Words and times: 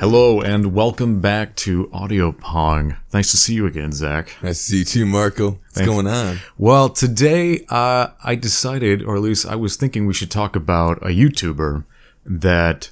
Hello 0.00 0.40
and 0.40 0.72
welcome 0.72 1.20
back 1.20 1.54
to 1.56 1.90
Audio 1.92 2.32
Pong. 2.32 2.96
Nice 3.12 3.30
to 3.32 3.36
see 3.36 3.52
you 3.52 3.66
again, 3.66 3.92
Zach. 3.92 4.34
Nice 4.42 4.56
to 4.64 4.70
see 4.70 4.78
you 4.78 4.84
too, 4.86 5.04
Marco. 5.04 5.50
What's 5.50 5.82
going 5.82 6.06
on? 6.06 6.38
Well, 6.56 6.88
today 6.88 7.66
uh, 7.68 8.06
I 8.24 8.34
decided, 8.34 9.02
or 9.02 9.16
at 9.16 9.20
least 9.20 9.44
I 9.44 9.56
was 9.56 9.76
thinking, 9.76 10.06
we 10.06 10.14
should 10.14 10.30
talk 10.30 10.56
about 10.56 10.96
a 11.02 11.08
YouTuber 11.08 11.84
that 12.24 12.90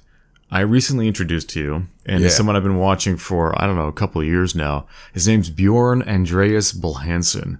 I 0.51 0.61
recently 0.61 1.09
introduced 1.09 1.49
to 1.51 1.61
you, 1.61 1.87
and 2.05 2.23
Yeah. 2.25 2.29
someone 2.29 2.57
I've 2.57 2.63
been 2.63 2.77
watching 2.77 3.17
for 3.17 3.59
I 3.59 3.67
don't 3.67 3.77
know 3.77 3.89
a 3.89 3.93
couple 3.93 4.21
of 4.21 4.27
years 4.27 4.55
now. 4.55 4.87
His 5.15 5.27
name's 5.27 5.49
Bjorn 5.49 6.03
Andreas 6.03 6.73
Bull-Hansen, 6.73 7.59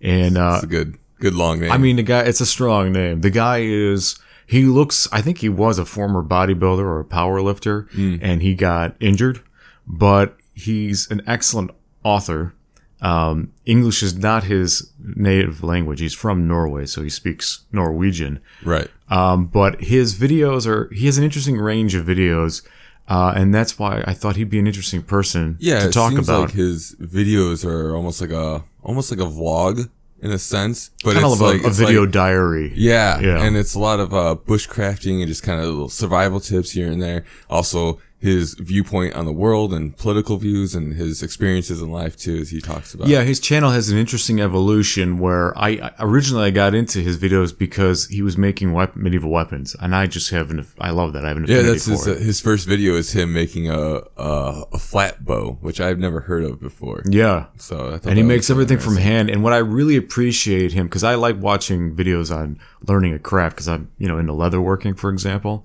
and 0.00 0.36
uh, 0.36 0.54
It's 0.56 0.64
a 0.64 0.66
good, 0.66 0.98
good 1.20 1.34
long 1.34 1.60
name. 1.60 1.70
I 1.70 1.78
mean, 1.78 1.94
the 1.96 2.02
guy, 2.02 2.22
it's 2.22 2.40
a 2.40 2.46
strong 2.46 2.90
name. 2.92 3.20
The 3.20 3.30
guy 3.30 3.58
is, 3.58 4.18
he 4.48 4.64
looks, 4.64 5.06
I 5.12 5.20
think 5.20 5.38
he 5.38 5.48
was 5.48 5.78
a 5.78 5.84
former 5.84 6.22
bodybuilder 6.22 6.78
or 6.80 7.00
a 7.00 7.04
power 7.04 7.40
lifter 7.42 7.86
and 7.94 8.42
he 8.42 8.54
got 8.54 8.96
injured, 9.00 9.40
but 9.86 10.36
he's 10.54 11.10
an 11.10 11.20
excellent 11.26 11.70
author. 12.02 12.54
Um, 13.00 13.52
English 13.64 14.02
is 14.02 14.16
not 14.16 14.44
his 14.44 14.90
native 14.98 15.62
language. 15.62 16.00
He's 16.00 16.14
from 16.14 16.48
Norway, 16.48 16.86
so 16.86 17.02
he 17.02 17.10
speaks 17.10 17.64
Norwegian. 17.72 18.40
right. 18.64 18.88
Um, 19.10 19.46
but 19.46 19.80
his 19.80 20.14
videos 20.16 20.66
are, 20.66 20.92
he 20.92 21.06
has 21.06 21.16
an 21.16 21.24
interesting 21.24 21.56
range 21.58 21.94
of 21.94 22.04
videos. 22.06 22.62
Uh, 23.06 23.32
and 23.36 23.54
that's 23.54 23.78
why 23.78 24.02
I 24.06 24.12
thought 24.12 24.36
he'd 24.36 24.50
be 24.50 24.58
an 24.58 24.66
interesting 24.66 25.02
person 25.02 25.56
Yeah, 25.60 25.80
to 25.80 25.88
it 25.88 25.92
talk 25.92 26.10
seems 26.12 26.28
about. 26.28 26.40
like 26.40 26.50
his 26.52 26.94
videos 27.00 27.64
are 27.64 27.94
almost 27.96 28.20
like 28.20 28.30
a, 28.32 28.64
almost 28.82 29.10
like 29.10 29.20
a 29.20 29.30
vlog 29.30 29.88
in 30.20 30.30
a 30.32 30.38
sense, 30.38 30.90
but 31.04 31.14
kind 31.14 31.24
it's 31.26 31.34
of 31.34 31.40
a, 31.40 31.44
like 31.44 31.62
a 31.62 31.66
it's 31.68 31.78
video 31.78 32.02
like- 32.02 32.10
diary. 32.10 32.72
yeah, 32.74 33.20
Yeah. 33.20 33.42
and 33.44 33.56
it's 33.56 33.74
a 33.74 33.78
lot 33.78 34.00
of 34.00 34.12
uh, 34.12 34.36
bushcrafting 34.46 35.18
and 35.20 35.28
just 35.28 35.42
kind 35.42 35.60
of 35.60 35.66
little 35.66 35.88
survival 35.88 36.40
tips 36.40 36.70
here 36.72 36.90
and 36.90 37.00
there. 37.00 37.24
Also, 37.48 38.00
his 38.20 38.54
viewpoint 38.54 39.14
on 39.14 39.26
the 39.26 39.32
world 39.32 39.72
and 39.72 39.96
political 39.96 40.38
views 40.38 40.74
and 40.74 40.94
his 40.94 41.22
experiences 41.22 41.80
in 41.80 41.90
life 41.92 42.16
too, 42.16 42.38
as 42.38 42.50
he 42.50 42.60
talks 42.60 42.92
about. 42.92 43.06
Yeah, 43.06 43.22
his 43.22 43.38
channel 43.38 43.70
has 43.70 43.90
an 43.90 43.96
interesting 43.98 44.40
evolution 44.40 45.20
where 45.20 45.56
I 45.56 45.92
originally 46.00 46.46
I 46.46 46.50
got 46.50 46.74
into 46.74 46.98
his 47.00 47.16
videos 47.16 47.56
because 47.56 48.08
he 48.08 48.20
was 48.20 48.36
making 48.36 48.72
medieval 48.96 49.30
weapons, 49.30 49.76
and 49.80 49.94
I 49.94 50.08
just 50.08 50.30
have 50.30 50.50
an 50.50 50.66
I 50.80 50.90
love 50.90 51.12
that 51.12 51.24
I 51.24 51.28
have 51.28 51.36
an 51.36 51.46
Yeah, 51.46 51.62
that's 51.62 51.84
his, 51.84 52.08
uh, 52.08 52.14
his 52.14 52.40
first 52.40 52.66
video 52.66 52.94
is 52.94 53.12
him 53.12 53.32
making 53.32 53.70
a, 53.70 54.00
a 54.16 54.64
a 54.72 54.78
flat 54.78 55.24
bow, 55.24 55.58
which 55.60 55.80
I've 55.80 55.98
never 56.00 56.20
heard 56.20 56.42
of 56.42 56.60
before. 56.60 57.02
yeah, 57.08 57.46
So 57.56 58.00
and 58.04 58.16
he 58.16 58.24
makes 58.24 58.50
everything 58.50 58.78
from 58.78 58.96
hand. 58.96 59.30
And 59.30 59.44
what 59.44 59.52
I 59.52 59.58
really 59.58 59.96
appreciate 59.96 60.72
him 60.72 60.86
because 60.88 61.04
I 61.04 61.14
like 61.14 61.36
watching 61.36 61.94
videos 61.94 62.34
on 62.34 62.58
learning 62.86 63.14
a 63.14 63.20
craft 63.20 63.54
because 63.56 63.68
I'm 63.68 63.92
you 63.96 64.08
know 64.08 64.18
into 64.18 64.32
leatherworking, 64.32 64.98
for 64.98 65.10
example. 65.10 65.64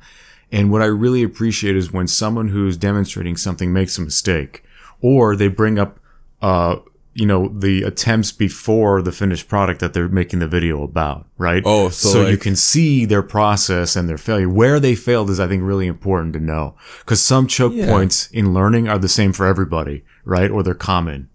And 0.54 0.72
what 0.72 0.82
I 0.82 0.86
really 0.86 1.24
appreciate 1.24 1.76
is 1.76 1.92
when 1.92 2.08
someone 2.08 2.48
who's 2.50 2.78
demonstrating 2.78 3.36
something 3.36 3.74
makes 3.74 3.98
a 3.98 4.02
mistake, 4.02 4.64
or 5.02 5.36
they 5.36 5.48
bring 5.50 5.80
up, 5.80 6.00
uh, 6.42 6.76
you 7.16 7.26
know, 7.26 7.48
the 7.50 7.84
attempts 7.84 8.32
before 8.32 9.02
the 9.02 9.12
finished 9.12 9.48
product 9.48 9.80
that 9.82 9.94
they're 9.94 10.08
making 10.08 10.40
the 10.40 10.48
video 10.48 10.82
about, 10.84 11.28
right? 11.38 11.62
Oh, 11.66 11.90
so 11.90 12.22
you 12.22 12.32
like- 12.32 12.42
can 12.42 12.56
see 12.56 13.04
their 13.06 13.22
process 13.24 13.96
and 13.96 14.08
their 14.08 14.18
failure. 14.18 14.48
Where 14.50 14.80
they 14.80 14.96
failed 14.96 15.30
is, 15.30 15.40
I 15.40 15.48
think, 15.48 15.64
really 15.64 15.88
important 15.88 16.34
to 16.34 16.40
know 16.40 16.76
because 17.00 17.20
some 17.22 17.48
choke 17.48 17.74
Yeah. 17.76 17.88
points 17.88 18.30
in 18.32 18.54
learning 18.54 18.88
are 18.88 18.98
the 19.00 19.10
same 19.10 19.34
for 19.34 19.46
everybody, 19.46 20.04
right? 20.24 20.50
Or 20.52 20.62
they're 20.64 20.74
common. 20.76 21.30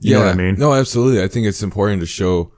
You 0.00 0.14
know 0.14 0.20
what 0.24 0.28
I 0.34 0.34
mean? 0.34 0.56
No, 0.58 0.72
absolutely. 0.74 1.22
I 1.22 1.28
think 1.28 1.46
it's 1.46 1.62
important 1.62 2.00
to 2.00 2.06
show, 2.06 2.50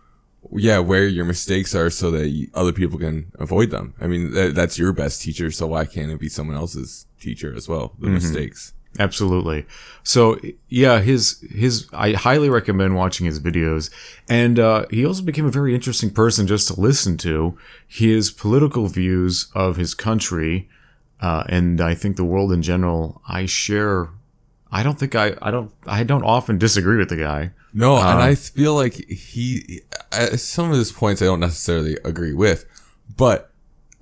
yeah, 0.54 0.78
where 0.78 1.06
your 1.06 1.24
mistakes 1.24 1.74
are 1.74 1.90
so 1.90 2.10
that 2.12 2.48
other 2.54 2.72
people 2.72 2.98
can 2.98 3.32
avoid 3.38 3.70
them. 3.70 3.94
I 4.00 4.06
mean, 4.06 4.32
that, 4.32 4.54
that's 4.54 4.78
your 4.78 4.92
best 4.92 5.22
teacher, 5.22 5.50
so 5.50 5.66
why 5.66 5.84
can't 5.84 6.10
it 6.10 6.20
be 6.20 6.28
someone 6.28 6.56
else's 6.56 7.06
teacher 7.20 7.54
as 7.54 7.68
well? 7.68 7.88
Mm-hmm. 7.88 8.04
The 8.04 8.10
mistakes. 8.10 8.72
Absolutely. 8.98 9.66
So 10.04 10.38
yeah, 10.68 11.00
his 11.00 11.44
his 11.50 11.88
I 11.92 12.12
highly 12.12 12.48
recommend 12.48 12.94
watching 12.94 13.26
his 13.26 13.40
videos, 13.40 13.90
and 14.28 14.58
uh, 14.58 14.86
he 14.90 15.04
also 15.04 15.22
became 15.22 15.46
a 15.46 15.50
very 15.50 15.74
interesting 15.74 16.10
person 16.10 16.46
just 16.46 16.68
to 16.68 16.80
listen 16.80 17.16
to. 17.18 17.58
His 17.88 18.30
political 18.30 18.86
views 18.86 19.50
of 19.54 19.76
his 19.76 19.94
country, 19.94 20.68
uh, 21.20 21.42
and 21.48 21.80
I 21.80 21.94
think 21.94 22.16
the 22.16 22.24
world 22.24 22.52
in 22.52 22.62
general. 22.62 23.20
I 23.28 23.46
share. 23.46 24.10
I 24.70 24.84
don't 24.84 24.98
think 24.98 25.16
I 25.16 25.34
I 25.42 25.50
don't 25.50 25.72
I 25.86 26.04
don't 26.04 26.24
often 26.24 26.58
disagree 26.58 26.96
with 26.96 27.08
the 27.08 27.16
guy. 27.16 27.50
No, 27.74 27.96
and 27.96 28.20
Uh, 28.20 28.22
I 28.22 28.34
feel 28.36 28.74
like 28.74 28.94
he, 29.10 29.80
I, 30.12 30.36
some 30.36 30.70
of 30.70 30.78
his 30.78 30.92
points 30.92 31.20
I 31.20 31.24
don't 31.26 31.40
necessarily 31.40 31.96
agree 32.04 32.32
with, 32.32 32.64
but 33.16 33.50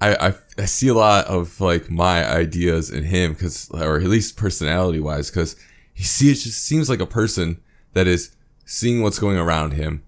I, 0.00 0.14
I, 0.28 0.34
I 0.58 0.64
see 0.66 0.88
a 0.88 0.94
lot 0.94 1.26
of 1.26 1.58
like 1.60 1.90
my 1.90 2.24
ideas 2.30 2.90
in 2.90 3.04
him 3.04 3.32
because, 3.32 3.70
or 3.72 3.96
at 3.96 4.02
least 4.04 4.36
personality 4.36 5.00
wise, 5.00 5.30
because 5.30 5.56
he 5.94 6.04
see 6.04 6.30
it 6.30 6.34
just 6.34 6.62
seems 6.62 6.90
like 6.90 7.00
a 7.00 7.06
person 7.06 7.60
that 7.94 8.06
is 8.06 8.36
seeing 8.66 9.02
what's 9.02 9.18
going 9.18 9.38
around 9.38 9.72
him 9.72 10.02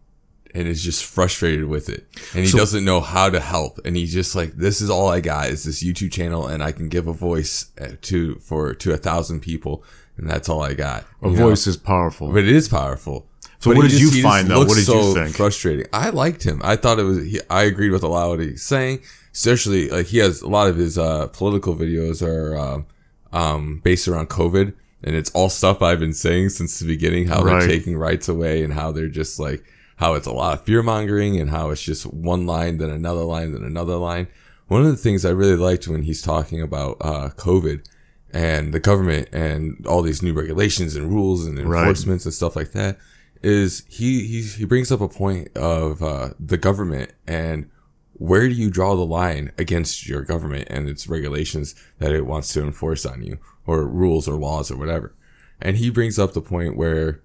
and 0.54 0.68
is 0.68 0.84
just 0.84 1.04
frustrated 1.04 1.64
with 1.66 1.88
it, 1.88 2.06
and 2.34 2.44
he 2.44 2.50
So- 2.50 2.58
doesn't 2.58 2.84
know 2.84 3.00
how 3.00 3.28
to 3.30 3.40
help, 3.40 3.80
and 3.84 3.96
he's 3.96 4.12
just 4.12 4.34
like, 4.36 4.52
this 4.56 4.80
is 4.80 4.88
all 4.90 5.08
I 5.08 5.20
got 5.20 5.48
is 5.48 5.64
this 5.64 5.82
YouTube 5.82 6.12
channel, 6.12 6.46
and 6.46 6.62
I 6.62 6.70
can 6.70 6.88
give 6.88 7.08
a 7.08 7.12
voice 7.12 7.66
uh, 7.80 7.88
to 8.02 8.36
for 8.36 8.74
to 8.74 8.92
a 8.92 8.96
thousand 8.96 9.40
people, 9.40 9.82
and 10.16 10.28
that's 10.30 10.48
all 10.48 10.62
I 10.62 10.74
got. 10.74 11.04
A 11.22 11.28
you 11.30 11.36
know? 11.36 11.48
voice 11.48 11.66
is 11.66 11.76
powerful. 11.76 12.30
but 12.30 12.44
it 12.44 12.48
is 12.48 12.68
powerful. 12.68 13.26
So 13.64 13.70
But 13.70 13.78
what 13.78 13.88
did 13.90 13.98
you 13.98 14.22
find, 14.22 14.46
though? 14.46 14.58
What 14.58 14.68
did 14.68 14.76
you 14.76 14.82
so 14.84 15.14
think? 15.14 15.36
Frustrating. 15.36 15.86
I 15.90 16.10
liked 16.10 16.42
him. 16.42 16.60
I 16.62 16.76
thought 16.76 16.98
it 16.98 17.04
was. 17.04 17.24
He, 17.24 17.40
I 17.48 17.62
agreed 17.62 17.92
with 17.92 18.02
a 18.02 18.08
lot 18.08 18.24
of 18.24 18.30
what 18.32 18.40
he's 18.40 18.62
saying. 18.62 19.00
Especially 19.32 19.88
like 19.88 20.08
he 20.08 20.18
has 20.18 20.42
a 20.42 20.48
lot 20.48 20.68
of 20.68 20.76
his 20.76 20.98
uh, 20.98 21.28
political 21.28 21.74
videos 21.74 22.20
are 22.20 22.54
um, 22.58 22.86
um, 23.32 23.80
based 23.82 24.06
around 24.06 24.28
COVID, 24.28 24.74
and 25.02 25.16
it's 25.16 25.30
all 25.30 25.48
stuff 25.48 25.80
I've 25.80 25.98
been 25.98 26.12
saying 26.12 26.50
since 26.50 26.78
the 26.78 26.86
beginning. 26.86 27.26
How 27.26 27.42
Right. 27.42 27.60
they're 27.60 27.68
taking 27.68 27.96
rights 27.96 28.28
away, 28.28 28.62
and 28.62 28.74
how 28.74 28.92
they're 28.92 29.08
just 29.08 29.40
like 29.40 29.64
how 29.96 30.12
it's 30.12 30.26
a 30.26 30.32
lot 30.32 30.58
of 30.58 30.64
fear 30.66 30.82
mongering, 30.82 31.40
and 31.40 31.48
how 31.48 31.70
it's 31.70 31.80
just 31.82 32.04
one 32.04 32.44
line 32.46 32.76
then 32.76 32.90
another 32.90 33.24
line 33.24 33.52
then 33.52 33.64
another 33.64 33.96
line. 33.96 34.26
One 34.68 34.82
of 34.82 34.88
the 34.88 34.96
things 34.98 35.24
I 35.24 35.30
really 35.30 35.56
liked 35.56 35.88
when 35.88 36.02
he's 36.02 36.20
talking 36.20 36.60
about 36.60 36.98
uh, 37.00 37.30
COVID 37.30 37.82
and 38.30 38.74
the 38.74 38.80
government 38.80 39.30
and 39.32 39.86
all 39.86 40.02
these 40.02 40.22
new 40.22 40.34
regulations 40.34 40.96
and 40.96 41.08
rules 41.10 41.46
and 41.46 41.58
Right. 41.58 41.78
enforcements 41.80 42.26
and 42.26 42.34
stuff 42.34 42.56
like 42.56 42.72
that 42.72 42.98
is 43.44 43.84
he 43.88 44.26
he, 44.26 44.42
he 44.42 44.64
brings 44.64 44.90
up 44.90 45.00
a 45.00 45.08
point 45.08 45.54
of 45.56 46.02
uh, 46.02 46.30
the 46.40 46.56
government 46.56 47.12
and 47.26 47.70
where 48.14 48.48
do 48.48 48.54
you 48.54 48.70
draw 48.70 48.94
the 48.94 49.04
line 49.04 49.52
against 49.58 50.08
your 50.08 50.22
government 50.22 50.68
and 50.70 50.88
its 50.88 51.08
regulations 51.08 51.74
that 51.98 52.12
it 52.12 52.26
wants 52.26 52.52
to 52.52 52.62
enforce 52.62 53.04
on 53.04 53.22
you 53.22 53.38
or 53.66 53.86
rules 53.86 54.28
or 54.28 54.34
laws 54.34 54.70
or 54.70 54.76
whatever? 54.76 55.14
And 55.60 55.76
he 55.76 55.90
brings 55.90 56.18
up 56.18 56.32
the 56.32 56.40
point 56.40 56.76
where 56.76 57.22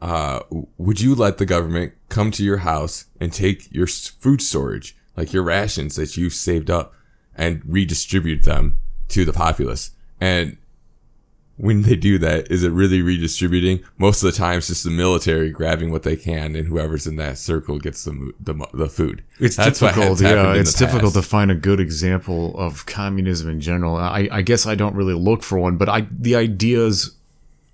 uh, 0.00 0.40
would 0.78 1.00
you 1.00 1.14
let 1.14 1.38
the 1.38 1.46
government 1.46 1.92
come 2.08 2.30
to 2.30 2.44
your 2.44 2.58
house 2.58 3.06
and 3.20 3.32
take 3.32 3.70
your 3.72 3.88
food 3.88 4.40
storage 4.40 4.96
like 5.16 5.32
your 5.32 5.42
rations 5.42 5.96
that 5.96 6.16
you've 6.16 6.34
saved 6.34 6.70
up 6.70 6.94
and 7.34 7.62
redistribute 7.66 8.44
them 8.44 8.78
to 9.08 9.24
the 9.24 9.32
populace? 9.32 9.90
And 10.20 10.56
when 11.58 11.82
they 11.82 11.96
do 11.96 12.18
that, 12.18 12.50
is 12.52 12.62
it 12.62 12.70
really 12.70 13.02
redistributing? 13.02 13.84
Most 13.98 14.22
of 14.22 14.32
the 14.32 14.38
time, 14.38 14.58
it's 14.58 14.68
just 14.68 14.84
the 14.84 14.90
military 14.90 15.50
grabbing 15.50 15.90
what 15.90 16.04
they 16.04 16.14
can, 16.14 16.54
and 16.54 16.68
whoever's 16.68 17.06
in 17.06 17.16
that 17.16 17.36
circle 17.36 17.78
gets 17.80 18.04
the 18.04 18.32
the, 18.40 18.54
the 18.72 18.88
food. 18.88 19.24
It's 19.40 19.56
That's 19.56 19.80
difficult, 19.80 20.20
yeah. 20.20 20.54
It's 20.54 20.72
difficult 20.72 21.14
to 21.14 21.22
find 21.22 21.50
a 21.50 21.56
good 21.56 21.80
example 21.80 22.56
of 22.56 22.86
communism 22.86 23.50
in 23.50 23.60
general. 23.60 23.96
I, 23.96 24.28
I 24.30 24.42
guess 24.42 24.66
I 24.66 24.76
don't 24.76 24.94
really 24.94 25.14
look 25.14 25.42
for 25.42 25.58
one, 25.58 25.76
but 25.76 25.88
I 25.88 26.06
the 26.10 26.36
ideas, 26.36 27.16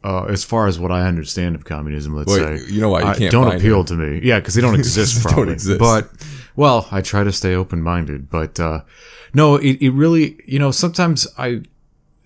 uh, 0.03 0.25
as 0.25 0.45
far 0.45 0.67
as 0.67 0.79
what 0.79 0.91
I 0.91 1.07
understand 1.07 1.55
of 1.55 1.67
communism, 1.67 2.17
let's 2.17 2.33
Wait, 2.33 2.61
say, 2.61 2.73
you 2.73 2.81
know 2.81 2.89
why 2.89 3.01
you 3.17 3.29
uh, 3.29 3.31
don't 3.31 3.55
appeal 3.55 3.85
to 3.85 3.95
me. 3.95 4.21
Yeah, 4.23 4.41
because 4.41 4.55
they 4.55 4.63
don't 4.63 4.75
exist. 4.79 5.23
Don't 5.23 5.33
Probably, 5.35 5.53
exist. 5.53 5.79
But 5.79 6.11
well, 6.57 6.89
I 6.91 7.03
try 7.03 7.23
to 7.23 7.33
stay 7.33 7.55
open 7.55 7.83
minded. 7.83 8.31
But 8.31 8.59
uh, 8.59 8.81
no, 9.35 9.57
it, 9.57 9.77
it 9.83 9.91
really, 9.91 10.41
you 10.47 10.59
know, 10.59 10.71
sometimes 10.71 11.27
I 11.37 11.65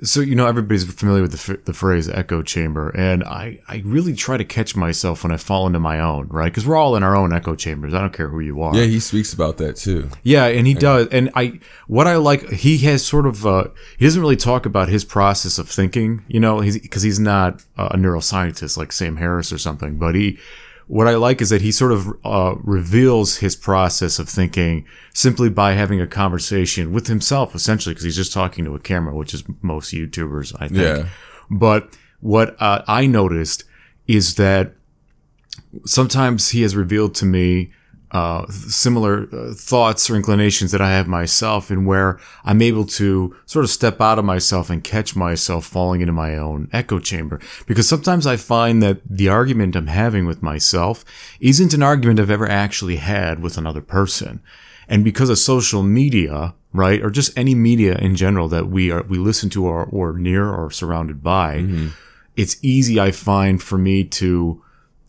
so 0.02 0.20
you 0.20 0.34
know 0.36 0.46
everybody's 0.46 0.84
familiar 0.92 1.22
with 1.22 1.32
the, 1.32 1.52
f- 1.54 1.64
the 1.64 1.72
phrase 1.72 2.08
echo 2.08 2.40
chamber 2.42 2.90
and 2.90 3.24
I, 3.24 3.60
I 3.66 3.82
really 3.84 4.14
try 4.14 4.36
to 4.36 4.44
catch 4.44 4.76
myself 4.76 5.24
when 5.24 5.32
i 5.32 5.36
fall 5.36 5.66
into 5.66 5.80
my 5.80 5.98
own 5.98 6.28
right 6.28 6.44
because 6.52 6.64
we're 6.66 6.76
all 6.76 6.94
in 6.94 7.02
our 7.02 7.16
own 7.16 7.32
echo 7.32 7.56
chambers 7.56 7.94
i 7.94 8.00
don't 8.00 8.12
care 8.12 8.28
who 8.28 8.38
you 8.38 8.62
are 8.62 8.76
Yeah, 8.76 8.84
he 8.84 9.00
speaks 9.00 9.32
about 9.32 9.56
that 9.58 9.74
too. 9.76 10.08
yeah, 10.22 10.46
and 10.46 10.66
he 10.68 10.74
does. 10.74 11.08
And 11.08 11.30
I, 11.34 11.58
what 11.88 12.06
I 12.06 12.16
like, 12.16 12.48
he 12.50 12.78
has 12.78 13.04
sort 13.04 13.26
of, 13.26 13.44
uh, 13.44 13.64
he 13.98 14.04
doesn't 14.04 14.20
really 14.20 14.36
talk 14.36 14.66
about 14.66 14.88
his 14.88 15.04
process 15.04 15.58
of 15.58 15.68
thinking, 15.68 16.22
you 16.28 16.38
know, 16.38 16.60
he's, 16.60 16.78
cause 16.88 17.02
he's 17.02 17.18
not 17.18 17.64
a 17.76 17.96
neuroscientist 17.96 18.76
like 18.76 18.92
Sam 18.92 19.16
Harris 19.16 19.52
or 19.52 19.58
something, 19.58 19.98
but 19.98 20.14
he, 20.14 20.38
what 20.88 21.06
I 21.06 21.14
like 21.14 21.40
is 21.40 21.50
that 21.50 21.60
he 21.60 21.70
sort 21.70 21.92
of, 21.92 22.08
uh, 22.24 22.56
reveals 22.62 23.36
his 23.36 23.54
process 23.54 24.18
of 24.18 24.28
thinking 24.28 24.86
simply 25.14 25.48
by 25.48 25.74
having 25.74 26.00
a 26.00 26.06
conversation 26.06 26.92
with 26.92 27.06
himself, 27.06 27.54
essentially, 27.54 27.94
cause 27.94 28.04
he's 28.04 28.16
just 28.16 28.32
talking 28.32 28.64
to 28.64 28.74
a 28.74 28.80
camera, 28.80 29.14
which 29.14 29.32
is 29.32 29.44
most 29.62 29.92
YouTubers, 29.92 30.54
I 30.58 30.68
think. 30.68 30.80
Yeah. 30.80 31.08
But 31.50 31.96
what 32.20 32.60
uh, 32.60 32.82
I 32.88 33.06
noticed 33.06 33.64
is 34.06 34.34
that 34.36 34.74
sometimes 35.84 36.50
he 36.50 36.62
has 36.62 36.74
revealed 36.74 37.14
to 37.16 37.26
me 37.26 37.70
uh, 38.10 38.46
similar 38.48 39.28
uh, 39.32 39.52
thoughts 39.54 40.08
or 40.08 40.16
inclinations 40.16 40.72
that 40.72 40.80
I 40.80 40.90
have 40.90 41.06
myself, 41.06 41.70
and 41.70 41.86
where 41.86 42.18
I'm 42.44 42.62
able 42.62 42.86
to 42.86 43.36
sort 43.46 43.64
of 43.64 43.70
step 43.70 44.00
out 44.00 44.18
of 44.18 44.24
myself 44.24 44.70
and 44.70 44.82
catch 44.82 45.14
myself 45.14 45.66
falling 45.66 46.00
into 46.00 46.12
my 46.12 46.36
own 46.36 46.68
echo 46.72 46.98
chamber. 46.98 47.40
Because 47.66 47.88
sometimes 47.88 48.26
I 48.26 48.36
find 48.36 48.82
that 48.82 49.00
the 49.08 49.28
argument 49.28 49.76
I'm 49.76 49.88
having 49.88 50.26
with 50.26 50.42
myself 50.42 51.04
isn't 51.40 51.74
an 51.74 51.82
argument 51.82 52.20
I've 52.20 52.30
ever 52.30 52.48
actually 52.48 52.96
had 52.96 53.40
with 53.40 53.58
another 53.58 53.82
person. 53.82 54.40
And 54.88 55.04
because 55.04 55.28
of 55.28 55.38
social 55.38 55.82
media, 55.82 56.54
right, 56.72 57.02
or 57.02 57.10
just 57.10 57.36
any 57.36 57.54
media 57.54 57.96
in 57.96 58.16
general 58.16 58.48
that 58.48 58.68
we 58.68 58.90
are 58.90 59.02
we 59.02 59.18
listen 59.18 59.50
to 59.50 59.66
or, 59.66 59.84
or 59.84 60.14
near 60.14 60.48
or 60.48 60.70
surrounded 60.70 61.22
by, 61.22 61.56
it's 62.36 62.56
easy 62.62 62.98
I 62.98 63.10
find 63.10 63.62
for 63.62 63.76
me 63.76 64.04
to 64.04 64.62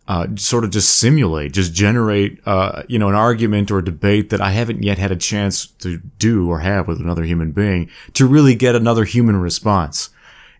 uh, 0.10 0.26
sort 0.36 0.64
of 0.64 0.72
just 0.72 0.98
simulate, 0.98 1.54
just 1.54 1.72
generate, 1.72 2.40
uh, 2.48 2.82
you 2.88 2.98
know, 2.98 3.10
an 3.10 3.16
argument 3.16 3.70
or 3.70 3.78
a 3.78 3.86
debate 3.86 4.32
that 4.32 4.42
I 4.42 4.50
haven't 4.52 4.82
yet 4.84 4.98
had 4.98 5.12
a 5.12 5.16
chance 5.16 5.68
to 5.84 6.00
do 6.18 6.50
or 6.50 6.60
have 6.60 6.88
with 6.88 7.00
another 7.00 7.24
human 7.24 7.52
being 7.52 7.90
to 8.16 8.26
really 8.26 8.56
get 8.56 8.74
another 8.76 9.06
human 9.06 9.38
response. 9.38 10.10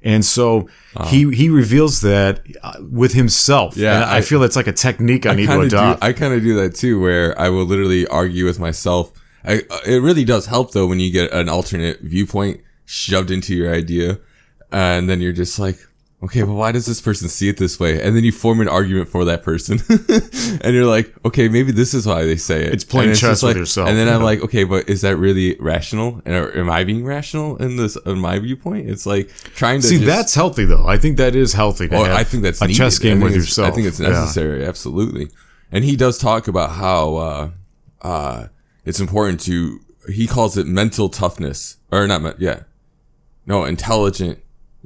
And 0.02 0.24
so 0.24 0.70
he 1.08 1.30
he 1.36 1.50
reveals 1.50 2.00
that 2.02 2.42
uh, 2.64 2.74
with 2.90 3.14
himself. 3.14 3.76
Yeah, 3.76 3.96
and 3.96 4.04
I, 4.06 4.18
I- 4.18 4.22
feel 4.22 4.44
it's 4.44 4.56
like 4.56 4.68
a 4.68 4.72
technique 4.72 5.26
I, 5.26 5.34
need 5.34 5.48
to 5.48 5.52
kinda 5.52 5.70
do, 5.70 5.76
adopt. 5.76 6.04
I 6.04 6.14
kind 6.14 6.34
of 6.34 6.42
do 6.42 6.56
that 6.62 6.76
too, 6.76 7.02
where 7.02 7.38
I 7.38 7.50
will 7.50 7.66
literally 7.66 8.08
argue 8.08 8.46
with 8.46 8.60
myself. 8.60 9.12
I, 9.44 9.64
it 9.86 10.02
really 10.02 10.24
does 10.26 10.46
help 10.46 10.72
though 10.72 10.88
when 10.88 11.00
you 11.00 11.12
get 11.12 11.34
an 11.34 11.50
alternate 11.50 12.00
viewpoint 12.02 12.62
shoved 12.86 13.32
into 13.32 13.56
your 13.56 13.74
idea, 13.74 14.20
and 14.72 15.10
then 15.10 15.20
you're 15.22 15.34
just 15.34 15.58
like, 15.60 15.78
okay, 16.24 16.42
but 16.44 16.54
why 16.54 16.72
does 16.72 16.86
this 16.86 17.00
person 17.02 17.30
see 17.30 17.48
it 17.50 17.58
this 17.58 17.80
way? 17.80 18.02
And 18.02 18.16
then 18.16 18.24
you 18.24 18.32
form 18.32 18.60
an 18.62 18.68
argument 18.68 19.10
for 19.10 19.26
that 19.26 19.44
person, 19.44 19.80
and 20.62 20.74
you're 20.76 20.86
like, 20.86 21.14
okay, 21.26 21.48
maybe 21.50 21.72
this 21.72 21.94
is 21.94 22.06
why 22.06 22.24
they 22.26 22.36
say 22.36 22.66
it. 22.66 22.74
It's 22.74 22.84
playing 22.84 23.14
chess 23.16 23.42
with 23.42 23.52
like- 23.52 23.58
yourself, 23.58 23.88
And 23.90 23.98
then 23.98 24.08
I'm 24.10 24.22
like, 24.24 24.42
okay, 24.44 24.64
but 24.64 24.90
is 24.90 25.02
that 25.02 25.16
really 25.18 25.56
rational? 25.60 26.22
And 26.26 26.36
are- 26.36 26.58
am 26.58 26.70
I 26.70 26.84
being 26.84 27.06
rational 27.06 27.56
in 27.58 27.78
this 27.78 27.96
in 28.06 28.20
my 28.20 28.40
viewpoint? 28.40 28.90
It's 28.90 29.06
like 29.06 29.30
trying 29.56 29.82
to 29.82 29.88
See, 29.88 29.96
just- 29.96 30.06
that's 30.08 30.34
healthy 30.36 30.66
though. 30.66 30.86
I 30.88 30.98
think 30.98 31.18
that 31.18 31.36
is 31.36 31.54
healthy. 31.54 31.88
To 31.88 31.96
I 31.98 32.24
think 32.24 32.44
that's 32.44 32.62
a 32.62 32.68
needed. 32.68 32.78
chess 32.78 33.00
game 33.00 33.22
with 33.22 33.34
yourself. 33.36 33.70
I 33.70 33.72
think 33.76 33.88
it's 33.88 34.00
Yeah. 34.00 34.10
necessary, 34.10 34.66
absolutely. 34.66 35.30
And 35.72 35.84
he 35.86 35.96
does 35.96 36.18
talk 36.18 36.48
about 36.48 36.72
how 36.72 37.16
uh, 37.16 37.50
uh, 38.02 38.48
it's 38.86 39.00
important 39.00 39.40
to. 39.42 39.80
He 40.12 40.26
calls 40.26 40.58
it 40.58 40.66
mental 40.66 41.10
toughness, 41.10 41.78
or 41.92 42.08
not? 42.08 42.42
Yeah, 42.42 42.62
no, 43.46 43.66
intelligent. 43.66 44.40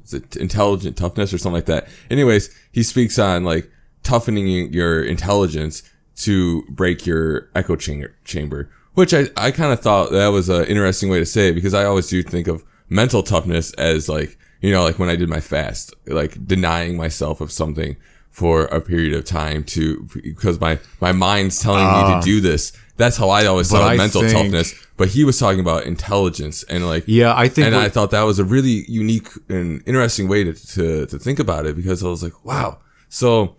Is 0.04 0.14
it 0.14 0.36
intelligent 0.36 0.98
toughness 0.98 1.34
or 1.34 1.38
something 1.38 1.56
like 1.56 1.66
that? 1.66 1.88
Anyways, 2.10 2.54
he 2.72 2.84
speaks 2.84 3.18
on 3.18 3.44
like 3.44 3.72
toughening 4.04 4.72
your 4.74 5.04
intelligence 5.04 5.84
to 6.16 6.64
break 6.70 7.06
your 7.06 7.50
echo 7.56 7.76
chamber, 7.76 8.16
chamber 8.24 8.70
which 8.94 9.14
I, 9.14 9.26
I 9.36 9.52
kind 9.52 9.74
of 9.74 9.80
thought 9.80 10.12
that 10.12 10.28
was 10.28 10.50
an 10.50 10.66
interesting 10.66 11.10
way 11.10 11.20
to 11.20 11.26
say 11.26 11.50
it 11.50 11.54
because 11.54 11.74
I 11.74 11.86
always 11.86 12.08
do 12.08 12.22
think 12.22 12.48
of 12.48 12.64
mental 12.90 13.24
toughness 13.24 13.74
as 13.74 14.08
like, 14.08 14.38
you 14.62 14.72
know, 14.72 14.84
like 14.84 15.00
when 15.00 15.10
I 15.10 15.16
did 15.16 15.30
my 15.30 15.40
fast, 15.40 15.94
like 16.06 16.46
denying 16.46 16.96
myself 16.96 17.42
of 17.42 17.52
something 17.52 17.98
for 18.34 18.66
a 18.66 18.82
period 18.82 19.14
of 19.14 19.24
time 19.24 19.64
to, 19.64 20.10
because 20.24 20.60
my, 20.60 20.80
my 21.00 21.12
mind's 21.12 21.62
telling 21.62 21.86
me 21.86 21.92
to 21.92 22.18
ah. 22.18 22.22
do 22.22 22.42
this. 22.42 22.74
That's 22.98 23.16
how 23.16 23.30
I 23.30 23.46
always 23.46 23.70
thought 23.70 23.84
I 23.84 23.96
mental 23.96 24.22
think- 24.22 24.34
toughness. 24.34 24.74
But 24.98 25.10
he 25.10 25.24
was 25.24 25.40
talking 25.40 25.60
about 25.60 25.86
intelligence 25.86 26.64
and 26.64 26.86
like, 26.88 27.04
Yeah, 27.08 27.36
I 27.36 27.48
think 27.48 27.68
and 27.68 27.76
I 27.76 27.90
thought 27.90 28.12
that 28.12 28.24
was 28.24 28.40
a 28.40 28.44
really 28.44 28.86
unique 28.88 29.28
and 29.50 29.82
interesting 29.88 30.28
way 30.28 30.44
to, 30.44 30.54
to, 30.54 31.06
to 31.06 31.20
think 31.20 31.40
about 31.40 31.66
it 31.68 31.76
because 31.76 32.04
I 32.04 32.08
was 32.08 32.24
like, 32.24 32.44
wow. 32.44 32.80
So 33.10 33.56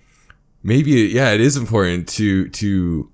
maybe, 0.62 0.90
yeah, 0.90 1.32
it 1.32 1.40
is 1.40 1.56
important 1.56 2.08
to, 2.10 2.48
to, 2.50 3.12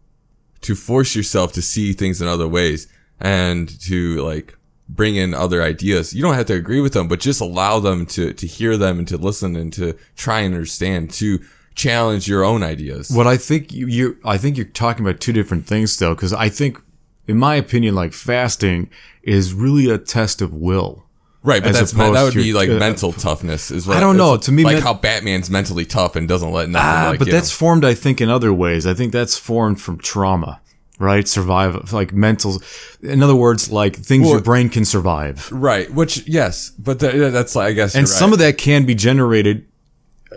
to 0.62 0.74
force 0.74 1.14
yourself 1.14 1.52
to 1.54 1.62
see 1.62 1.92
things 1.92 2.22
in 2.22 2.28
other 2.28 2.48
ways 2.48 2.88
and 3.20 3.68
to 3.82 4.22
like 4.22 4.56
bring 4.94 5.16
in 5.16 5.34
other 5.34 5.62
ideas. 5.62 6.14
You 6.14 6.22
don't 6.22 6.34
have 6.34 6.46
to 6.46 6.54
agree 6.54 6.80
with 6.80 6.92
them, 6.92 7.08
but 7.08 7.20
just 7.20 7.40
allow 7.40 7.80
them 7.80 8.06
to, 8.06 8.32
to 8.32 8.46
hear 8.46 8.76
them 8.76 8.98
and 8.98 9.08
to 9.08 9.16
listen 9.16 9.56
and 9.56 9.72
to 9.74 9.94
try 10.16 10.40
and 10.40 10.54
understand, 10.54 11.10
to 11.12 11.40
challenge 11.74 12.28
your 12.28 12.44
own 12.44 12.62
ideas. 12.62 13.10
What 13.10 13.26
I 13.26 13.36
think 13.36 13.72
you, 13.72 13.86
you 13.86 14.18
I 14.24 14.36
think 14.36 14.56
you're 14.56 14.66
talking 14.66 15.04
about 15.04 15.20
two 15.20 15.32
different 15.32 15.66
things 15.66 15.96
though, 15.96 16.14
because 16.14 16.32
I 16.32 16.48
think, 16.48 16.80
in 17.26 17.36
my 17.38 17.54
opinion, 17.54 17.94
like 17.94 18.12
fasting 18.12 18.90
is 19.22 19.54
really 19.54 19.88
a 19.90 19.98
test 19.98 20.42
of 20.42 20.52
will. 20.52 21.04
Right, 21.42 21.62
but 21.62 21.72
that's 21.72 21.92
that 21.92 22.22
would 22.22 22.34
be 22.34 22.52
like 22.52 22.68
uh, 22.68 22.74
mental 22.74 23.12
toughness. 23.12 23.70
Is 23.70 23.86
what 23.86 23.96
I 23.96 24.00
don't 24.00 24.18
know. 24.18 24.36
To 24.36 24.52
me, 24.52 24.62
like 24.62 24.74
men- 24.74 24.82
how 24.82 24.92
Batman's 24.92 25.48
mentally 25.48 25.86
tough 25.86 26.14
and 26.14 26.28
doesn't 26.28 26.52
let 26.52 26.68
nothing. 26.68 26.86
Ah, 26.86 27.08
like, 27.10 27.18
but 27.18 27.30
that's 27.30 27.50
him. 27.50 27.56
formed, 27.56 27.84
I 27.84 27.94
think, 27.94 28.20
in 28.20 28.28
other 28.28 28.52
ways. 28.52 28.86
I 28.86 28.92
think 28.92 29.10
that's 29.10 29.38
formed 29.38 29.80
from 29.80 29.96
trauma, 29.96 30.60
right? 31.00 31.26
Survive, 31.26 31.92
like 31.92 32.12
mental. 32.12 32.62
In 33.02 33.22
other 33.24 33.34
words, 33.34 33.72
like 33.72 33.96
things 33.96 34.28
your 34.28 34.40
brain 34.40 34.68
can 34.68 34.84
survive, 34.84 35.50
right. 35.50 35.90
Which 35.92 36.28
yes, 36.28 36.70
but 36.78 37.00
th- 37.00 37.32
that's 37.32 37.56
I 37.56 37.72
guess. 37.72 37.96
and 37.96 38.08
some 38.08 38.32
of 38.32 38.38
that 38.38 38.56
can 38.58 38.86
be 38.86 38.94
generated, 38.94 39.66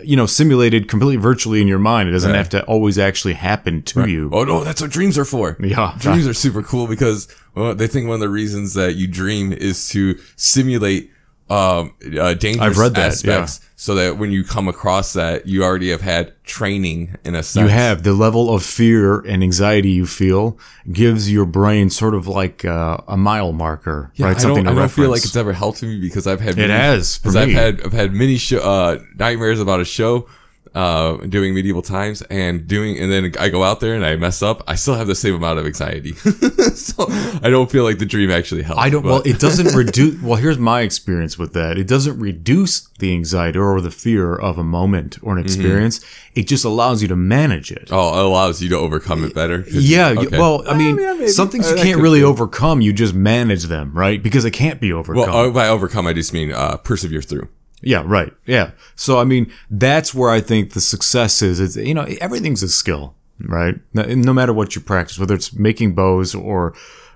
you 0.02 0.16
know, 0.16 0.26
simulated 0.26 0.88
completely 0.88 1.16
virtually 1.16 1.60
in 1.60 1.68
your 1.68 1.78
mind. 1.78 2.08
It 2.08 2.12
doesn't 2.12 2.30
Yeah. 2.32 2.36
have 2.38 2.48
to 2.50 2.64
always 2.64 2.98
actually 2.98 3.34
happen 3.34 3.82
to 3.82 4.08
you. 4.08 4.30
Oh 4.32 4.42
no, 4.44 4.64
that's 4.64 4.80
what 4.80 4.90
dreams 4.90 5.16
are 5.18 5.24
for. 5.24 5.56
Yeah. 5.60 5.94
dreams 6.00 6.26
are 6.26 6.34
super 6.34 6.62
cool 6.62 6.88
because 6.88 7.28
well, 7.54 7.74
they 7.74 7.86
think 7.86 8.08
one 8.08 8.14
of 8.14 8.20
the 8.20 8.28
reasons 8.28 8.74
that 8.74 8.96
you 8.96 9.06
dream 9.06 9.52
is 9.52 9.88
to 9.90 10.18
simulate 10.34 11.10
um 11.50 11.94
uh, 12.18 12.32
dangerous 12.34 12.58
I've 12.60 12.78
read 12.78 12.94
that, 12.94 13.12
aspects, 13.12 13.60
so 13.76 13.94
that 13.96 14.16
when 14.16 14.30
you 14.30 14.44
come 14.44 14.66
across 14.66 15.12
that, 15.12 15.46
you 15.46 15.62
already 15.62 15.90
have 15.90 16.00
had 16.00 16.32
training 16.44 17.16
in 17.24 17.34
a 17.34 17.42
sense. 17.42 17.62
You 17.62 17.68
have 17.68 18.02
the 18.02 18.14
level 18.14 18.54
of 18.54 18.62
fear 18.62 19.20
and 19.20 19.42
anxiety 19.42 19.90
you 19.90 20.06
feel 20.06 20.58
gives 20.90 21.30
your 21.30 21.44
brain 21.44 21.90
sort 21.90 22.14
of 22.14 22.26
like 22.26 22.64
uh, 22.64 22.96
a 23.06 23.16
mile 23.16 23.52
marker, 23.52 24.10
Yeah, 24.14 24.28
right? 24.28 24.36
I 24.38 24.40
don't, 24.40 24.66
I 24.66 24.74
don't 24.74 24.90
feel 24.90 25.10
like 25.10 25.24
it's 25.24 25.36
ever 25.36 25.52
helped 25.52 25.82
me 25.82 26.00
because 26.00 26.26
I've 26.26 26.40
had 26.40 26.58
It 26.58 26.70
has, 26.70 27.18
for 27.18 27.24
because 27.24 27.36
I've 27.36 27.50
had 27.50 27.82
I've 27.82 27.92
had 27.92 28.14
many 28.14 28.38
show, 28.38 28.60
uh, 28.60 29.00
nightmares 29.16 29.60
about 29.60 29.80
a 29.80 29.84
show 29.84 30.26
uh, 30.74 31.16
doing 31.28 31.54
medieval 31.54 31.82
times 31.82 32.22
and 32.22 32.66
doing 32.66 32.98
and 32.98 33.10
then 33.12 33.32
I 33.38 33.48
go 33.48 33.62
out 33.62 33.78
there 33.80 33.94
and 33.94 34.04
I 34.04 34.16
mess 34.16 34.42
up. 34.42 34.62
I 34.66 34.74
still 34.74 34.94
have 34.94 35.06
the 35.06 35.14
same 35.14 35.34
amount 35.34 35.58
of 35.60 35.66
anxiety, 35.66 36.14
so 36.74 37.06
I 37.42 37.48
don't 37.50 37.70
feel 37.70 37.84
like 37.84 37.98
the 37.98 38.06
dream 38.06 38.30
actually 38.30 38.62
helped. 38.62 38.80
I 38.80 38.90
don't. 38.90 39.02
but- 39.02 39.08
Well, 39.10 39.22
it 39.24 39.38
doesn't 39.38 39.74
reduce. 39.76 40.20
Well, 40.20 40.36
here's 40.36 40.58
my 40.58 40.80
experience 40.82 41.38
with 41.38 41.52
that. 41.52 41.78
It 41.78 41.86
doesn't 41.86 42.18
reduce 42.18 42.88
the 42.98 43.12
anxiety 43.12 43.58
or 43.58 43.80
the 43.80 43.90
fear 43.90 44.34
of 44.34 44.58
a 44.58 44.64
moment 44.64 45.18
or 45.22 45.32
an 45.36 45.44
Mm-hmm. 45.44 45.46
experience. 45.46 46.04
It 46.34 46.48
just 46.48 46.64
allows 46.64 47.02
you 47.02 47.08
to 47.08 47.16
manage 47.16 47.70
it. 47.70 47.88
oh, 47.92 48.18
it 48.18 48.24
allows 48.24 48.60
you 48.62 48.68
to 48.70 48.76
overcome 48.76 49.24
it 49.24 49.34
better. 49.34 49.64
Yeah. 49.70 50.10
you- 50.10 50.20
okay. 50.26 50.38
Well, 50.38 50.64
I 50.68 50.76
mean, 50.76 50.98
yeah, 50.98 51.26
some 51.28 51.48
things 51.50 51.66
Uh, 51.70 51.74
you 51.76 51.82
can't 51.82 52.00
really 52.00 52.20
be. 52.20 52.24
overcome. 52.24 52.80
You 52.80 52.92
just 52.92 53.14
manage 53.14 53.64
them, 53.64 53.92
right? 53.94 54.20
Because 54.22 54.44
it 54.44 54.50
can't 54.52 54.80
be 54.80 54.92
overcome. 54.92 55.22
Well, 55.28 55.48
uh, 55.48 55.50
by 55.50 55.68
overcome, 55.68 56.06
I 56.08 56.12
just 56.14 56.32
mean 56.32 56.50
uh, 56.52 56.76
persevere 56.78 57.22
through. 57.22 57.48
Yeah, 57.84 58.02
right. 58.06 58.32
Yeah. 58.46 58.70
So 58.96 59.18
I 59.18 59.24
mean, 59.24 59.52
that's 59.70 60.14
where 60.14 60.30
I 60.30 60.40
think 60.40 60.72
the 60.72 60.80
success 60.80 61.42
is. 61.42 61.60
It's 61.60 61.76
you 61.76 61.94
know 61.94 62.06
everything's 62.20 62.62
a 62.62 62.68
skill, 62.68 63.14
right? 63.40 63.76
No, 63.92 64.02
no 64.02 64.32
matter 64.32 64.52
what 64.52 64.74
you 64.74 64.80
practice, 64.80 65.18
whether 65.18 65.34
it's 65.34 65.52
making 65.52 65.94
bows 65.94 66.34
or 66.34 66.74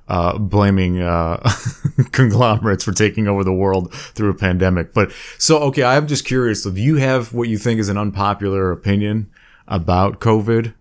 uh, 0.08 0.36
blaming 0.38 1.00
uh, 1.00 1.36
conglomerates 2.12 2.84
for 2.84 2.92
taking 2.92 3.28
over 3.28 3.44
the 3.44 3.52
world 3.52 3.92
through 3.92 4.30
a 4.30 4.34
pandemic. 4.34 4.92
But 4.92 5.10
so 5.38 5.58
okay, 5.64 5.82
I'm 5.84 6.06
just 6.06 6.26
curious. 6.26 6.62
So 6.62 6.70
do 6.70 6.80
you 6.80 6.96
have 6.96 7.32
what 7.32 7.48
you 7.48 7.56
think 7.56 7.80
is 7.80 7.88
an 7.88 7.96
unpopular 7.96 8.70
opinion 8.70 9.30
about 9.66 10.20
COVID 10.20 10.74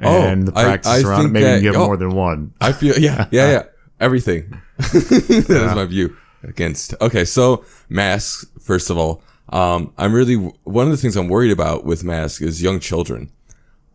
and 0.00 0.48
the 0.48 0.52
Oh, 0.52 0.60
I- 0.60 0.64
practice 0.64 1.04
I 1.04 1.08
around 1.08 1.26
it? 1.26 1.28
Maybe 1.28 1.44
that- 1.44 1.62
you 1.62 1.68
have 1.72 1.80
oh. 1.80 1.86
more 1.86 1.96
than 1.96 2.10
one. 2.10 2.52
I 2.60 2.72
feel 2.72 2.98
yeah, 2.98 3.28
yeah, 3.30 3.50
yeah. 3.50 3.62
Everything. 4.00 4.60
that 4.78 5.48
is 5.48 5.74
my 5.74 5.84
view 5.84 6.16
against. 6.42 6.94
Okay, 7.00 7.24
so 7.24 7.64
masks. 7.88 8.46
First 8.60 8.90
of 8.90 8.98
all, 8.98 9.22
um, 9.50 9.92
I'm 9.98 10.12
really 10.12 10.36
one 10.64 10.86
of 10.86 10.90
the 10.92 10.96
things 10.96 11.16
I'm 11.16 11.28
worried 11.28 11.50
about 11.52 11.84
with 11.84 12.04
masks 12.04 12.40
is 12.40 12.62
young 12.62 12.80
children, 12.80 13.30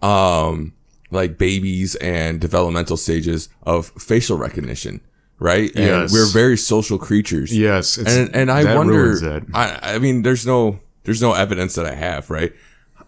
um, 0.01 0.73
like 1.11 1.37
babies 1.37 1.95
and 1.95 2.39
developmental 2.41 2.97
stages 2.97 3.49
of 3.63 3.87
facial 3.97 4.37
recognition. 4.37 5.01
Right. 5.37 5.69
And 5.75 5.85
Yes. 5.85 6.13
we're 6.13 6.27
very 6.31 6.55
social 6.57 6.97
creatures. 6.97 7.55
Yes, 7.55 7.97
it's, 7.97 8.15
and 8.15 8.33
and 8.33 8.49
I 8.49 8.63
that 8.63 8.77
wonder. 8.77 9.43
I 9.53 9.95
I 9.95 9.99
mean, 9.99 10.21
there's 10.21 10.45
no 10.45 10.79
there's 11.03 11.21
no 11.21 11.33
evidence 11.33 11.75
that 11.75 11.85
I 11.85 11.93
have 11.93 12.29
right 12.29 12.53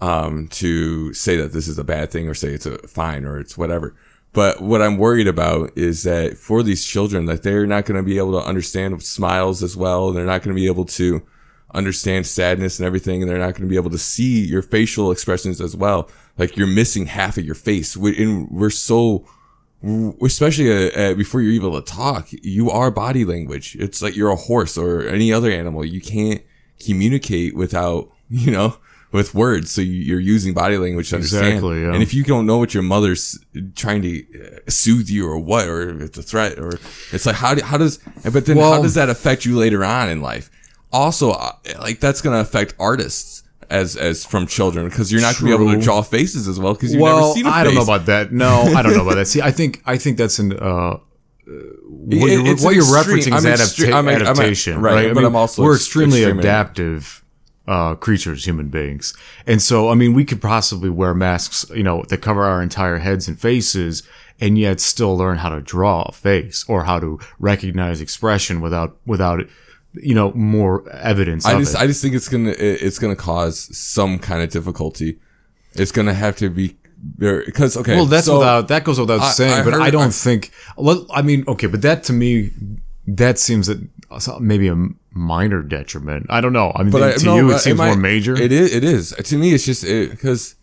um, 0.02 0.48
to 0.50 1.14
say 1.14 1.38
that 1.38 1.54
this 1.54 1.68
is 1.70 1.78
a 1.80 1.84
bad 1.86 2.12
thing 2.12 2.28
or 2.28 2.34
say 2.34 2.50
it's 2.50 2.66
a 2.66 2.78
fine 2.88 3.26
or 3.26 3.40
it's 3.40 3.58
whatever. 3.58 3.96
But 4.38 4.62
what 4.62 4.84
I'm 4.84 5.00
worried 5.00 5.28
about 5.28 5.76
is 5.76 6.04
that 6.04 6.38
for 6.38 6.62
these 6.62 6.86
children, 6.86 7.26
that 7.26 7.42
they're 7.42 7.66
not 7.66 7.86
going 7.86 7.98
to 7.98 8.04
be 8.04 8.20
able 8.20 8.40
to 8.40 8.48
understand 8.48 9.02
smiles 9.02 9.64
as 9.64 9.76
well. 9.76 10.12
They're 10.12 10.28
not 10.28 10.44
going 10.44 10.56
to 10.56 10.62
be 10.62 10.68
able 10.68 10.86
to 10.86 11.26
understand 11.74 12.28
sadness 12.28 12.78
and 12.78 12.86
everything, 12.86 13.24
and 13.24 13.32
they're 13.32 13.40
not 13.40 13.56
going 13.56 13.64
to 13.64 13.68
be 13.68 13.78
able 13.78 13.90
to 13.90 13.98
see 13.98 14.46
your 14.46 14.62
facial 14.62 15.12
expressions 15.12 15.60
as 15.60 15.76
well. 15.76 16.08
Like 16.38 16.56
you're 16.56 16.68
missing 16.68 17.08
half 17.08 17.40
of 17.40 17.46
your 17.46 17.56
face, 17.56 17.96
and 17.96 18.48
we're 18.52 18.70
so 18.70 19.26
especially 20.22 20.72
uh, 20.72 20.92
uh, 20.92 21.14
before 21.16 21.42
you're 21.42 21.54
able 21.54 21.82
to 21.82 21.92
talk, 21.92 22.28
you 22.30 22.70
are 22.70 22.92
body 22.92 23.26
language. 23.26 23.76
It's 23.80 24.04
like 24.04 24.16
you're 24.16 24.30
a 24.30 24.36
horse 24.36 24.78
or 24.78 25.08
any 25.08 25.34
other 25.34 25.50
animal. 25.50 25.84
You 25.84 26.00
can't 26.00 26.44
communicate 26.80 27.56
without, 27.56 28.12
you 28.30 28.52
know, 28.52 28.78
with 29.18 29.34
words. 29.34 29.72
So 29.72 29.82
you- 29.82 30.04
you're 30.10 30.20
using 30.36 30.54
body 30.54 30.78
language 30.78 31.10
to 31.10 31.16
understand. 31.18 31.46
Exactly, 31.48 31.82
yeah. 31.82 31.94
And 31.94 32.02
if 32.02 32.14
you 32.14 32.24
don't 32.24 32.46
know 32.46 32.58
what 32.58 32.74
your 32.74 32.84
mother's 32.84 33.38
trying 33.76 34.02
to 34.04 34.12
uh, 34.20 34.60
soothe 34.70 35.10
you 35.10 35.28
or 35.28 35.38
what, 35.38 35.68
or 35.68 35.90
if 35.90 36.02
it's 36.02 36.18
a 36.18 36.24
threat, 36.24 36.58
or 36.58 36.72
it's 37.12 37.26
like 37.26 37.36
how 37.36 37.54
do, 37.56 37.62
how 37.64 37.78
does 37.78 38.00
but 38.32 38.46
then 38.46 38.58
how 38.58 38.82
does 38.82 38.94
that 38.94 39.10
affect 39.10 39.44
you 39.46 39.58
later 39.58 39.84
on 39.84 40.08
in 40.10 40.22
life? 40.22 40.50
Also, 40.94 41.32
uh, 41.32 41.52
like 41.80 42.00
that's 42.00 42.22
going 42.22 42.34
to 42.36 42.40
affect 42.40 42.74
artists 42.80 43.44
as 43.70 43.98
as 43.98 44.24
from 44.26 44.48
children 44.48 44.88
because 44.88 45.12
you're 45.12 45.20
not 45.22 45.36
going 45.38 45.52
to 45.52 45.58
be 45.58 45.64
able 45.64 45.74
to 45.78 45.82
draw 45.82 46.02
faces 46.02 46.48
as 46.48 46.58
well 46.58 46.74
because 46.74 46.94
you've 46.94 47.04
never 47.04 47.16
well, 47.16 47.34
seen 47.34 47.46
a 47.46 47.50
I 47.50 47.64
don't 47.66 47.76
know 47.76 47.82
about 47.82 48.06
that. 48.06 48.32
No, 48.32 48.62
I 48.78 48.82
don't 48.82 48.94
know 48.96 49.02
about 49.02 49.16
that. 49.16 49.28
See, 49.28 49.42
I 49.42 49.52
think 49.52 49.82
I 49.86 49.98
think 49.98 50.18
that's 50.18 50.40
an 50.40 50.54
uh, 50.54 50.98
what, 51.90 52.30
It- 52.30 52.46
you're, 52.46 52.56
what 52.58 52.76
you're 52.76 52.84
referencing 52.86 53.32
I'm 53.34 53.46
is 53.46 53.46
extre- 53.62 53.86
adapta- 53.90 53.94
I'm 53.94 54.08
a- 54.08 54.12
I'm 54.12 54.22
a- 54.22 54.30
adaptation, 54.30 54.82
right, 54.82 54.94
right? 54.94 55.06
I 55.06 55.08
but 55.10 55.16
mean, 55.18 55.26
I'm 55.26 55.36
also 55.36 55.64
we're 55.64 55.74
ex- 55.76 55.84
extremely 55.84 56.20
extreme- 56.24 56.40
adaptive 56.40 57.24
uh, 57.68 57.96
creatures, 57.96 58.46
human 58.46 58.70
beings, 58.70 59.14
and 59.46 59.62
so 59.62 59.90
I 59.90 59.96
mean, 59.96 60.14
we 60.14 60.24
could 60.26 60.42
possibly 60.42 60.90
wear 60.90 61.14
masks, 61.14 61.66
you 61.76 61.84
know, 61.84 62.04
that 62.10 62.22
cover 62.22 62.44
our 62.44 62.62
entire 62.62 63.00
heads 63.00 63.28
and 63.28 63.40
faces, 63.40 64.04
and 64.40 64.58
yet 64.58 64.80
still 64.80 65.18
learn 65.18 65.38
how 65.40 65.50
to 65.50 65.62
draw 65.62 66.04
a 66.04 66.12
face 66.14 66.64
or 66.68 66.86
how 66.86 67.00
to 67.00 67.20
recognize 67.40 68.00
expression 68.02 68.62
without 68.62 68.98
without 69.06 69.42
you 69.94 70.16
know 70.16 70.32
more 70.34 70.88
evidence. 70.92 71.46
I 71.46 71.54
of 71.54 71.60
just 71.60 71.76
it. 71.76 71.82
I 71.82 71.88
just 71.88 72.02
think 72.02 72.16
it's 72.16 72.30
gonna 72.30 72.54
it's 72.58 73.00
gonna 73.00 73.16
cause 73.16 73.76
some 73.78 74.18
kind 74.20 74.42
of 74.42 74.50
difficulty. 74.50 75.20
It's 75.74 75.92
gonna 75.92 76.14
have 76.14 76.36
to 76.38 76.50
be 76.50 76.78
because 77.20 77.78
okay. 77.78 77.96
Well, 77.96 78.06
that's 78.06 78.26
so- 78.28 78.40
without 78.40 78.68
that 78.70 78.84
goes 78.84 79.00
without 79.00 79.22
I- 79.22 79.32
saying, 79.32 79.54
I 79.54 79.64
but 79.64 79.74
heard- 79.74 79.82
I 79.82 79.90
don't 79.90 80.08
I- 80.08 80.12
think. 80.12 80.52
Well, 80.78 81.06
I 81.14 81.22
mean, 81.22 81.44
okay, 81.48 81.68
but 81.68 81.82
that 81.82 82.04
to 82.06 82.14
me, 82.14 82.52
that 83.08 83.38
seems 83.40 83.68
that 83.68 83.80
maybe 84.40 84.68
a 84.68 84.88
minor 85.12 85.62
detriment. 85.62 86.28
I 86.30 86.42
don't 86.42 86.54
know. 86.54 86.72
I 86.76 86.84
mean, 86.84 86.92
But 86.92 87.04
I, 87.04 87.12
to 87.14 87.26
no, 87.26 87.36
you, 87.38 87.52
it 87.52 87.60
seems 87.60 87.78
might- 87.78 87.88
more 87.88 87.98
major. 87.98 88.36
It 88.36 88.52
is. 88.52 88.74
It 88.74 88.84
is. 88.84 89.10
To 89.12 89.38
me, 89.38 89.54
it's 89.54 89.66
just 89.66 89.84
because. 89.84 90.56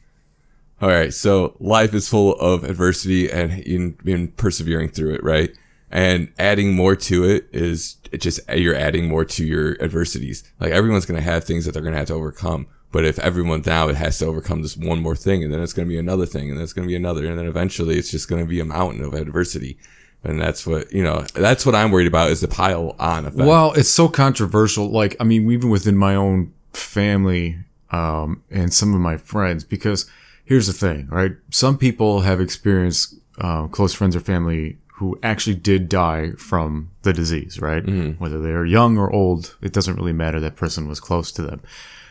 All 0.82 0.88
right, 0.88 1.14
so 1.14 1.56
life 1.60 1.94
is 1.94 2.08
full 2.08 2.34
of 2.34 2.64
adversity 2.64 3.30
and 3.30 3.60
in, 3.60 3.96
in 4.04 4.28
persevering 4.32 4.88
through 4.88 5.14
it, 5.14 5.22
right? 5.24 5.50
And 5.90 6.32
adding 6.38 6.74
more 6.74 6.96
to 6.96 7.24
it 7.24 7.48
is 7.52 7.96
it 8.10 8.20
just 8.20 8.40
you're 8.52 8.74
adding 8.74 9.08
more 9.08 9.24
to 9.24 9.44
your 9.46 9.80
adversities. 9.80 10.42
Like 10.60 10.72
everyone's 10.72 11.06
gonna 11.06 11.20
have 11.20 11.44
things 11.44 11.64
that 11.64 11.72
they're 11.72 11.82
gonna 11.82 11.96
have 11.96 12.08
to 12.08 12.14
overcome. 12.14 12.66
But 12.90 13.04
if 13.04 13.18
everyone 13.20 13.62
now 13.64 13.88
it 13.88 13.96
has 13.96 14.18
to 14.18 14.26
overcome 14.26 14.62
this 14.62 14.76
one 14.76 15.00
more 15.00 15.16
thing, 15.16 15.42
and 15.44 15.52
then 15.52 15.60
it's 15.62 15.72
gonna 15.72 15.88
be 15.88 15.98
another 15.98 16.26
thing, 16.26 16.48
and 16.48 16.58
then 16.58 16.64
it's 16.64 16.72
gonna 16.72 16.88
be 16.88 16.96
another, 16.96 17.24
and 17.24 17.38
then 17.38 17.46
eventually 17.46 17.96
it's 17.96 18.10
just 18.10 18.28
gonna 18.28 18.44
be 18.44 18.58
a 18.60 18.64
mountain 18.64 19.02
of 19.04 19.14
adversity. 19.14 19.78
And 20.24 20.40
that's 20.40 20.66
what 20.66 20.92
you 20.92 21.02
know. 21.02 21.24
That's 21.34 21.66
what 21.66 21.74
I'm 21.74 21.90
worried 21.90 22.06
about 22.06 22.30
is 22.30 22.40
the 22.40 22.48
pile 22.48 22.96
on 22.98 23.26
effect. 23.26 23.46
Well, 23.46 23.72
it's 23.74 23.90
so 23.90 24.08
controversial. 24.08 24.88
Like, 24.90 25.16
I 25.20 25.24
mean, 25.24 25.50
even 25.50 25.70
within 25.70 25.96
my 25.96 26.14
own 26.14 26.52
family 26.72 27.58
um, 27.90 28.42
and 28.50 28.72
some 28.72 28.94
of 28.94 29.00
my 29.00 29.16
friends, 29.16 29.64
because 29.64 30.10
here's 30.44 30.66
the 30.66 30.72
thing, 30.72 31.08
right? 31.08 31.32
Some 31.50 31.76
people 31.78 32.22
have 32.22 32.40
experienced 32.40 33.14
uh, 33.38 33.66
close 33.68 33.92
friends 33.94 34.16
or 34.16 34.20
family 34.20 34.78
who 34.94 35.18
actually 35.22 35.56
did 35.56 35.88
die 35.88 36.30
from 36.38 36.90
the 37.02 37.12
disease, 37.12 37.60
right? 37.60 37.84
Whether 38.18 38.40
they 38.40 38.50
are 38.50 38.64
young 38.64 38.96
or 38.96 39.12
old, 39.12 39.56
it 39.60 39.72
doesn't 39.72 39.96
really 39.96 40.12
matter. 40.12 40.38
That 40.38 40.54
person 40.56 40.88
was 40.88 41.00
close 41.00 41.32
to 41.32 41.42
them. 41.42 41.60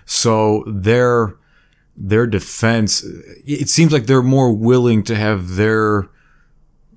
So 0.06 0.64
their 0.68 1.36
their 1.96 2.28
defense, 2.28 3.04
it 3.46 3.70
seems 3.70 3.94
like 3.94 4.06
they're 4.06 4.22
more 4.22 4.52
willing 4.52 5.04
to 5.04 5.16
have 5.16 5.56
their 5.56 6.10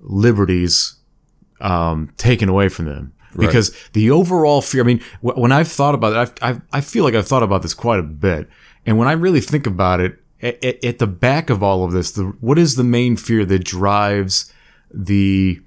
liberties 0.01 0.96
um, 1.61 2.13
taken 2.17 2.49
away 2.49 2.69
from 2.69 2.87
them. 2.87 3.13
Because 3.37 3.77
the 3.93 4.11
overall 4.11 4.63
fear. 4.63 4.83
I 4.83 4.87
mean, 4.87 5.01
wh- 5.21 5.37
when 5.37 5.53
I've 5.53 5.69
thought 5.69 5.95
about 5.95 6.13
it, 6.15 6.17
I've, 6.17 6.33
I've, 6.41 6.63
I 6.73 6.81
feel 6.81 7.05
like 7.05 7.15
I've 7.15 7.29
thought 7.29 7.43
about 7.43 7.61
this 7.61 7.75
quite 7.75 8.01
a 8.01 8.03
bit, 8.03 8.49
and 8.87 8.97
when 8.97 9.09
I 9.09 9.13
really 9.13 9.41
think 9.41 9.67
about 9.67 10.01
it, 10.01 10.19
at, 10.43 10.85
at, 10.85 10.99
the 10.99 11.07
back 11.07 11.51
of 11.51 11.63
all 11.63 11.85
of 11.85 11.93
this, 11.93 12.13
the 12.13 12.25
what 12.41 12.59
is 12.59 12.77
the 12.77 12.85
main 12.85 13.17
fear 13.17 13.45
that 13.45 13.65
drives 13.65 14.53
the 14.91 15.61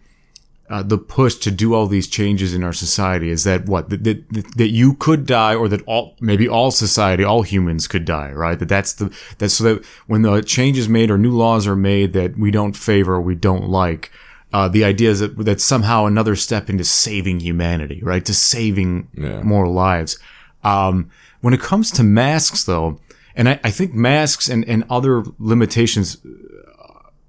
uh, 0.69 0.84
the 0.84 0.98
push 1.00 1.36
to 1.36 1.50
do 1.50 1.74
all 1.74 1.88
these 1.88 2.08
changes 2.08 2.53
in 2.53 2.63
our 2.63 2.74
society? 2.74 3.29
Is 3.29 3.43
that 3.43 3.65
what? 3.65 3.89
That, 3.89 4.03
that, 4.03 4.58
that 4.58 4.69
you 4.69 4.93
could 4.93 5.25
die 5.25 5.55
or 5.55 5.67
that 5.67 5.81
all 5.84 6.15
maybe 6.19 6.48
all 6.48 6.72
society 6.72 7.24
all 7.24 7.41
humans 7.41 7.88
could 7.88 8.05
die 8.05 8.31
right? 8.31 8.58
That 8.58 8.69
that's 8.69 8.93
the 8.93 9.15
that's 9.39 9.55
so 9.55 9.63
that 9.63 9.86
when 10.08 10.22
the 10.22 10.41
changes 10.41 10.88
made 10.88 11.10
or 11.10 11.17
new 11.17 11.36
laws 11.36 11.67
are 11.67 11.75
made 11.75 12.13
that 12.13 12.38
we 12.38 12.51
don't 12.51 12.77
favor 12.77 13.15
or 13.15 13.22
we 13.22 13.36
don't 13.36 13.67
like 13.67 14.12
uh, 14.51 14.67
the 14.67 14.83
idea 14.83 15.09
is 15.11 15.19
that 15.19 15.37
that's 15.37 15.63
somehow 15.63 16.05
another 16.05 16.35
step 16.35 16.69
into 16.69 16.83
saving 16.83 17.39
humanity 17.39 17.99
right 18.03 18.25
to 18.25 18.33
saving 18.33 19.07
Yeah. 19.15 19.41
more 19.43 19.67
lives 19.67 20.17
um, 20.63 21.09
when 21.41 21.53
it 21.53 21.59
comes 21.61 21.91
to 21.91 22.03
masks 22.03 22.63
though 22.63 22.99
and 23.35 23.47
I, 23.47 23.59
I 23.63 23.71
think 23.71 23.93
masks 23.93 24.49
and, 24.49 24.67
and 24.67 24.83
other 24.89 25.23
limitations 25.37 26.17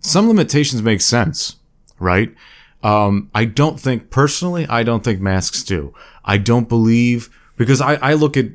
some 0.01 0.29
limitations 0.29 0.83
make 0.83 1.01
sense, 1.03 1.57
right? 1.99 2.35
Um, 2.83 3.29
I 3.35 3.45
don't 3.45 3.79
think 3.79 4.11
personally, 4.11 4.67
I 4.67 4.83
don't 4.83 5.05
think 5.05 5.21
masks 5.21 5.63
do. 5.63 5.93
I 6.25 6.39
don't 6.39 6.69
believe 6.69 7.29
because 7.57 7.81
I, 7.83 7.97
I 7.97 8.15
look 8.15 8.37
at 8.39 8.47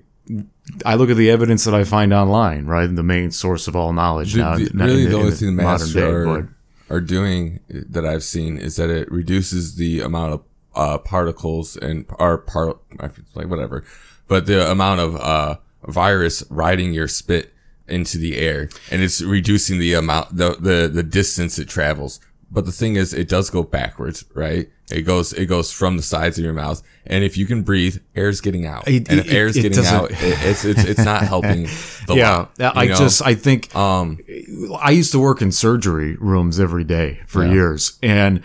I 0.84 0.96
look 0.96 1.12
at 1.12 1.18
the 1.18 1.30
evidence 1.30 1.64
that 1.66 1.76
I 1.76 1.84
find 1.84 2.12
online, 2.12 2.66
right? 2.66 2.88
The 2.88 3.04
main 3.04 3.30
source 3.30 3.68
of 3.68 3.76
all 3.76 3.94
knowledge 3.94 4.34
The- 4.34 4.40
now. 4.40 4.58
the- 4.58 4.72
really, 4.74 5.06
the 5.06 5.14
only 5.16 5.28
in 5.28 5.34
thing 5.36 5.56
masks 5.56 5.94
modern 5.94 6.10
day, 6.10 6.10
are, 6.32 6.55
are 6.90 7.02
doing 7.02 7.60
that 7.70 8.06
I've 8.06 8.24
seen 8.24 8.58
is 8.58 8.76
that 8.76 8.90
it 8.90 9.12
reduces 9.12 9.76
the 9.76 10.02
amount 10.02 10.34
of 10.34 10.44
uh, 10.76 10.98
particles 10.98 11.78
and 11.78 12.06
or 12.20 12.38
part 12.38 12.80
like 13.00 13.48
whatever, 13.48 13.84
but 14.28 14.46
the 14.46 14.70
amount 14.70 15.00
of 15.00 15.16
uh, 15.16 15.58
virus 15.84 16.44
riding 16.50 16.94
your 16.94 17.08
spit 17.08 17.54
into 17.88 18.18
the 18.18 18.38
air, 18.38 18.70
and 18.92 19.02
it's 19.02 19.22
reducing 19.22 19.80
the 19.80 19.94
amount 19.94 20.36
the 20.36 20.58
the 20.60 20.90
the 20.92 21.04
distance 21.04 21.58
it 21.60 21.70
travels. 21.70 22.20
But 22.52 22.66
the 22.66 22.72
thing 22.72 22.96
is, 22.96 23.14
it 23.14 23.28
does 23.28 23.50
go 23.50 23.64
backwards, 23.64 24.26
right? 24.34 24.70
It 24.92 25.02
goes 25.02 25.34
it 25.34 25.48
goes 25.48 25.72
from 25.72 25.98
the 25.98 26.04
sides 26.04 26.38
of 26.38 26.44
your 26.44 26.54
mouth, 26.54 26.84
and 27.08 27.24
if 27.24 27.38
you 27.38 27.46
can 27.48 27.64
breathe, 27.64 27.98
air's 28.16 28.40
getting 28.40 28.68
out, 28.68 28.88
It- 28.88 29.10
and 29.10 29.20
if 29.20 29.26
it- 29.28 29.34
air's 29.34 29.58
it 29.58 29.64
getting 29.64 29.84
out, 29.86 30.12
it, 30.12 30.18
it's 30.22 30.64
it's 30.64 30.84
it's 30.84 31.04
not 31.04 31.24
helping. 31.24 31.64
The 32.08 32.14
yeah, 32.16 32.46
lot, 32.60 32.78
I 32.78 32.86
know? 32.86 32.96
just 32.96 33.22
I 33.26 33.34
think 33.34 33.76
um 33.76 34.20
I 34.80 34.92
used 34.92 35.12
to 35.14 35.20
work 35.20 35.42
in 35.42 35.52
surgery 35.52 36.16
rooms 36.18 36.60
every 36.60 36.84
day 36.84 37.22
for 37.26 37.44
years, 37.46 37.98
and 38.04 38.44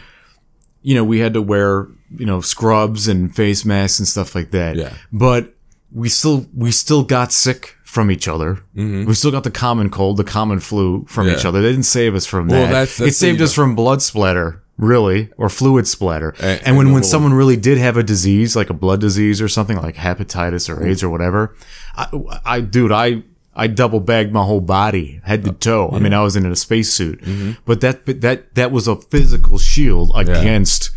you 0.82 0.94
know 0.94 1.04
we 1.04 1.18
had 1.18 1.34
to 1.34 1.42
wear 1.42 1.88
you 2.16 2.24
know 2.26 2.40
scrubs 2.40 3.06
and 3.06 3.36
face 3.36 3.64
masks 3.66 3.98
and 3.98 4.08
stuff 4.08 4.34
like 4.34 4.50
that. 4.52 4.76
Yeah. 4.76 4.94
but 5.12 5.54
we 5.92 6.08
still 6.08 6.46
we 6.56 6.70
still 6.70 7.02
got 7.02 7.32
sick 7.32 7.76
from 7.84 8.10
each 8.10 8.28
other. 8.28 8.62
We 8.74 9.12
still 9.14 9.32
got 9.32 9.44
the 9.44 9.50
common 9.50 9.90
cold, 9.90 10.16
the 10.16 10.24
common 10.24 10.60
flu 10.60 11.04
from 11.06 11.26
Mm-hmm. 11.26 11.32
Yeah. 11.34 11.38
each 11.38 11.44
other. 11.44 11.60
They 11.60 11.70
didn't 11.70 11.82
save 11.84 12.14
us 12.14 12.24
from 12.24 12.46
Well, 12.48 12.62
that. 12.62 12.70
that's- 12.72 12.96
that's 12.98 13.10
it 13.10 13.14
saved 13.14 13.40
the- 13.40 13.44
us 13.44 13.52
from 13.54 13.74
blood 13.74 14.00
splatter. 14.00 14.62
Really, 14.80 15.28
or 15.36 15.50
fluid 15.50 15.86
splatter, 15.86 16.34
And- 16.40 16.60
and, 16.64 16.76
when 16.76 16.86
and 16.86 16.94
when 16.94 17.02
someone 17.02 17.34
really 17.34 17.56
did 17.56 17.76
have 17.76 17.98
a 17.98 18.02
disease, 18.02 18.56
like 18.56 18.70
a 18.70 18.74
blood 18.74 19.00
disease 19.00 19.42
or 19.42 19.48
something, 19.48 19.76
like 19.76 19.96
hepatitis 19.96 20.68
or 20.68 20.86
AIDS 20.86 21.02
or 21.02 21.10
whatever, 21.10 21.54
I, 21.96 22.08
I 22.46 22.60
dude, 22.62 22.90
I 22.90 23.22
I 23.54 23.66
double 23.66 24.00
bagged 24.00 24.32
my 24.32 24.42
whole 24.42 24.62
body, 24.62 25.20
head 25.24 25.44
to 25.44 25.50
uh, 25.50 25.54
toe. 25.54 25.90
I 25.92 25.98
mean, 25.98 26.14
I 26.14 26.22
was 26.22 26.34
in 26.34 26.46
a 26.46 26.56
spacesuit, 26.56 27.20
mm-hmm. 27.20 27.52
but 27.66 27.82
that 27.82 28.06
but 28.06 28.22
that 28.22 28.54
that 28.54 28.72
was 28.72 28.88
a 28.88 28.96
physical 28.96 29.58
shield 29.58 30.12
against 30.14 30.90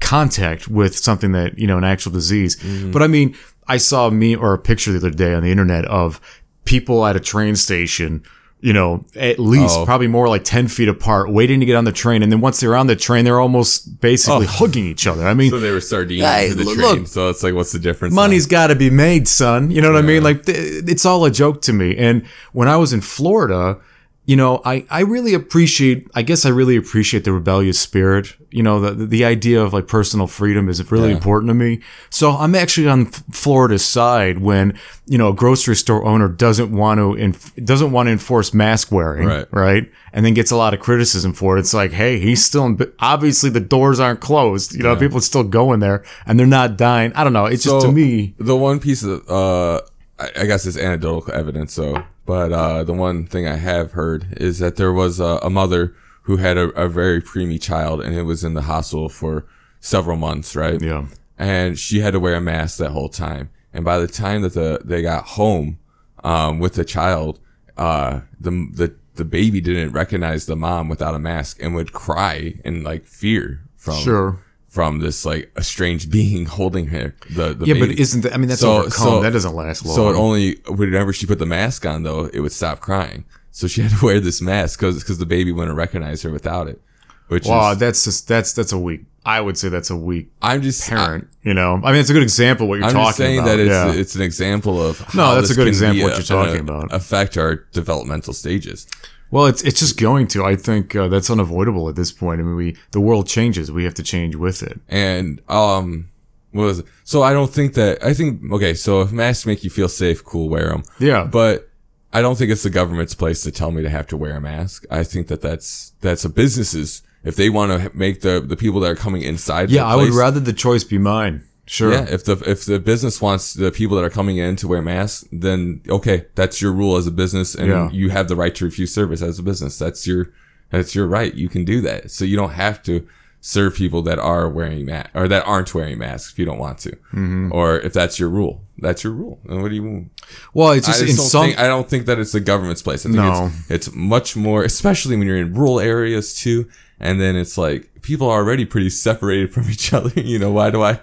contact 0.00 0.68
with 0.68 0.96
something 0.96 1.32
that 1.32 1.58
you 1.58 1.66
know 1.66 1.78
an 1.78 1.84
actual 1.84 2.12
disease. 2.12 2.56
Mm-hmm. 2.56 2.92
But 2.92 3.02
I 3.02 3.08
mean, 3.08 3.34
I 3.66 3.78
saw 3.78 4.10
me 4.10 4.36
or 4.36 4.54
a 4.54 4.58
picture 4.58 4.92
the 4.92 4.98
other 4.98 5.10
day 5.10 5.34
on 5.34 5.42
the 5.42 5.50
internet 5.50 5.86
of 5.86 6.20
people 6.64 7.04
at 7.04 7.16
a 7.16 7.20
train 7.20 7.56
station. 7.56 8.22
You 8.64 8.72
know, 8.72 9.04
at 9.14 9.38
least 9.38 9.76
Oh. 9.78 9.84
probably 9.84 10.06
more 10.06 10.26
like 10.26 10.42
10 10.42 10.68
feet 10.68 10.88
apart, 10.88 11.30
waiting 11.30 11.60
to 11.60 11.66
get 11.66 11.76
on 11.76 11.84
the 11.84 11.92
train. 11.92 12.22
And 12.22 12.32
then 12.32 12.40
once 12.40 12.60
they're 12.60 12.74
on 12.74 12.86
the 12.86 12.96
train, 12.96 13.26
they're 13.26 13.38
almost 13.38 14.00
basically 14.00 14.46
oh. 14.46 14.56
hugging 14.58 14.86
each 14.86 15.06
other. 15.06 15.26
I 15.26 15.34
mean, 15.34 15.50
So 15.50 15.60
they 15.60 15.70
were 15.70 15.82
sardines 15.82 16.24
Hey, 16.24 16.48
to 16.48 16.54
the 16.54 16.64
look- 16.64 16.78
train. 16.78 17.04
so 17.04 17.28
it's 17.28 17.42
like, 17.42 17.52
what's 17.52 17.72
the 17.72 17.78
difference? 17.78 18.14
money's 18.14 18.46
got 18.46 18.68
to 18.68 18.74
be 18.74 18.88
made, 18.88 19.28
son. 19.28 19.70
You 19.70 19.82
know 19.82 19.92
what 19.92 19.98
I 19.98 20.06
mean? 20.06 20.22
Like 20.22 20.46
th- 20.46 20.84
it's 20.88 21.04
all 21.04 21.26
a 21.26 21.30
joke 21.30 21.60
to 21.62 21.74
me. 21.74 21.94
And 21.98 22.24
when 22.52 22.66
I 22.66 22.78
was 22.78 22.94
in 22.94 23.02
Florida, 23.02 23.76
you 24.26 24.36
know, 24.36 24.62
I, 24.64 24.86
I 24.88 25.00
really 25.00 25.34
appreciate, 25.34 26.08
I 26.14 26.22
guess 26.22 26.46
I 26.46 26.48
really 26.48 26.76
appreciate 26.76 27.24
the 27.24 27.32
rebellious 27.32 27.78
spirit. 27.78 28.34
You 28.50 28.62
know, 28.62 28.80
the, 28.80 29.06
the 29.06 29.24
idea 29.24 29.60
of 29.60 29.74
like 29.74 29.86
personal 29.86 30.26
freedom 30.26 30.70
is 30.70 30.90
really 30.90 31.12
important 31.12 31.50
to 31.50 31.54
me. 31.54 31.80
So 32.08 32.30
I'm 32.30 32.54
actually 32.54 32.88
on 32.88 33.06
Florida's 33.06 33.84
side 33.84 34.38
when, 34.38 34.78
you 35.06 35.18
know, 35.18 35.28
a 35.28 35.34
grocery 35.34 35.76
store 35.76 36.04
owner 36.06 36.28
doesn't 36.28 36.72
want 36.72 36.98
to, 36.98 37.20
enf- 37.20 37.64
doesn't 37.66 37.92
want 37.92 38.06
to 38.06 38.12
enforce 38.12 38.54
mask 38.54 38.90
wearing. 38.90 39.28
Right. 39.28 39.46
Right. 39.50 39.92
And 40.14 40.24
then 40.24 40.32
gets 40.32 40.50
a 40.50 40.56
lot 40.56 40.72
of 40.72 40.80
criticism 40.80 41.34
for 41.34 41.56
it. 41.56 41.60
It's 41.60 41.74
like, 41.74 41.92
hey, 41.92 42.18
he's 42.18 42.42
still, 42.42 42.64
in, 42.64 42.92
obviously 43.00 43.50
the 43.50 43.60
doors 43.60 44.00
aren't 44.00 44.20
closed. 44.20 44.74
You 44.74 44.84
know, 44.84 44.96
people 44.96 45.18
are 45.18 45.22
still 45.22 45.44
going 45.44 45.80
there 45.80 46.02
and 46.24 46.38
they're 46.38 46.46
not 46.46 46.78
dying. 46.78 47.12
I 47.12 47.24
don't 47.24 47.34
know. 47.34 47.44
It's 47.44 47.64
just 47.64 47.84
to 47.84 47.92
me. 47.92 48.34
the 48.38 48.56
one 48.56 48.80
piece 48.80 49.02
of, 49.02 49.28
uh, 49.28 49.82
I, 50.18 50.30
I 50.36 50.44
guess 50.46 50.64
it's 50.64 50.78
anecdotal 50.78 51.30
evidence. 51.30 51.74
So, 51.74 52.04
but, 52.26 52.52
uh, 52.52 52.84
the 52.84 52.92
one 52.94 53.26
thing 53.26 53.46
I 53.46 53.56
have 53.56 53.92
heard 53.92 54.36
is 54.38 54.58
that 54.58 54.76
there 54.76 54.92
was 54.92 55.20
a, 55.20 55.38
a 55.42 55.50
mother 55.50 55.94
who 56.22 56.36
had 56.38 56.56
a, 56.56 56.68
a 56.70 56.88
very 56.88 57.20
preemie 57.20 57.60
child 57.60 58.00
and 58.00 58.14
it 58.14 58.22
was 58.22 58.42
in 58.44 58.54
the 58.54 58.62
hospital 58.62 59.08
for 59.08 59.44
several 59.80 60.16
months, 60.16 60.56
right? 60.56 60.80
Yeah. 60.80 61.06
and 61.38 61.78
she 61.78 62.00
had 62.00 62.12
to 62.12 62.20
wear 62.20 62.34
a 62.36 62.40
mask 62.40 62.78
that 62.78 62.90
whole 62.92 63.08
time. 63.10 63.50
And 63.72 63.84
by 63.84 63.98
the 63.98 64.06
time 64.06 64.42
that 64.42 64.54
the 64.54 64.80
they 64.84 65.02
got 65.02 65.24
home 65.24 65.78
um, 66.22 66.60
with 66.60 66.74
the 66.74 66.84
child, 66.84 67.40
uh, 67.76 68.20
the 68.40 68.50
the 68.72 68.94
the 69.16 69.24
baby 69.24 69.60
didn't 69.60 69.92
recognize 69.92 70.46
the 70.46 70.56
mom 70.56 70.88
without 70.88 71.14
a 71.14 71.18
mask 71.18 71.60
and 71.62 71.74
would 71.74 71.92
cry 71.92 72.54
in 72.64 72.82
like 72.84 73.04
fear 73.04 73.62
from 73.76 73.94
Sure. 73.96 74.43
From 74.74 74.98
this 74.98 75.24
like 75.24 75.52
a 75.54 75.62
strange 75.62 76.10
being 76.18 76.46
holding 76.46 76.88
her. 76.88 77.14
The, 77.30 77.54
the 77.54 77.64
Yeah, 77.66 77.74
but 77.78 77.90
isn't 77.90 78.22
that, 78.22 78.34
I 78.34 78.38
mean, 78.38 78.48
that's 78.48 78.60
So- 78.60 78.78
overcome. 78.80 78.90
so- 79.06 79.22
that 79.22 79.32
doesn't 79.32 79.54
last 79.54 79.86
long. 79.86 79.94
So 79.94 80.10
it 80.10 80.16
only 80.16 80.56
whenever 80.68 81.12
she 81.12 81.26
put 81.26 81.38
the 81.38 81.46
mask 81.46 81.86
on 81.86 82.02
though, 82.02 82.24
it 82.32 82.40
would 82.40 82.52
stop 82.52 82.80
crying. 82.80 83.24
So 83.52 83.68
she 83.68 83.82
had 83.82 83.92
to 83.92 84.04
wear 84.04 84.18
this 84.18 84.42
mask 84.42 84.80
because 84.80 84.98
because 84.98 85.18
the 85.18 85.26
baby 85.26 85.52
wouldn't 85.52 85.76
recognize 85.76 86.22
her 86.22 86.30
without 86.30 86.66
it. 86.68 86.80
Which 87.28 87.46
wow, 87.46 87.70
is 87.72 87.78
that's 87.78 88.04
just, 88.04 88.28
that's, 88.28 88.52
that's 88.52 88.72
a 88.72 88.78
weak, 88.78 89.04
I 89.24 89.40
would 89.40 89.56
say 89.56 89.70
that's 89.70 89.88
a 89.88 89.96
weak 89.96 90.28
I'm 90.42 90.60
just 90.60 90.86
parent, 90.86 91.28
you 91.42 91.54
know? 91.54 91.80
I 91.82 91.92
mean, 91.92 92.00
it's 92.00 92.10
a 92.10 92.12
good 92.12 92.22
example 92.22 92.64
of 92.64 92.68
what 92.68 92.78
you're 92.80 92.84
I'm 92.88 92.92
talking 92.92 93.06
just 93.06 93.16
saying 93.16 93.38
about. 93.38 93.48
that 93.56 93.58
it's 93.60 93.70
yeah. 93.70 93.92
it's 94.00 94.14
an 94.14 94.20
example 94.22 94.82
of 94.86 95.14
No, 95.14 95.34
that's 95.36 95.50
a 95.50 95.54
good 95.54 95.66
example 95.68 96.02
what 96.04 96.14
you're 96.14 96.22
talking 96.22 96.56
a- 96.58 96.72
about. 96.72 96.92
affect 96.92 97.38
our 97.38 97.64
developmental 97.72 98.34
stages. 98.34 98.86
Well, 99.34 99.46
it's 99.46 99.62
it's 99.62 99.80
just 99.80 99.98
going 99.98 100.28
to. 100.28 100.44
I 100.44 100.54
think 100.54 100.94
uh, 100.94 101.08
that's 101.08 101.28
unavoidable 101.28 101.88
at 101.88 101.96
this 101.96 102.12
point. 102.12 102.40
I 102.40 102.44
mean, 102.44 102.54
we 102.54 102.76
the 102.92 103.00
world 103.00 103.26
changes. 103.26 103.68
We 103.68 103.82
have 103.82 103.94
to 103.94 104.04
change 104.04 104.36
with 104.36 104.62
it. 104.62 104.78
And 104.88 105.42
um, 105.48 106.08
what 106.52 106.62
was 106.62 106.78
it? 106.78 106.86
so 107.02 107.24
I 107.24 107.32
don't 107.32 107.52
think 107.52 107.74
that 107.74 108.00
I 108.00 108.14
think 108.14 108.52
okay. 108.52 108.74
So 108.74 109.00
if 109.00 109.10
masks 109.10 109.44
make 109.44 109.64
you 109.64 109.70
feel 109.70 109.88
safe, 109.88 110.24
cool, 110.24 110.48
wear 110.48 110.68
them. 110.68 110.84
Yeah. 111.00 111.24
but 111.24 111.68
I 112.12 112.22
don't 112.22 112.38
think 112.38 112.52
it's 112.52 112.62
the 112.62 112.70
government's 112.70 113.16
place 113.16 113.42
to 113.42 113.50
tell 113.50 113.72
me 113.72 113.82
to 113.82 113.90
have 113.90 114.06
to 114.08 114.16
wear 114.16 114.36
a 114.36 114.40
mask. 114.40 114.84
I 114.88 115.02
think 115.02 115.26
that 115.26 115.40
that's 115.40 115.94
that's 116.00 116.24
a 116.24 116.28
business's 116.28 117.02
if 117.24 117.34
they 117.34 117.50
want 117.50 117.72
to 117.72 117.90
make 117.92 118.20
the 118.20 118.40
the 118.40 118.56
people 118.56 118.78
that 118.80 118.90
are 118.92 118.94
coming 118.94 119.22
inside. 119.22 119.68
Yeah, 119.68 119.84
I 119.84 119.96
would 119.96 120.14
rather 120.14 120.38
the 120.38 120.52
choice 120.52 120.84
be 120.84 120.98
mine. 120.98 121.42
Sure. 121.66 121.92
Yeah, 121.92 122.06
if 122.10 122.24
the 122.24 122.32
if 122.46 122.66
the 122.66 122.78
business 122.78 123.22
wants 123.22 123.54
the 123.54 123.70
people 123.70 123.96
that 123.96 124.04
are 124.04 124.10
coming 124.10 124.36
in 124.36 124.56
to 124.56 124.68
wear 124.68 124.82
masks, 124.82 125.26
then 125.32 125.80
okay, 125.88 126.26
that's 126.34 126.60
your 126.60 126.72
rule 126.72 126.96
as 126.96 127.06
a 127.06 127.10
business, 127.10 127.54
and 127.54 127.68
Yeah. 127.68 127.90
you 127.90 128.10
have 128.10 128.28
the 128.28 128.36
right 128.36 128.54
to 128.56 128.64
refuse 128.66 128.92
service 128.92 129.22
as 129.22 129.38
a 129.38 129.42
business. 129.42 129.78
That's 129.78 130.06
your 130.06 130.30
that's 130.70 130.94
your 130.94 131.06
right. 131.06 131.32
You 131.34 131.48
can 131.48 131.64
do 131.64 131.80
that. 131.82 132.10
So 132.10 132.24
you 132.26 132.36
don't 132.36 132.52
have 132.52 132.82
to 132.84 133.06
serve 133.40 133.74
people 133.76 134.02
that 134.02 134.18
are 134.18 134.48
wearing 134.48 134.86
mask 134.86 135.10
or 135.14 135.28
that 135.28 135.46
aren't 135.46 135.74
wearing 135.74 135.98
masks 135.98 136.32
if 136.32 136.38
you 136.38 136.44
don't 136.46 136.58
want 136.58 136.78
to, 136.78 136.90
Mm-hmm. 137.14 137.52
or 137.52 137.78
if 137.78 137.92
that's 137.92 138.18
your 138.18 138.28
rule. 138.30 138.62
That's 138.78 139.04
your 139.04 139.12
rule. 139.12 139.38
And 139.48 139.62
what 139.62 139.68
do 139.68 139.74
you? 139.74 139.82
Mean? 139.82 140.10
Well, 140.52 140.72
it's 140.72 140.88
I 140.88 140.92
just, 140.92 141.00
just 141.06 141.18
in 141.18 141.24
some. 141.24 141.44
think 141.46 141.58
I 141.58 141.66
don't 141.66 141.88
think 141.88 142.06
that 142.06 142.18
it's 142.18 142.32
the 142.32 142.40
government's 142.40 142.82
place. 142.82 143.06
I 143.06 143.08
think 143.10 143.16
No. 143.16 143.50
it's, 143.68 143.70
it's 143.88 143.94
much 143.94 144.34
more, 144.36 144.64
especially 144.64 145.16
when 145.16 145.26
you're 145.26 145.36
in 145.38 145.54
rural 145.54 145.80
areas 145.80 146.34
too. 146.34 146.68
And 147.00 147.20
then 147.20 147.36
it's 147.36 147.56
like 147.56 147.88
people 148.02 148.28
are 148.28 148.38
already 148.40 148.64
pretty 148.66 148.90
separated 148.90 149.52
from 149.54 149.70
each 149.70 149.92
other. 149.94 150.10
You 150.20 150.38
know, 150.38 150.50
why 150.52 150.70
do 150.70 150.82
I? 150.82 151.00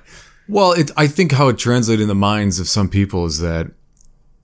Well, 0.47 0.73
it, 0.73 0.91
I 0.97 1.07
think 1.07 1.31
how 1.31 1.47
it 1.47 1.57
translates 1.57 2.01
in 2.01 2.07
the 2.07 2.15
minds 2.15 2.59
of 2.59 2.67
some 2.67 2.89
people 2.89 3.25
is 3.25 3.39
that, 3.39 3.71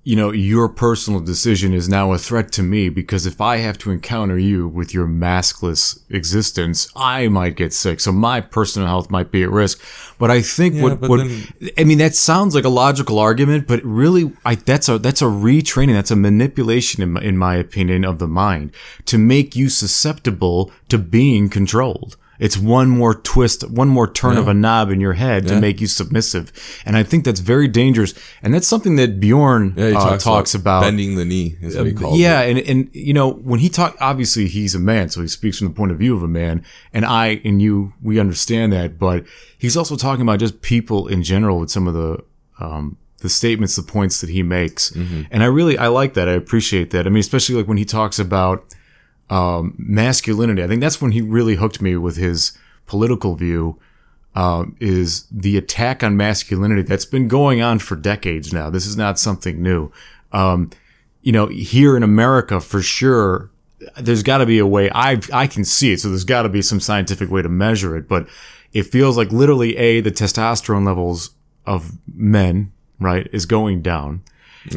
you 0.03 0.15
know, 0.15 0.31
your 0.31 0.69
personal 0.69 1.19
decision 1.19 1.73
is 1.73 1.89
now 1.89 2.13
a 2.13 2.17
threat 2.17 2.49
to 2.53 2.63
me 2.63 2.87
because 2.87 3.25
if 3.25 3.41
I 3.41 3.57
have 3.57 3.77
to 3.79 3.91
encounter 3.91 4.37
you 4.37 4.65
with 4.65 4.93
your 4.93 5.05
maskless 5.05 5.99
existence, 6.09 6.87
I 6.95 7.27
might 7.27 7.57
get 7.57 7.73
sick. 7.73 7.99
So 7.99 8.13
my 8.13 8.39
personal 8.39 8.87
health 8.87 9.11
might 9.11 9.31
be 9.31 9.43
at 9.43 9.51
risk. 9.51 9.81
But 10.17 10.31
I 10.31 10.41
think 10.41 10.81
what, 10.81 11.01
but 11.01 11.09
what 11.09 11.17
then- 11.27 11.71
I 11.77 11.83
mean, 11.83 11.97
that 11.97 12.15
sounds 12.15 12.55
like 12.55 12.63
a 12.63 12.69
logical 12.69 13.19
argument, 13.19 13.67
but 13.67 13.83
really, 13.83 14.31
I, 14.45 14.55
that's 14.55 14.87
a 14.87 14.97
that's 14.97 15.21
a 15.21 15.25
retraining. 15.25 15.93
That's 15.93 16.11
a 16.11 16.15
manipulation, 16.15 17.03
in 17.03 17.11
my, 17.11 17.21
in 17.21 17.37
my 17.37 17.55
opinion, 17.55 18.05
of 18.05 18.19
the 18.19 18.27
mind 18.29 18.71
to 19.07 19.17
make 19.17 19.57
you 19.57 19.67
susceptible 19.67 20.71
to 20.87 20.97
being 20.97 21.49
controlled. 21.49 22.15
It's 22.39 22.57
one 22.57 22.89
more 22.89 23.15
twist, 23.15 23.69
one 23.69 23.87
more 23.87 24.11
turn 24.11 24.37
of 24.37 24.47
a 24.47 24.53
knob 24.53 24.91
in 24.91 25.01
your 25.01 25.13
head 25.13 25.47
to 25.47 25.59
make 25.59 25.81
you 25.81 25.87
submissive, 25.87 26.51
and 26.85 26.95
I 26.95 27.03
think 27.03 27.25
that's 27.25 27.39
very 27.39 27.67
dangerous. 27.67 28.13
And 28.43 28.53
that's 28.53 28.67
something 28.67 28.95
that 28.97 29.19
Bjorn 29.19 29.73
Yeah, 29.75 29.89
he 29.89 29.95
uh, 29.95 30.17
talks, 30.17 30.53
about. 30.53 30.81
bending 30.81 31.15
the 31.15 31.25
knee 31.25 31.57
is 31.61 31.75
what 31.75 31.87
he 31.87 31.93
calls 31.93 32.19
yeah, 32.19 32.41
it. 32.41 32.57
and 32.57 32.69
and 32.69 32.89
you 32.95 33.13
know 33.13 33.31
when 33.31 33.59
he 33.59 33.69
talk, 33.69 33.95
obviously 33.99 34.47
he's 34.47 34.75
a 34.75 34.79
man, 34.79 35.09
so 35.09 35.21
he 35.21 35.27
speaks 35.27 35.57
from 35.57 35.67
the 35.67 35.73
point 35.73 35.91
of 35.91 35.97
view 35.97 36.15
of 36.15 36.23
a 36.23 36.27
man, 36.27 36.63
and 36.93 37.05
I 37.05 37.41
and 37.43 37.61
you 37.61 37.93
we 38.01 38.19
understand 38.19 38.71
that, 38.73 38.99
but 38.99 39.25
he's 39.57 39.75
also 39.75 39.95
talking 39.95 40.21
about 40.21 40.39
just 40.39 40.61
people 40.61 41.07
in 41.07 41.23
general 41.23 41.59
with 41.59 41.71
some 41.71 41.87
of 41.87 41.93
the 41.93 42.23
um, 42.59 42.97
the 43.19 43.29
statements, 43.29 43.75
the 43.75 43.81
points 43.81 44.21
that 44.21 44.29
he 44.29 44.43
makes, 44.43 44.91
and 44.91 45.41
I 45.43 45.47
really 45.47 45.77
I 45.77 45.87
like 45.87 46.13
that. 46.13 46.29
I 46.29 46.33
appreciate 46.33 46.91
that. 46.91 47.07
I 47.07 47.09
mean, 47.09 47.19
especially 47.19 47.55
like 47.55 47.67
when 47.67 47.77
he 47.77 47.85
talks 47.85 48.19
about 48.19 48.75
um, 49.29 49.75
masculinity. 49.77 50.63
I 50.63 50.67
think 50.67 50.81
that's 50.81 51.01
when 51.01 51.11
he 51.11 51.21
really 51.21 51.55
hooked 51.55 51.81
me 51.81 51.97
with 51.97 52.17
his 52.17 52.57
political 52.85 53.35
view. 53.35 53.79
Um, 54.35 54.75
is 54.79 55.25
the 55.31 55.57
attack 55.57 56.03
on 56.03 56.15
masculinity 56.15 56.83
that's 56.83 57.07
been 57.07 57.27
going 57.27 57.59
on 57.59 57.79
for 57.79 57.95
decades 57.95 58.53
now. 58.53 58.69
This 58.69 58.85
is 58.85 58.95
not 58.95 59.17
something 59.17 59.63
new. 59.63 59.91
Um, 60.31 60.69
you 61.23 61.31
know, 61.31 61.47
here 61.47 61.97
in 61.97 62.03
America, 62.03 62.61
for 62.61 62.83
sure, 62.83 63.49
there's 63.99 64.21
got 64.21 64.37
to 64.37 64.45
be 64.45 64.59
a 64.59 64.67
way. 64.67 64.91
I 64.93 65.19
I 65.33 65.47
can 65.47 65.65
see 65.65 65.93
it, 65.93 66.01
so 66.01 66.09
there's 66.09 66.23
got 66.23 66.43
to 66.43 66.49
be 66.49 66.61
some 66.61 66.79
scientific 66.79 67.31
way 67.31 67.41
to 67.41 67.49
measure 67.49 67.97
it. 67.97 68.07
But 68.07 68.27
it 68.73 68.83
feels 68.83 69.17
like 69.17 69.31
literally 69.31 69.75
a 69.77 70.01
the 70.01 70.11
testosterone 70.11 70.85
levels 70.85 71.31
of 71.65 71.93
men 72.13 72.71
right 72.99 73.27
is 73.33 73.47
going 73.47 73.81
down, 73.81 74.21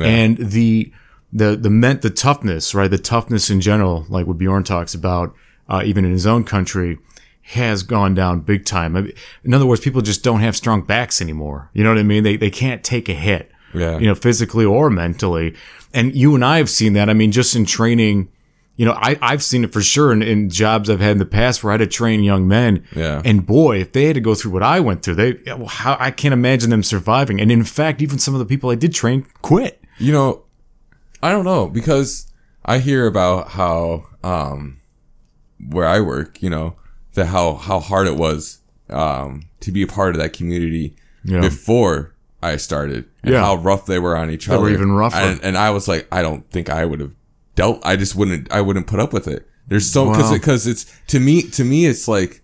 and 0.06 0.38
the 0.38 0.92
the 1.32 1.56
the 1.56 1.70
meant 1.70 2.02
the 2.02 2.10
toughness 2.10 2.74
right 2.74 2.90
the 2.90 2.98
toughness 2.98 3.50
in 3.50 3.60
general, 3.60 4.04
like 4.08 4.26
what 4.26 4.38
Bjorn 4.38 4.64
talks 4.64 4.94
about, 4.94 5.34
uh, 5.68 5.82
even 5.84 6.04
in 6.04 6.10
his 6.12 6.26
own 6.26 6.44
country, 6.44 6.98
has 7.42 7.82
gone 7.82 8.14
down 8.14 8.40
big 8.40 8.64
time. 8.64 8.96
I 8.96 9.00
mean, 9.02 9.12
in 9.44 9.54
other 9.54 9.66
words, 9.66 9.80
people 9.80 10.02
just 10.02 10.22
don't 10.24 10.40
have 10.40 10.56
strong 10.56 10.82
backs 10.82 11.20
anymore. 11.22 11.70
You 11.72 11.84
know 11.84 11.90
what 11.90 11.98
I 11.98 12.02
mean? 12.04 12.24
They 12.24 12.36
they 12.36 12.50
can't 12.50 12.82
take 12.84 13.08
a 13.08 13.14
hit 13.14 13.50
Yeah. 13.74 13.98
you 13.98 14.06
know, 14.06 14.14
physically 14.14 14.64
or 14.64 14.90
mentally. 14.90 15.54
And 15.94 16.14
you 16.14 16.34
and 16.34 16.44
I 16.44 16.58
have 16.58 16.70
seen 16.70 16.92
that. 16.94 17.08
I 17.10 17.14
mean, 17.14 17.32
just 17.32 17.54
in 17.56 17.64
training, 17.66 18.28
you 18.76 18.84
know, 18.86 18.92
I, 18.92 19.18
I've 19.20 19.42
seen 19.42 19.64
it 19.64 19.72
for 19.72 19.82
sure 19.82 20.12
in, 20.12 20.22
in 20.22 20.48
jobs 20.50 20.88
I've 20.88 21.00
had 21.00 21.12
in 21.12 21.18
the 21.18 21.26
past 21.26 21.62
where 21.62 21.72
I 21.72 21.74
had 21.74 21.78
to 21.80 21.86
train 21.86 22.22
young 22.22 22.46
men. 22.48 22.84
Yeah. 22.94 23.20
And 23.24 23.44
boy, 23.44 23.80
if 23.80 23.92
they 23.92 24.04
had 24.04 24.14
to 24.14 24.20
go 24.20 24.34
through 24.34 24.52
what 24.52 24.62
I 24.62 24.78
went 24.80 25.02
through, 25.02 25.16
they, 25.16 25.32
well, 25.46 25.66
how, 25.66 25.96
I 26.00 26.10
can't 26.12 26.32
imagine 26.32 26.70
them 26.70 26.82
surviving. 26.82 27.40
And 27.40 27.50
in 27.52 27.64
fact, 27.64 28.00
even 28.02 28.18
some 28.18 28.34
of 28.34 28.38
the 28.40 28.46
people 28.46 28.70
I 28.70 28.76
did 28.76 28.94
train 28.94 29.26
quit. 29.42 29.80
You 29.98 30.12
know, 30.12 30.42
I 31.22 31.30
don't 31.33 31.44
know 31.44 31.68
because 31.68 32.26
I 32.64 32.78
hear 32.78 33.06
about 33.06 33.48
how 33.50 34.06
um 34.24 34.80
where 35.70 35.87
I 35.87 36.00
work, 36.00 36.42
you 36.42 36.50
know, 36.50 36.76
that 37.14 37.26
how 37.26 37.54
how 37.54 37.80
hard 37.80 38.06
it 38.06 38.16
was 38.16 38.59
um 38.88 39.42
to 39.61 39.70
be 39.72 39.83
a 39.83 39.87
part 39.87 40.14
of 40.14 40.20
that 40.22 40.33
community 40.33 40.96
Yeah. 41.24 41.40
before 41.40 42.14
I 42.42 42.56
started 42.56 43.04
and 43.22 43.35
Yeah. 43.35 43.40
how 43.42 43.56
rough 43.56 43.87
they 43.87 43.98
were 43.98 44.16
on 44.16 44.30
each 44.30 44.48
other. 44.48 44.61
were 44.62 44.70
even 44.70 44.92
rougher. 44.92 45.16
And, 45.16 45.40
and 45.42 45.56
I 45.59 45.70
was 45.70 45.87
like, 45.88 46.09
I 46.11 46.22
don't 46.22 46.48
think 46.50 46.70
I 46.70 46.85
would 46.87 47.00
have 47.00 47.12
dealt. 47.54 47.85
I 47.85 47.96
just 47.96 48.16
wouldn't. 48.16 48.50
I 48.50 48.61
wouldn't 48.62 48.87
put 48.87 49.00
up 49.00 49.12
with 49.12 49.28
it. 49.28 49.46
There's 49.68 49.88
so 49.90 50.09
because 50.11 50.30
Wow. 50.30 50.38
because 50.38 50.66
it's 50.66 50.87
to 51.09 51.20
me 51.20 51.42
to 51.42 51.62
me 51.64 51.87
it's 51.87 52.09
like 52.09 52.42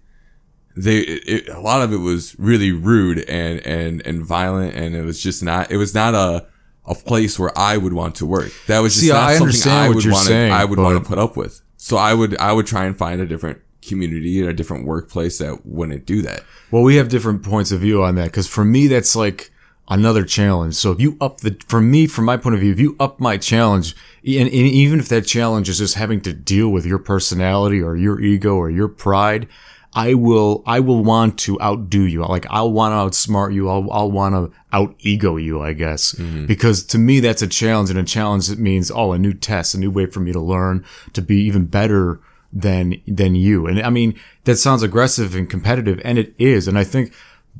they 0.76 0.98
it, 0.98 1.48
a 1.48 1.58
lot 1.60 1.80
of 1.80 1.92
it 1.92 1.96
was 1.98 2.36
really 2.38 2.70
rude 2.70 3.20
and 3.28 3.60
and 3.66 4.06
and 4.06 4.22
violent 4.24 4.74
and 4.76 4.94
it 4.94 5.02
was 5.02 5.20
just 5.22 5.42
not 5.42 5.70
it 5.72 5.78
was 5.78 5.94
not 5.94 6.14
a 6.14 6.46
a 6.86 6.94
place 6.94 7.38
where 7.38 7.56
I 7.58 7.76
would 7.76 7.92
want 7.92 8.14
to 8.16 8.26
work. 8.26 8.52
That 8.66 8.80
was 8.80 8.94
just 8.94 9.06
See, 9.06 9.12
not 9.12 9.30
I 9.30 9.36
something 9.36 9.72
I 9.72 9.88
would 9.88 10.06
want 10.06 10.28
to 10.28 10.48
I 10.48 10.64
would 10.64 10.78
want 10.78 11.02
to 11.02 11.08
put 11.08 11.18
up 11.18 11.36
with. 11.36 11.60
So 11.76 11.96
I 11.96 12.14
would 12.14 12.36
I 12.38 12.52
would 12.52 12.66
try 12.66 12.84
and 12.84 12.96
find 12.96 13.20
a 13.20 13.26
different 13.26 13.60
community 13.82 14.40
and 14.40 14.48
a 14.48 14.52
different 14.52 14.84
workplace 14.84 15.38
that 15.38 15.64
wouldn't 15.64 16.06
do 16.06 16.22
that. 16.22 16.42
Well, 16.70 16.82
we 16.82 16.96
have 16.96 17.08
different 17.08 17.42
points 17.42 17.72
of 17.72 17.80
view 17.80 18.02
on 18.02 18.16
that 18.16 18.26
because 18.26 18.48
for 18.48 18.64
me, 18.64 18.86
that's 18.88 19.14
like 19.14 19.52
another 19.88 20.24
challenge. 20.24 20.74
So 20.74 20.90
if 20.92 21.00
you 21.00 21.16
up 21.20 21.38
the, 21.38 21.56
for 21.68 21.80
me, 21.80 22.06
from 22.06 22.24
my 22.24 22.36
point 22.36 22.54
of 22.54 22.60
view, 22.60 22.72
if 22.72 22.80
you 22.80 22.96
up 22.98 23.20
my 23.20 23.36
challenge, 23.36 23.94
and, 24.24 24.48
and 24.48 24.52
even 24.52 24.98
if 24.98 25.08
that 25.08 25.22
challenge 25.22 25.68
is 25.68 25.78
just 25.78 25.94
having 25.94 26.20
to 26.22 26.32
deal 26.32 26.68
with 26.68 26.84
your 26.84 26.98
personality 26.98 27.80
or 27.80 27.96
your 27.96 28.20
ego 28.20 28.56
or 28.56 28.68
your 28.68 28.88
pride, 28.88 29.46
I 29.96 30.12
will, 30.12 30.62
I 30.66 30.80
will 30.80 31.02
want 31.02 31.38
to 31.40 31.58
outdo 31.60 32.02
you. 32.02 32.22
Like 32.26 32.46
I'll 32.50 32.70
want 32.70 32.92
to 32.92 32.96
outsmart 32.96 33.54
you. 33.54 33.70
I'll, 33.70 33.90
I'll 33.90 34.10
want 34.10 34.34
to 34.34 34.58
out 34.70 34.94
ego 34.98 35.36
you, 35.36 35.62
I 35.62 35.72
guess, 35.72 36.12
mm-hmm. 36.12 36.44
because 36.44 36.84
to 36.86 36.98
me, 36.98 37.18
that's 37.20 37.40
a 37.40 37.46
challenge 37.46 37.88
and 37.88 37.98
a 37.98 38.04
challenge 38.04 38.48
that 38.48 38.58
means, 38.58 38.90
oh, 38.90 39.12
a 39.12 39.18
new 39.18 39.32
test, 39.32 39.74
a 39.74 39.78
new 39.78 39.90
way 39.90 40.04
for 40.04 40.20
me 40.20 40.32
to 40.32 40.40
learn 40.40 40.84
to 41.14 41.22
be 41.22 41.40
even 41.44 41.64
better 41.64 42.20
than 42.52 43.00
than 43.06 43.34
you. 43.34 43.66
And 43.66 43.80
I 43.80 43.88
mean, 43.88 44.18
that 44.44 44.56
sounds 44.56 44.82
aggressive 44.82 45.34
and 45.34 45.48
competitive, 45.48 45.98
and 46.04 46.18
it 46.18 46.34
is. 46.38 46.68
And 46.68 46.78
I 46.78 46.84
think, 46.84 47.14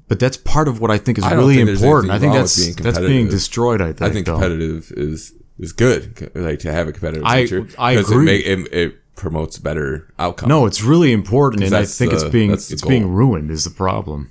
but 0.07 0.20
that's 0.20 0.37
part 0.37 0.68
of 0.68 0.79
what 0.81 0.90
I 0.90 0.99
think 0.99 1.16
is 1.16 1.25
I 1.25 1.33
really 1.33 1.59
important. 1.59 2.12
I 2.12 2.18
think 2.18 2.35
that's 2.35 2.59
being 2.59 2.77
that's 2.77 2.99
being 2.99 3.29
destroyed. 3.29 3.81
I 3.81 3.92
think. 3.92 4.03
I 4.03 4.11
think 4.11 4.27
though. 4.27 4.35
competitive 4.35 4.92
is 4.94 5.33
is 5.59 5.72
good. 5.72 6.31
Like 6.35 6.59
to 6.61 6.72
have 6.72 6.87
a 6.87 6.92
competitive 6.92 7.25
I- 7.25 7.40
nature. 7.40 7.66
I 7.79 7.92
agree. 7.92 8.42
It, 8.44 8.59
make, 8.59 8.68
it, 8.68 8.72
it 8.75 8.96
promotes 9.16 9.59
better 9.59 10.12
outcome. 10.18 10.48
No, 10.48 10.66
it's 10.66 10.83
really 10.83 11.12
important, 11.12 11.64
and 11.64 11.74
I 11.74 11.85
think 11.85 12.12
it's 12.12 12.24
being 12.24 12.50
the 12.50 12.55
it's 12.70 12.87
being 12.87 13.11
ruined 13.11 13.50
is 13.50 13.64
the 13.64 13.70
problem. 13.70 14.31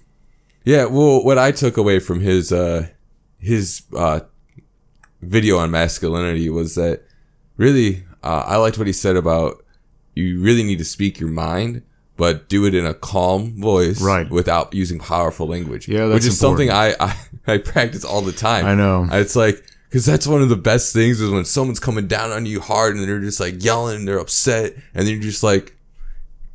Yeah, 0.64 0.86
well, 0.86 1.24
what 1.24 1.38
I 1.38 1.52
took 1.52 1.76
away 1.78 2.00
from 2.00 2.22
his 2.22 2.52
uh 2.52 2.88
his 3.38 3.84
uh 3.96 4.22
video 5.22 5.58
on 5.58 5.72
masculinity 5.72 6.50
was 6.50 6.76
that 6.76 7.04
really 7.58 8.04
uh, 8.24 8.44
I 8.48 8.58
liked 8.58 8.78
what 8.78 8.88
he 8.88 8.94
said 8.94 9.16
about 9.16 9.64
you 10.16 10.42
really 10.42 10.64
need 10.64 10.78
to 10.80 10.86
speak 10.86 11.20
your 11.20 11.30
mind, 11.30 11.82
but 12.18 12.48
do 12.50 12.66
it 12.66 12.74
in 12.74 12.86
a 12.86 12.94
calm 12.94 13.60
voice, 13.62 14.02
Right. 14.02 14.30
without 14.30 14.74
using 14.74 14.98
powerful 15.00 15.48
language. 15.48 15.88
Yeah, 15.88 16.08
which 16.08 16.26
is 16.26 16.40
something 16.40 16.72
I, 16.72 16.96
I 17.00 17.16
I 17.48 17.58
practice 17.58 18.04
all 18.06 18.22
the 18.22 18.32
time. 18.32 18.66
I 18.66 18.76
know. 18.76 19.08
It's 19.12 19.36
like 19.36 19.64
Because 19.96 20.06
that's 20.06 20.28
one 20.28 20.42
of 20.42 20.50
the 20.50 20.58
best 20.58 20.92
things 20.92 21.22
is 21.22 21.30
when 21.32 21.46
someone's 21.46 21.80
coming 21.80 22.06
down 22.06 22.30
on 22.34 22.46
you 22.46 22.60
hard 22.60 22.98
and 22.98 23.08
they're 23.08 23.22
just 23.22 23.40
like 23.40 23.64
yelling 23.64 23.96
and 23.96 24.06
they're 24.06 24.20
upset 24.20 24.74
and 24.94 25.08
you're 25.08 25.22
just 25.22 25.42
like, 25.42 25.74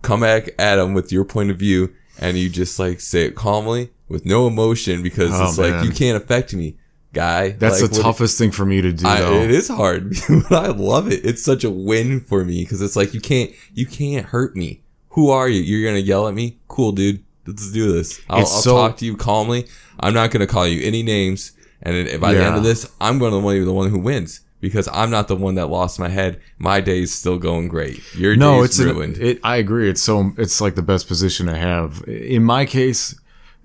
come 0.02 0.20
back 0.20 0.50
at 0.58 0.76
them 0.76 0.92
with 0.92 1.10
your 1.10 1.24
point 1.24 1.50
of 1.50 1.56
view 1.56 1.90
and 2.18 2.36
you 2.36 2.50
just 2.50 2.78
like 2.78 3.00
say 3.00 3.22
it 3.22 3.34
calmly 3.34 3.92
with 4.10 4.26
no 4.26 4.46
emotion 4.46 5.02
because 5.02 5.30
Oh, 5.32 5.44
it's 5.44 5.56
like 5.56 5.82
you 5.86 5.90
can't 5.90 6.22
affect 6.22 6.52
me, 6.52 6.76
guy. 7.14 7.52
That's 7.52 7.80
Like, 7.80 7.92
the 7.92 8.02
toughest 8.02 8.36
thing 8.36 8.50
for 8.50 8.66
me 8.66 8.82
to 8.82 8.92
do. 8.92 9.06
I, 9.06 9.22
it 9.44 9.50
is 9.50 9.68
hard, 9.68 10.10
but 10.28 10.52
I 10.52 10.66
love 10.72 11.10
it. 11.10 11.24
It's 11.24 11.42
such 11.42 11.64
a 11.64 11.70
win 11.70 12.20
for 12.20 12.44
me 12.44 12.62
because 12.62 12.82
it's 12.82 12.94
like 12.94 13.14
you 13.14 13.22
can't 13.22 13.52
you 13.72 13.86
can't 13.86 14.26
hurt 14.26 14.54
me. 14.54 14.82
Who 15.12 15.30
are 15.30 15.48
you? 15.48 15.62
You're 15.62 15.90
gonna 15.90 16.04
yell 16.04 16.28
at 16.28 16.34
me? 16.34 16.58
Cool, 16.68 16.92
dude. 16.92 17.24
Let's 17.46 17.72
do 17.72 17.90
this. 17.90 18.20
I'll, 18.28 18.40
I'll 18.40 18.44
so- 18.44 18.76
talk 18.76 18.98
to 18.98 19.06
you 19.06 19.16
calmly. 19.16 19.66
I'm 19.98 20.12
not 20.12 20.30
gonna 20.30 20.46
call 20.46 20.66
you 20.68 20.86
any 20.86 21.02
names. 21.02 21.52
And 21.82 22.06
then 22.08 22.20
by 22.20 22.34
the 22.34 22.44
end 22.44 22.56
of 22.56 22.62
this, 22.64 22.90
I'm 23.00 23.18
going 23.18 23.32
to 23.32 23.48
be 23.48 23.64
the 23.64 23.72
one 23.72 23.90
who 23.90 23.98
wins 23.98 24.40
because 24.60 24.88
I'm 24.92 25.10
not 25.10 25.28
the 25.28 25.36
one 25.36 25.54
that 25.54 25.66
lost 25.68 25.98
my 25.98 26.08
head. 26.08 26.40
My 26.58 26.80
day 26.80 27.00
is 27.02 27.14
still 27.14 27.38
going 27.38 27.68
great. 27.68 28.02
Your 28.14 28.36
no, 28.36 28.56
day's 28.60 28.64
it's 28.70 28.78
an- 28.80 28.86
ruined. 28.86 29.18
it, 29.18 29.40
I 29.42 29.56
agree. 29.56 29.88
It's 29.88 30.02
so 30.02 30.32
it's 30.36 30.60
like 30.60 30.74
the 30.74 30.82
best 30.82 31.08
position 31.08 31.46
to 31.46 31.56
have. 31.56 32.02
In 32.06 32.44
my 32.44 32.66
case, 32.66 33.18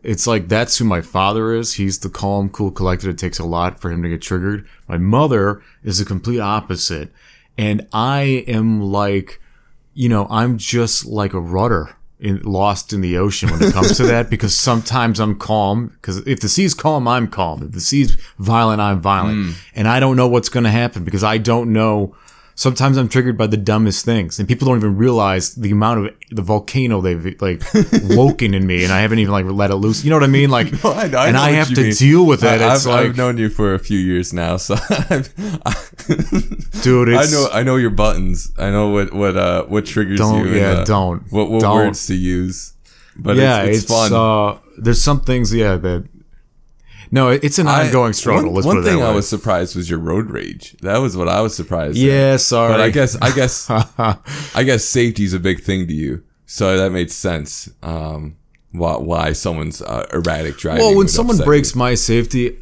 it's 0.03 0.27
like 0.27 0.47
that's 0.47 0.77
who 0.77 0.85
my 0.85 1.01
father 1.01 1.53
is. 1.53 1.73
He's 1.73 1.99
the 1.99 2.09
calm, 2.09 2.49
cool, 2.49 2.71
collected. 2.71 3.09
It 3.09 3.17
takes 3.17 3.39
a 3.39 3.45
lot 3.45 3.79
for 3.81 3.91
him 3.91 4.03
to 4.03 4.09
get 4.09 4.21
triggered. 4.21 4.65
My 4.87 4.97
mother 4.97 5.61
is 5.83 5.97
the 5.97 6.05
complete 6.05 6.39
opposite, 6.39 7.11
and 7.57 7.85
I 7.91 8.45
am 8.47 8.81
like, 8.81 9.41
you 9.93 10.07
know, 10.07 10.27
I'm 10.29 10.57
just 10.57 11.05
like 11.05 11.33
a 11.33 11.39
rudder. 11.41 11.94
In, 12.17 12.41
lost 12.43 12.93
in 12.93 13.01
the 13.01 13.17
ocean 13.17 13.51
when 13.51 13.61
it 13.61 13.73
comes 13.73 13.97
to 13.97 14.03
that 14.03 14.29
because 14.35 14.55
sometimes 14.55 15.19
I'm 15.19 15.37
calm 15.37 15.87
because 15.87 16.25
if 16.25 16.39
the 16.39 16.47
sea's 16.47 16.73
calm 16.73 17.09
I'm 17.09 17.27
calm. 17.27 17.61
If 17.63 17.73
the 17.73 17.81
sea's 17.81 18.17
violent 18.39 18.79
I'm 18.79 19.01
violent. 19.01 19.45
Hmm. 19.45 19.51
And 19.75 19.87
I 19.87 19.99
don't 19.99 20.15
know 20.15 20.27
what's 20.27 20.47
going 20.47 20.63
to 20.63 20.71
happen 20.71 21.03
because 21.03 21.23
I 21.25 21.37
don't 21.37 21.73
know 21.73 22.15
sometimes 22.55 22.97
I'm 22.97 23.07
triggered 23.09 23.37
by 23.37 23.47
the 23.47 23.57
dumbest 23.57 24.03
things, 24.05 24.39
and 24.39 24.47
people 24.47 24.67
don't 24.67 24.77
even 24.77 24.97
realize 24.97 25.53
the 25.55 25.71
amount 25.71 26.05
of 26.07 26.13
the 26.31 26.41
volcano 26.41 27.01
they've 27.01 27.35
like 27.41 27.61
woken 28.09 28.53
in 28.53 28.65
me, 28.65 28.83
and 28.83 28.91
I 28.93 29.01
haven't 29.01 29.19
even 29.19 29.31
like 29.31 29.45
let 29.45 29.71
it 29.71 29.75
loose. 29.75 30.03
You 30.03 30.09
know 30.09 30.15
what 30.17 30.23
I 30.23 30.27
mean? 30.27 30.49
Like, 30.49 30.83
I 30.85 30.89
I 31.13 31.27
and 31.27 31.37
I 31.37 31.51
have 31.51 31.69
to 31.73 31.81
mean. 31.81 31.93
deal 31.93 32.25
with 32.25 32.43
it. 32.43 32.61
I, 32.61 32.73
It's 32.73 32.85
I've, 32.87 32.93
like, 32.93 33.05
I've 33.11 33.17
known 33.17 33.37
you 33.37 33.49
for 33.49 33.73
a 33.73 33.79
few 33.79 33.99
years 33.99 34.33
now, 34.33 34.57
so 34.57 34.75
I've, 34.89 35.33
dude, 36.81 37.09
I 37.13 37.25
know 37.25 37.47
I 37.51 37.63
know 37.63 37.75
your 37.75 37.89
buttons. 37.91 38.51
I 38.57 38.69
know 38.71 38.89
what 38.89 39.13
what 39.13 39.35
uh 39.37 39.63
what 39.65 39.85
triggers 39.85 40.19
Don't- 40.19 40.39
you. 40.39 40.47
and, 40.47 40.55
yeah, 40.55 40.71
uh, 40.81 40.85
don't. 40.85 41.31
what 41.31 41.49
what 41.49 41.61
Don't. 41.61 41.75
words 41.75 42.07
to 42.07 42.15
use. 42.15 42.73
But 43.17 43.37
yeah, 43.37 43.63
it's, 43.63 43.83
it's, 43.83 43.91
it's, 43.91 44.09
fun. 44.09 44.13
uh, 44.13 44.59
there's 44.77 45.01
some 45.01 45.21
things, 45.21 45.53
yeah, 45.53 45.77
that 45.77 46.05
no, 47.15 47.29
it's 47.29 47.59
an 47.59 47.67
I- 47.67 47.85
ongoing 47.85 48.13
struggle. 48.13 48.51
One, 48.53 48.63
one 48.65 48.83
thing 48.83 49.01
I 49.01 49.11
was 49.19 49.27
surprised 49.27 49.75
was 49.75 49.89
your 49.89 49.99
road 49.99 50.29
rage. 50.29 50.75
That 50.81 50.97
was 50.99 51.15
what 51.15 51.27
I 51.29 51.39
was 51.41 51.55
surprised. 51.55 51.97
at. 51.97 52.03
yeah, 52.03 52.37
sorry. 52.37 52.73
but 52.73 52.81
I 52.81 52.89
guess 52.97 53.15
I 53.27 53.31
guess 53.39 53.69
I 54.59 54.63
guess 54.63 54.83
safety's 54.85 55.33
a 55.33 55.39
big 55.39 55.61
thing 55.63 55.87
to 55.87 55.93
you, 55.93 56.23
so 56.45 56.77
that 56.77 56.91
made 56.91 57.09
sense. 57.11 57.69
Um, 57.81 58.35
why 58.71 58.93
why 58.97 59.33
someone's 59.33 59.81
uh, 59.81 60.05
erratic 60.13 60.57
driving? 60.57 60.83
Well, 60.83 60.95
when 60.95 61.07
someone 61.07 61.37
breaks 61.37 61.73
you. 61.73 61.79
my 61.79 61.95
safety, 61.95 62.57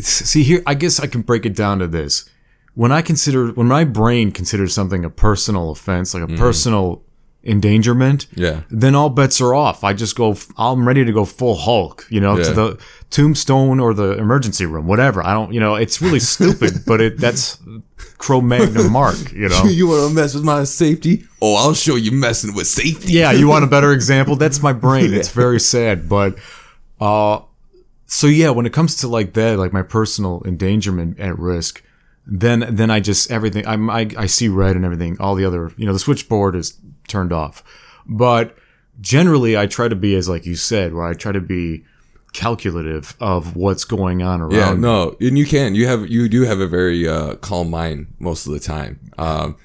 see 0.00 0.42
here, 0.42 0.62
I 0.66 0.74
guess 0.74 1.00
I 1.00 1.06
can 1.06 1.22
break 1.22 1.46
it 1.46 1.54
down 1.54 1.78
to 1.78 1.86
this. 1.86 2.28
When 2.74 2.92
I 2.92 3.00
consider, 3.00 3.52
when 3.52 3.68
my 3.68 3.84
brain 3.84 4.32
considers 4.32 4.74
something 4.74 5.02
a 5.04 5.10
personal 5.10 5.70
offense, 5.70 6.12
like 6.12 6.22
a 6.22 6.26
Mm-hmm. 6.26 6.36
personal 6.36 7.02
endangerment, 7.46 8.26
Yeah. 8.34 8.62
then 8.70 8.94
all 8.94 9.08
bets 9.08 9.40
are 9.40 9.54
off. 9.54 9.84
I 9.84 9.92
just 9.92 10.16
go, 10.16 10.36
I'm 10.58 10.86
ready 10.86 11.04
to 11.04 11.12
go 11.12 11.24
full 11.24 11.54
Hulk, 11.56 12.06
you 12.10 12.20
know, 12.20 12.36
to 12.36 12.52
the 12.52 12.78
tombstone 13.10 13.78
or 13.80 13.94
the 13.94 14.18
emergency 14.18 14.66
room, 14.66 14.86
whatever. 14.86 15.24
I 15.24 15.32
don't, 15.32 15.52
you 15.52 15.60
know, 15.60 15.74
it's 15.76 16.02
really 16.02 16.20
stupid, 16.34 16.84
but 16.86 17.00
it 17.00 17.18
that's 17.18 17.58
Cro-Magnon 18.18 18.90
Mark, 18.90 19.32
you 19.32 19.48
know. 19.48 19.64
you 19.66 19.86
want 19.88 20.08
to 20.08 20.14
mess 20.14 20.34
with 20.34 20.44
my 20.44 20.64
safety? 20.64 21.24
Oh, 21.40 21.54
I'll 21.56 21.74
show 21.74 21.96
you 21.96 22.12
messing 22.12 22.54
with 22.54 22.66
safety. 22.66 23.12
yeah, 23.12 23.30
you 23.32 23.46
want 23.48 23.64
a 23.64 23.68
better 23.68 23.92
example? 24.00 24.36
That's 24.36 24.62
my 24.62 24.72
brain. 24.72 25.14
It's 25.14 25.30
very 25.30 25.60
sad, 25.60 26.08
but 26.08 26.36
uh 27.00 27.40
so 28.06 28.26
yeah, 28.28 28.50
when 28.50 28.66
it 28.66 28.72
comes 28.72 28.96
to 28.98 29.08
like 29.08 29.32
that, 29.34 29.58
like 29.58 29.72
my 29.72 29.82
personal 29.82 30.40
endangerment 30.46 31.18
at 31.20 31.38
risk, 31.38 31.82
then 32.26 32.64
then 32.70 32.90
I 32.90 33.00
just 33.00 33.30
everything 33.30 33.66
I'm 33.66 33.90
I, 33.90 34.10
I 34.16 34.26
see 34.26 34.48
red 34.48 34.76
and 34.76 34.84
everything. 34.84 35.16
All 35.20 35.34
the 35.34 35.44
other, 35.44 35.72
you 35.76 35.86
know, 35.86 35.92
the 35.92 35.98
switchboard 35.98 36.54
is 36.54 36.78
turned 37.06 37.32
off. 37.32 37.62
But 38.06 38.56
generally 39.00 39.56
I 39.56 39.66
try 39.66 39.88
to 39.88 39.96
be 39.96 40.14
as 40.14 40.28
like 40.28 40.46
you 40.46 40.56
said, 40.56 40.94
where 40.94 41.06
I 41.06 41.14
try 41.14 41.32
to 41.32 41.40
be 41.40 41.84
calculative 42.32 43.16
of 43.18 43.56
what's 43.56 43.84
going 43.84 44.22
on 44.22 44.40
around. 44.40 44.52
Yeah, 44.52 44.74
no, 44.74 45.16
and 45.20 45.38
you 45.38 45.46
can. 45.46 45.74
You 45.74 45.86
have 45.86 46.08
you 46.08 46.28
do 46.28 46.42
have 46.42 46.60
a 46.60 46.66
very 46.66 47.08
uh, 47.08 47.36
calm 47.36 47.70
mind 47.70 48.08
most 48.18 48.46
of 48.46 48.52
the 48.52 48.60
time. 48.60 49.00
Um, 49.18 49.56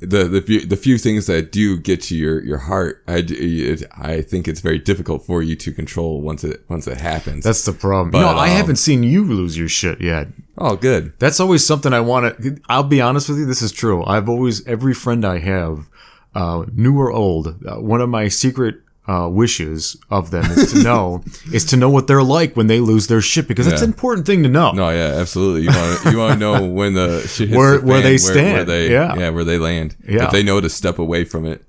the 0.00 0.24
the 0.24 0.40
few, 0.40 0.60
the 0.64 0.76
few 0.76 0.98
things 0.98 1.26
that 1.26 1.50
do 1.50 1.76
get 1.78 2.00
to 2.02 2.16
your 2.16 2.42
your 2.44 2.58
heart, 2.58 3.02
I 3.08 3.24
it, 3.26 3.84
I 3.92 4.20
think 4.20 4.46
it's 4.46 4.60
very 4.60 4.78
difficult 4.78 5.24
for 5.24 5.42
you 5.42 5.56
to 5.56 5.72
control 5.72 6.20
once 6.20 6.44
it 6.44 6.64
once 6.68 6.86
it 6.86 6.98
happens. 6.98 7.44
That's 7.44 7.64
the 7.64 7.72
problem. 7.72 8.10
But, 8.10 8.20
no, 8.20 8.38
I 8.38 8.50
um, 8.50 8.56
haven't 8.56 8.76
seen 8.76 9.02
you 9.02 9.24
lose 9.24 9.58
your 9.58 9.68
shit 9.68 10.00
yet. 10.00 10.28
oh, 10.58 10.76
good. 10.76 11.18
That's 11.18 11.40
always 11.40 11.66
something 11.66 11.92
I 11.92 12.00
want 12.00 12.38
to. 12.42 12.60
I'll 12.68 12.84
be 12.84 13.00
honest 13.00 13.28
with 13.28 13.38
you. 13.38 13.46
This 13.46 13.62
is 13.62 13.72
true. 13.72 14.04
I've 14.04 14.28
always 14.28 14.66
every 14.66 14.94
friend 14.94 15.24
I 15.24 15.38
have, 15.38 15.88
uh, 16.34 16.64
new 16.74 16.98
or 16.98 17.10
old, 17.12 17.64
uh, 17.66 17.76
one 17.80 18.00
of 18.00 18.08
my 18.08 18.28
secret 18.28 18.76
uh, 19.08 19.28
wishes 19.28 19.96
of 20.10 20.30
them 20.30 20.44
is 20.44 20.72
to 20.72 20.82
know 20.84 21.22
is 21.52 21.64
to 21.64 21.76
know 21.76 21.90
what 21.90 22.06
they're 22.06 22.22
like 22.22 22.56
when 22.56 22.68
they 22.68 22.78
lose 22.78 23.08
their 23.08 23.20
shit 23.20 23.48
because 23.48 23.66
that's 23.66 23.80
Yeah. 23.80 23.86
an 23.86 23.90
important 23.92 24.26
thing 24.26 24.42
to 24.44 24.48
know. 24.48 24.70
No, 24.72 24.90
yeah, 24.90 25.14
absolutely. 25.20 25.62
You 25.62 25.68
want 25.70 26.04
you 26.12 26.18
want 26.18 26.32
to 26.34 26.38
know 26.38 26.66
when 26.72 26.94
the 26.94 27.20
shit 27.26 27.48
hits 27.48 27.56
Where- 27.58 27.78
the 27.78 27.86
where 27.86 27.96
fan, 27.96 28.02
they 28.04 28.10
where, 28.10 28.18
stand. 28.18 28.68
they, 28.68 28.90
Yeah. 28.92 29.14
yeah, 29.16 29.28
where 29.30 29.44
they 29.44 29.58
land. 29.58 29.96
Yeah. 30.08 30.18
That 30.20 30.32
they 30.32 30.42
know 30.44 30.60
to 30.60 30.68
step 30.68 30.98
away 30.98 31.24
from 31.24 31.46
it. 31.46 31.64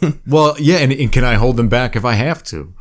Well, 0.26 0.54
yeah, 0.58 0.76
and, 0.78 0.92
and 0.92 1.10
can 1.10 1.24
I 1.24 1.34
hold 1.34 1.56
them 1.56 1.68
back 1.68 1.96
if 1.96 2.04
I 2.04 2.12
have 2.14 2.42
to? 2.44 2.74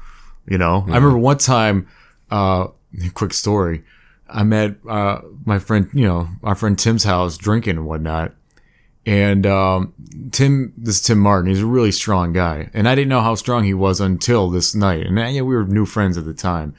You 0.46 0.58
know, 0.58 0.84
I 0.88 0.96
remember 0.96 1.18
one 1.18 1.38
time. 1.38 1.88
Uh, 2.30 2.68
quick 3.14 3.34
story. 3.34 3.84
I'm 4.30 4.52
at 4.52 4.76
uh, 4.90 5.22
my 5.46 5.58
friend, 5.60 5.90
you 5.94 6.06
know, 6.06 6.28
our 6.44 6.56
friend 6.56 6.78
Tim's 6.78 7.06
house 7.06 7.38
drinking 7.38 7.78
and 7.78 7.86
whatnot. 7.86 8.34
And 9.08 9.46
um, 9.46 9.94
Tim, 10.34 10.74
this 10.76 10.98
is 10.98 11.02
Tim 11.02 11.20
Martin. 11.20 11.50
He's 11.50 11.62
a 11.62 11.66
really 11.66 11.94
strong 11.94 12.34
guy, 12.34 12.70
and 12.74 12.90
I 12.90 12.94
didn't 12.94 13.08
know 13.08 13.22
how 13.22 13.36
strong 13.36 13.64
he 13.64 13.74
was 13.74 14.02
until 14.02 14.50
this 14.50 14.76
night. 14.76 15.06
And 15.06 15.18
uh, 15.18 15.24
yeah, 15.28 15.44
we 15.44 15.56
were 15.56 15.66
new 15.66 15.86
friends 15.86 16.18
at 16.18 16.26
the 16.26 16.34
time. 16.34 16.76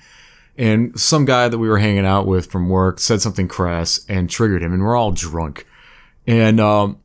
And 0.58 1.00
some 1.00 1.24
guy 1.24 1.48
that 1.48 1.56
we 1.56 1.70
were 1.70 1.78
hanging 1.78 2.04
out 2.04 2.26
with 2.26 2.50
from 2.50 2.68
work 2.68 3.00
said 3.00 3.22
something 3.22 3.48
crass 3.48 4.04
and 4.10 4.28
triggered 4.28 4.62
him, 4.62 4.74
and 4.74 4.82
we're 4.82 4.94
all 4.94 5.10
drunk. 5.10 5.66
And 6.26 6.60
um, 6.60 6.98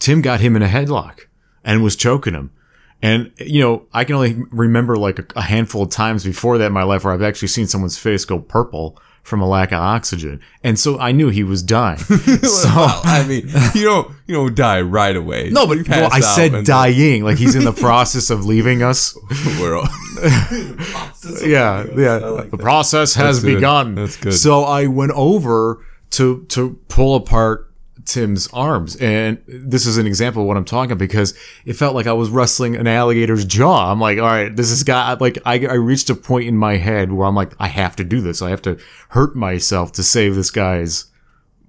Tim 0.00 0.20
got 0.20 0.40
him 0.40 0.54
in 0.54 0.62
a 0.62 0.68
headlock 0.68 1.20
and 1.64 1.82
was 1.82 1.96
choking 1.96 2.34
him. 2.34 2.50
And 3.00 3.32
you 3.38 3.62
know, 3.62 3.86
I 3.94 4.04
can 4.04 4.16
only 4.16 4.42
remember 4.50 4.96
like 4.96 5.18
a, 5.18 5.26
a 5.34 5.42
handful 5.42 5.84
of 5.84 5.90
times 5.90 6.24
before 6.24 6.58
that 6.58 6.66
in 6.66 6.72
my 6.74 6.82
life 6.82 7.04
where 7.04 7.14
I've 7.14 7.22
actually 7.22 7.48
seen 7.48 7.68
someone's 7.68 7.96
face 7.96 8.26
go 8.26 8.38
purple 8.38 9.00
from 9.28 9.40
a 9.40 9.46
lack 9.46 9.70
of 9.72 9.78
oxygen, 9.80 10.40
and 10.64 10.78
so 10.78 10.98
I 10.98 11.12
knew 11.12 11.28
he 11.28 11.44
was 11.44 11.62
dying. 11.62 11.98
so 11.98 12.68
Well, 12.74 13.00
I 13.04 13.24
mean, 13.28 13.48
you 13.74 13.84
don't 13.84 14.10
you 14.26 14.34
don't 14.34 14.54
die 14.56 14.80
right 14.80 15.14
away. 15.14 15.50
no, 15.50 15.66
but 15.66 15.86
well, 15.88 16.08
I 16.12 16.20
said 16.20 16.64
dying, 16.64 17.22
like 17.22 17.38
he's 17.38 17.54
in 17.54 17.64
the 17.64 17.72
process 17.88 18.30
of 18.30 18.44
leaving 18.44 18.82
us. 18.82 19.16
We're 19.60 19.76
all, 19.76 19.88
yeah, 21.44 21.84
yeah. 21.96 22.16
like 22.16 22.50
the 22.50 22.56
that. 22.56 22.60
process 22.60 23.14
has 23.14 23.36
That's 23.36 23.44
good. 23.44 23.54
begun. 23.56 23.94
That's 23.94 24.16
good. 24.16 24.34
So 24.34 24.64
I 24.64 24.86
went 24.86 25.12
over 25.12 25.84
to 26.10 26.44
to 26.48 26.78
pull 26.88 27.14
apart 27.14 27.67
Tim's 28.08 28.48
arms, 28.52 28.96
and 28.96 29.38
this 29.46 29.86
is 29.86 29.98
an 29.98 30.06
example 30.06 30.42
of 30.42 30.48
what 30.48 30.56
I'm 30.56 30.64
talking 30.64 30.92
about 30.92 30.98
because 30.98 31.34
it 31.64 31.74
felt 31.74 31.94
like 31.94 32.06
I 32.06 32.12
was 32.14 32.30
wrestling 32.30 32.74
an 32.76 32.86
alligator's 32.86 33.44
jaw. 33.44 33.92
I'm 33.92 34.00
like, 34.00 34.18
all 34.18 34.24
right, 34.24 34.54
this 34.54 34.70
is 34.70 34.82
got 34.82 35.20
like 35.20 35.38
I 35.44 35.54
I 35.66 35.74
reached 35.74 36.08
a 36.10 36.14
point 36.14 36.48
in 36.48 36.56
my 36.56 36.76
head 36.76 37.12
where 37.12 37.26
I'm 37.26 37.34
like, 37.34 37.52
I 37.60 37.68
have 37.68 37.94
to 37.96 38.04
do 38.04 38.20
this. 38.20 38.40
I 38.42 38.50
have 38.50 38.62
to 38.62 38.78
hurt 39.10 39.36
myself 39.36 39.92
to 39.92 40.02
save 40.02 40.34
this 40.34 40.50
guy's 40.50 41.04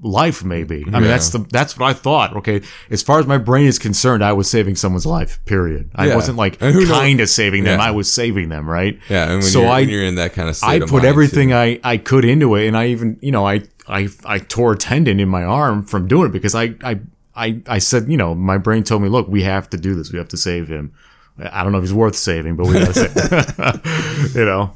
life 0.01 0.45
maybe 0.45 0.83
i 0.87 0.91
mean 0.91 1.01
Yeah. 1.03 1.07
that's 1.09 1.29
the 1.31 1.39
that's 1.51 1.77
what 1.77 1.85
i 1.89 1.91
thought 1.91 2.33
okay 2.37 2.61
as 2.89 3.03
far 3.03 3.19
as 3.19 3.27
my 3.27 3.37
brain 3.37 3.65
is 3.65 3.77
concerned 3.77 4.23
i 4.23 4.31
was 4.31 4.49
saving 4.49 4.77
someone's 4.77 5.05
life 5.05 5.43
period 5.43 5.89
i 5.93 6.07
Yeah. 6.07 6.15
wasn't 6.15 6.37
like 6.37 6.57
And 6.61 6.73
who 6.73 6.85
knows- 6.85 6.89
kind 6.91 7.19
of 7.19 7.27
saving 7.27 7.65
them 7.65 7.79
Yeah. 7.79 7.85
i 7.85 7.91
was 7.91 8.09
saving 8.09 8.47
them 8.47 8.69
right 8.69 8.97
yeah. 9.09 9.29
And 9.29 9.43
So 9.43 9.59
you're, 9.59 9.69
I- 9.69 9.79
when 9.81 9.89
you're 9.89 10.03
in 10.05 10.15
that 10.15 10.31
kind 10.31 10.47
of 10.47 10.57
I 10.63 10.79
put 10.79 11.03
everything 11.03 11.49
too. 11.49 11.55
I, 11.55 11.81
I 11.83 11.97
could 11.97 12.23
into 12.23 12.55
it, 12.55 12.65
and 12.69 12.77
I 12.77 12.87
even 12.87 13.17
you 13.21 13.33
know 13.33 13.45
I 13.45 13.63
I 13.89 14.07
I 14.25 14.39
tore 14.39 14.73
a 14.73 14.77
tendon 14.77 15.19
in 15.19 15.27
my 15.29 15.43
arm 15.43 15.83
from 15.83 16.07
doing 16.07 16.27
it 16.29 16.31
because 16.31 16.55
I 16.55 16.75
I 16.83 16.99
I, 17.35 17.61
I 17.67 17.79
said 17.79 18.09
you 18.09 18.17
know 18.17 18.35
my 18.35 18.57
brain 18.57 18.83
told 18.83 19.01
me 19.01 19.09
look 19.09 19.27
we 19.27 19.43
have 19.43 19.69
to 19.71 19.77
do 19.77 19.95
this 19.95 20.11
we 20.11 20.17
have 20.19 20.27
to 20.29 20.37
save 20.37 20.67
him. 20.69 20.93
I 21.39 21.63
don't 21.63 21.71
know 21.71 21.77
if 21.77 21.85
he's 21.85 21.93
worth 21.93 22.15
saving, 22.17 22.55
but 22.57 22.67
we 22.67 22.73
gotta 22.73 22.93
save. 22.93 24.35
you 24.35 24.45
know. 24.45 24.75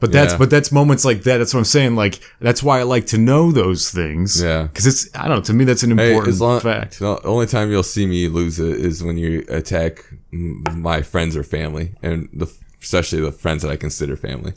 But 0.00 0.12
that's 0.12 0.32
Yeah. 0.34 0.38
but 0.38 0.50
that's 0.50 0.70
moments 0.70 1.04
like 1.04 1.22
that. 1.22 1.38
That's 1.38 1.54
what 1.54 1.60
I'm 1.60 1.64
saying. 1.64 1.96
Like 1.96 2.20
that's 2.40 2.62
why 2.62 2.80
I 2.80 2.82
like 2.82 3.06
to 3.06 3.18
know 3.18 3.52
those 3.52 3.90
things. 3.90 4.42
Yeah. 4.42 4.64
because 4.64 4.86
it's 4.86 5.08
I 5.16 5.28
don't 5.28 5.38
know. 5.38 5.42
To 5.44 5.54
me, 5.54 5.64
that's 5.64 5.82
an 5.82 5.96
Hey, 5.96 6.08
important 6.10 6.34
as 6.34 6.40
long, 6.42 6.60
fact. 6.60 6.98
The 6.98 7.22
only 7.24 7.46
time 7.46 7.70
you'll 7.70 7.82
see 7.82 8.06
me 8.06 8.28
lose 8.28 8.58
it 8.60 8.76
is 8.78 9.02
when 9.02 9.16
you 9.16 9.44
attack 9.48 10.04
my 10.30 11.00
friends 11.00 11.36
or 11.36 11.42
family, 11.42 11.94
and 12.02 12.28
the 12.34 12.52
especially 12.82 13.20
the 13.22 13.32
friends 13.32 13.62
that 13.62 13.70
I 13.70 13.76
consider 13.76 14.14
family. 14.16 14.52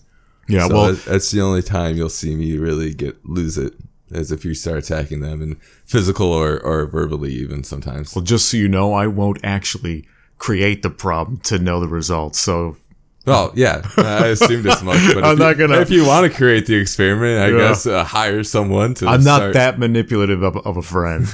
Yeah. 0.47 0.67
so 0.67 0.73
well, 0.75 0.93
that's 0.93 1.31
the 1.31 1.41
only 1.41 1.61
time 1.61 1.97
you'll 1.97 2.09
see 2.09 2.35
me 2.35 2.57
really 2.57 2.93
get 2.93 3.25
lose 3.25 3.57
it. 3.57 3.73
as 4.13 4.31
if 4.31 4.45
you 4.45 4.53
start 4.53 4.77
attacking 4.79 5.19
them 5.19 5.41
and 5.41 5.57
physical 5.85 6.31
or, 6.31 6.59
or 6.63 6.85
verbally 6.85 7.33
even 7.33 7.63
sometimes. 7.63 8.15
Well, 8.15 8.23
just 8.23 8.49
so 8.49 8.55
you 8.57 8.69
know, 8.69 8.93
I 8.93 9.07
won't 9.07 9.39
actually 9.43 10.05
create 10.37 10.81
the 10.83 10.89
problem 10.89 11.37
to 11.41 11.59
know 11.59 11.79
the 11.81 11.87
results. 11.89 12.39
So 12.39 12.77
Well, 13.25 13.51
yeah, 13.55 13.81
I 13.97 14.27
assumed 14.27 14.65
as 14.67 14.81
much. 14.83 15.01
But 15.13 15.23
I'm 15.25 15.37
not 15.37 15.57
you, 15.57 15.67
gonna- 15.67 15.81
If 15.81 15.89
you 15.89 16.05
want 16.05 16.31
to 16.31 16.37
create 16.37 16.65
the 16.67 16.75
experiment, 16.75 17.41
I 17.41 17.49
Yeah. 17.49 17.57
guess 17.69 17.85
uh, 17.85 18.03
hire 18.05 18.43
someone 18.45 18.93
to. 18.95 19.07
I'm 19.07 19.23
not 19.25 19.37
start- 19.39 19.53
that 19.55 19.79
manipulative 19.79 20.43
of, 20.43 20.55
of 20.57 20.77
a 20.77 20.81
friend. 20.81 21.27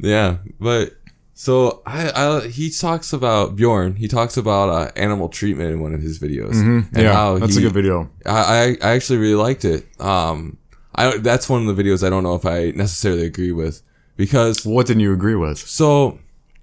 Yeah, 0.00 0.36
but 0.60 0.92
so 1.40 1.82
I, 1.86 2.10
I 2.22 2.48
he 2.48 2.68
talks 2.70 3.12
about 3.12 3.54
Bjorn. 3.54 3.94
He 3.96 4.08
talks 4.08 4.36
about 4.36 4.68
uh, 4.70 4.90
animal 4.96 5.28
treatment 5.28 5.70
in 5.70 5.78
one 5.80 5.94
of 5.94 6.02
his 6.02 6.18
videos. 6.18 6.54
And 6.60 6.84
Mm-hmm. 6.84 6.98
yeah, 6.98 7.36
that's 7.38 7.54
he- 7.54 7.60
a 7.62 7.66
good 7.66 7.74
video. 7.80 8.10
I, 8.26 8.76
I 8.82 8.88
I 8.88 8.90
actually 8.96 9.18
really 9.20 9.36
liked 9.46 9.64
it. 9.64 9.86
Um, 10.00 10.58
I 10.96 11.18
that's 11.18 11.48
one 11.48 11.60
of 11.66 11.76
the 11.76 11.80
videos 11.82 12.04
I 12.04 12.10
don't 12.10 12.24
know 12.24 12.34
if 12.34 12.44
I 12.44 12.72
necessarily 12.74 13.24
agree 13.24 13.52
with 13.52 13.82
because 14.16 14.66
What 14.66 14.86
didn't 14.88 15.02
you 15.06 15.12
agree 15.12 15.36
with? 15.36 15.58
so 15.58 16.18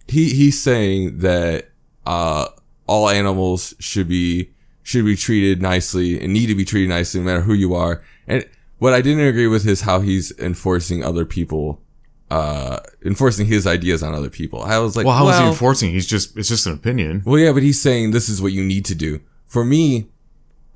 he 0.07 0.23
he's 0.39 0.61
saying 0.61 1.19
that 1.19 1.69
uh 2.05 2.47
all 2.85 3.09
animals 3.09 3.73
should 3.79 4.07
be 4.09 4.49
should 4.83 5.05
be 5.05 5.15
treated 5.15 5.61
nicely 5.61 6.19
and 6.21 6.33
need 6.33 6.47
to 6.47 6.55
be 6.55 6.65
treated 6.65 6.89
nicely 6.89 7.21
no 7.21 7.25
matter 7.25 7.41
who 7.47 7.53
you 7.53 7.73
are. 7.73 8.03
And 8.27 8.45
what 8.77 8.93
I 8.93 9.01
didn't 9.01 9.25
agree 9.25 9.47
with 9.47 9.65
is 9.65 9.81
how 9.81 10.01
he's 10.01 10.38
enforcing 10.38 11.01
other 11.03 11.23
people 11.25 11.81
uh 12.39 12.80
enforcing 13.06 13.45
his 13.48 13.63
ideas 13.78 14.00
on 14.04 14.12
other 14.19 14.30
people. 14.39 14.60
I 14.63 14.78
was 14.80 14.95
like, 14.95 15.06
Well, 15.06 15.15
how 15.15 15.26
well, 15.26 15.34
is 15.36 15.39
he 15.41 15.48
enforcing? 15.48 15.89
He's 15.91 16.08
just 16.15 16.36
it's 16.38 16.50
just 16.50 16.65
an 16.67 16.74
opinion. 16.74 17.21
well, 17.26 17.39
yeah, 17.39 17.52
but 17.54 17.63
he's 17.63 17.82
saying 17.82 18.12
this 18.12 18.28
is 18.30 18.41
what 18.41 18.52
you 18.52 18.63
need 18.63 18.84
to 18.86 18.95
do. 18.95 19.19
For 19.45 19.63
me, 19.63 20.08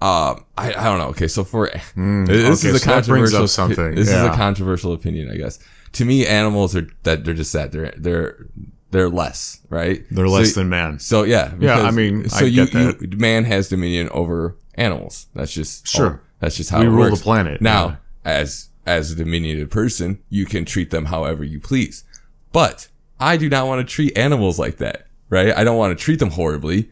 um, 0.02 0.46
I, 0.58 0.68
I 0.78 0.84
don't 0.86 1.00
know. 1.00 1.10
Okay, 1.10 1.28
so 1.28 1.44
for 1.44 1.70
this 1.74 1.84
Hmm, 1.96 2.24
okay, 2.30 2.34
is 2.50 2.64
a 2.64 2.80
so 2.80 2.86
controversial 2.94 3.48
something, 3.48 3.96
This 3.96 4.08
is 4.08 4.14
a 4.14 4.30
controversial 4.30 4.94
opinion, 4.94 5.30
I 5.30 5.36
guess. 5.38 5.60
To 5.94 6.06
me, 6.06 6.26
animals 6.26 6.76
are 6.76 6.88
that 7.04 7.26
they're 7.26 7.34
just 7.34 7.52
that 7.54 7.72
they're 7.74 7.94
they're 7.98 8.46
they're 8.92 9.10
less 9.10 9.60
right. 9.70 10.04
They're 10.12 10.28
So- 10.28 10.34
less 10.34 10.54
than 10.56 10.70
man. 10.70 11.00
So 11.00 11.24
yeah, 11.24 11.54
Yeah, 11.60 11.82
I 11.82 11.92
mean, 11.92 12.30
so 12.30 12.46
I 12.46 12.48
you, 12.48 12.66
get 12.68 13.02
you 13.02 13.18
man 13.18 13.44
has 13.46 13.68
dominion 13.70 14.08
over 14.10 14.56
animals. 14.76 15.28
That's 15.36 15.52
just 15.52 15.88
Sure. 15.88 16.22
that's 16.40 16.56
just 16.56 16.70
how 16.70 16.80
We 16.80 16.88
rule 16.88 17.00
works. 17.00 17.18
the 17.20 17.24
planet, 17.24 17.62
Now, 17.62 17.86
yeah. 17.88 17.96
as 18.40 18.69
as 18.90 19.12
a 19.12 19.16
diminutive 19.16 19.70
person, 19.70 20.22
you 20.30 20.46
can 20.46 20.66
treat 20.66 20.90
them 20.92 21.06
however 21.06 21.44
you 21.44 21.60
please. 21.60 22.04
But 22.52 22.88
I 23.20 23.38
do 23.38 23.48
not 23.50 23.68
want 23.68 23.88
to 23.88 23.94
treat 23.94 24.18
animals 24.18 24.58
like 24.58 24.78
that, 24.78 25.08
right? 25.30 25.56
I 25.56 25.64
don't 25.64 25.78
want 25.78 25.98
to 25.98 26.04
treat 26.04 26.20
them 26.20 26.32
horribly. 26.32 26.90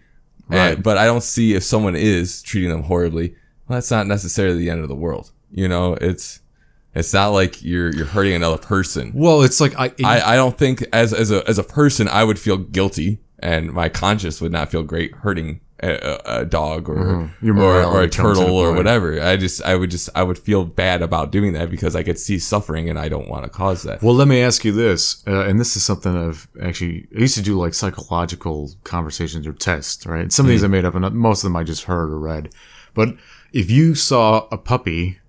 Right. 0.48 0.74
And- 0.76 0.84
but 0.84 0.98
I 0.98 1.06
don't 1.06 1.24
see 1.24 1.56
if 1.56 1.64
someone 1.64 1.96
is 1.96 2.42
treating 2.42 2.70
them 2.70 2.84
horribly. 2.84 3.36
Well, 3.68 3.76
that's 3.78 3.92
not 3.92 4.08
necessarily 4.08 4.58
the 4.60 4.70
end 4.70 4.82
of 4.82 4.88
the 4.88 4.96
world. 4.96 5.32
You 5.52 5.68
know, 5.68 5.94
it's 5.96 6.40
it's 6.96 7.14
not 7.14 7.30
like 7.30 7.62
you're 7.64 7.94
you're 7.94 8.06
hurting 8.06 8.34
another 8.34 8.58
person. 8.58 9.12
Well, 9.14 9.42
it's 9.42 9.60
like 9.60 9.74
I, 9.78 9.92
I, 10.04 10.34
I 10.34 10.36
don't 10.36 10.58
think 10.58 10.86
as 10.94 11.14
as 11.14 11.32
a 11.32 11.48
as 11.50 11.58
a 11.58 11.64
person 11.64 12.08
I 12.08 12.24
would 12.24 12.40
feel 12.40 12.58
guilty 12.58 13.20
and 13.40 13.72
my 13.74 13.90
conscience 13.90 14.40
would 14.42 14.52
not 14.52 14.72
feel 14.72 14.84
great 14.84 15.14
hurting 15.16 15.60
a, 15.80 16.40
a, 16.40 16.46
dog 16.46 16.90
or 16.90 16.96
Mm-hmm. 16.96 17.60
Or, 17.60 17.66
or 17.66 17.82
a 17.82 17.82
morality 17.84 18.16
comes 18.16 18.38
into 18.38 18.42
turtle 18.42 18.58
or 18.58 18.74
whatever. 18.74 19.22
I 19.22 19.38
just 19.38 19.62
I 19.64 19.76
would 19.76 19.92
just 19.92 20.10
I 20.16 20.24
would 20.24 20.40
feel 20.40 20.66
bad 20.66 21.02
about 21.02 21.32
doing 21.32 21.54
that 21.54 21.70
because 21.70 21.96
I 21.96 22.04
could 22.04 22.18
see 22.18 22.40
suffering 22.40 22.90
and 22.90 22.98
I 22.98 23.10
don't 23.10 23.28
want 23.28 23.44
to 23.44 23.50
cause 23.50 23.84
that. 23.84 24.02
Well, 24.02 24.16
let 24.16 24.28
me 24.28 24.42
ask 24.42 24.66
you 24.66 24.72
this, 24.72 25.24
uh, 25.28 25.46
and 25.46 25.60
this 25.60 25.76
is 25.76 25.84
something 25.84 26.16
I've 26.16 26.48
actually 26.62 27.08
I 27.16 27.20
used 27.20 27.36
to 27.36 27.44
do 27.44 27.58
like 27.58 27.74
psychological 27.74 28.72
conversations 28.84 29.46
or 29.46 29.54
tests, 29.54 30.06
right? 30.06 30.32
Some 30.32 30.46
of 30.46 30.50
these 30.50 30.64
I 30.64 30.68
made 30.68 30.86
up, 30.86 30.96
and 30.96 31.14
most 31.14 31.40
of 31.40 31.44
them 31.44 31.56
I 31.56 31.64
just 31.64 31.84
heard 31.84 32.10
or 32.10 32.20
read. 32.20 32.50
But 32.94 33.10
if 33.54 33.70
you 33.70 33.94
saw 33.94 34.48
a 34.52 34.58
puppy 34.58 35.20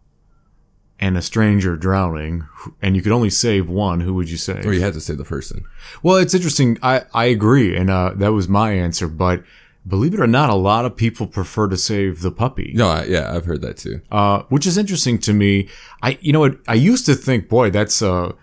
and 1.00 1.16
a 1.16 1.22
stranger 1.22 1.76
drowning, 1.76 2.46
and 2.82 2.96
you 2.96 3.02
could 3.02 3.12
only 3.12 3.30
save 3.30 3.68
one, 3.68 4.00
who 4.00 4.14
would 4.14 4.28
you 4.28 4.36
save? 4.36 4.66
Or 4.66 4.72
you 4.72 4.80
had 4.80 4.94
to 4.94 5.00
say 5.00 5.14
the 5.14 5.24
person. 5.24 5.64
Well, 6.02 6.16
it's 6.16 6.34
interesting. 6.34 6.78
I, 6.82 7.02
I 7.14 7.26
agree. 7.26 7.76
And 7.76 7.88
uh, 7.88 8.14
that 8.16 8.32
was 8.32 8.48
my 8.48 8.72
answer. 8.72 9.06
But 9.06 9.44
believe 9.88 10.14
it 10.14 10.20
or 10.20 10.26
not, 10.26 10.50
a 10.50 10.54
lot 10.54 10.84
of 10.84 10.96
people 10.96 11.26
prefer 11.26 11.66
to 11.68 11.76
save 11.76 12.20
the 12.20 12.30
puppy. 12.30 12.72
No, 12.74 12.88
I, 12.88 13.04
yeah, 13.04 13.34
I've 13.34 13.46
heard 13.46 13.62
that 13.62 13.78
too. 13.78 14.00
Uh, 14.10 14.42
which 14.48 14.66
is 14.66 14.76
interesting 14.76 15.18
to 15.20 15.32
me. 15.32 15.68
I, 16.02 16.18
you 16.20 16.32
know 16.32 16.40
what? 16.40 16.58
I 16.68 16.74
used 16.74 17.06
to 17.06 17.14
think, 17.14 17.48
boy, 17.48 17.70
that's 17.70 18.02
a, 18.02 18.34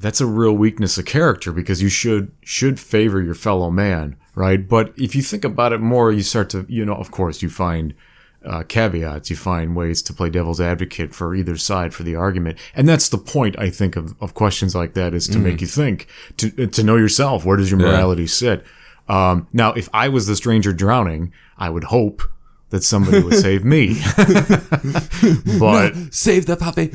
that's 0.00 0.20
a 0.20 0.26
real 0.26 0.52
weakness 0.52 0.98
of 0.98 1.04
character 1.04 1.52
because 1.52 1.82
you 1.82 1.88
should, 1.88 2.32
should 2.42 2.80
favor 2.80 3.22
your 3.22 3.34
fellow 3.34 3.70
man, 3.70 4.16
right? 4.34 4.68
But 4.68 4.92
if 4.96 5.14
you 5.14 5.22
think 5.22 5.44
about 5.44 5.72
it 5.72 5.80
more, 5.80 6.10
you 6.10 6.22
start 6.22 6.50
to, 6.50 6.66
you 6.68 6.84
know, 6.84 6.94
of 6.94 7.10
course, 7.10 7.42
you 7.42 7.50
find, 7.50 7.94
uh, 8.42 8.62
caveats, 8.62 9.28
you 9.28 9.36
find 9.36 9.76
ways 9.76 10.00
to 10.00 10.14
play 10.14 10.30
devil's 10.30 10.60
advocate 10.60 11.14
for 11.14 11.34
either 11.34 11.58
side 11.58 11.92
for 11.92 12.02
the 12.02 12.16
argument. 12.16 12.58
And 12.74 12.88
that's 12.88 13.10
the 13.10 13.18
point, 13.18 13.58
I 13.58 13.68
think, 13.68 13.96
of, 13.96 14.14
of 14.22 14.32
questions 14.32 14.74
like 14.74 14.94
that 14.94 15.12
is 15.12 15.28
to 15.28 15.38
make 15.38 15.60
you 15.60 15.66
think, 15.66 16.06
to, 16.38 16.66
to 16.66 16.82
know 16.82 16.96
yourself. 16.96 17.44
Where 17.44 17.58
does 17.58 17.70
your 17.70 17.80
morality 17.80 18.26
sit? 18.26 18.64
Um, 19.10 19.48
now, 19.52 19.72
if 19.72 19.88
I 19.92 20.08
was 20.08 20.26
the 20.26 20.36
stranger 20.36 20.72
drowning, 20.72 21.32
I 21.58 21.68
would 21.70 21.84
hope 21.84 22.22
that 22.70 22.84
somebody 22.84 23.20
would 23.22 23.34
save 23.34 23.64
me. 23.64 23.94
but 25.58 25.92
Save 26.14 26.46
the 26.46 26.56
puppy. 26.58 26.92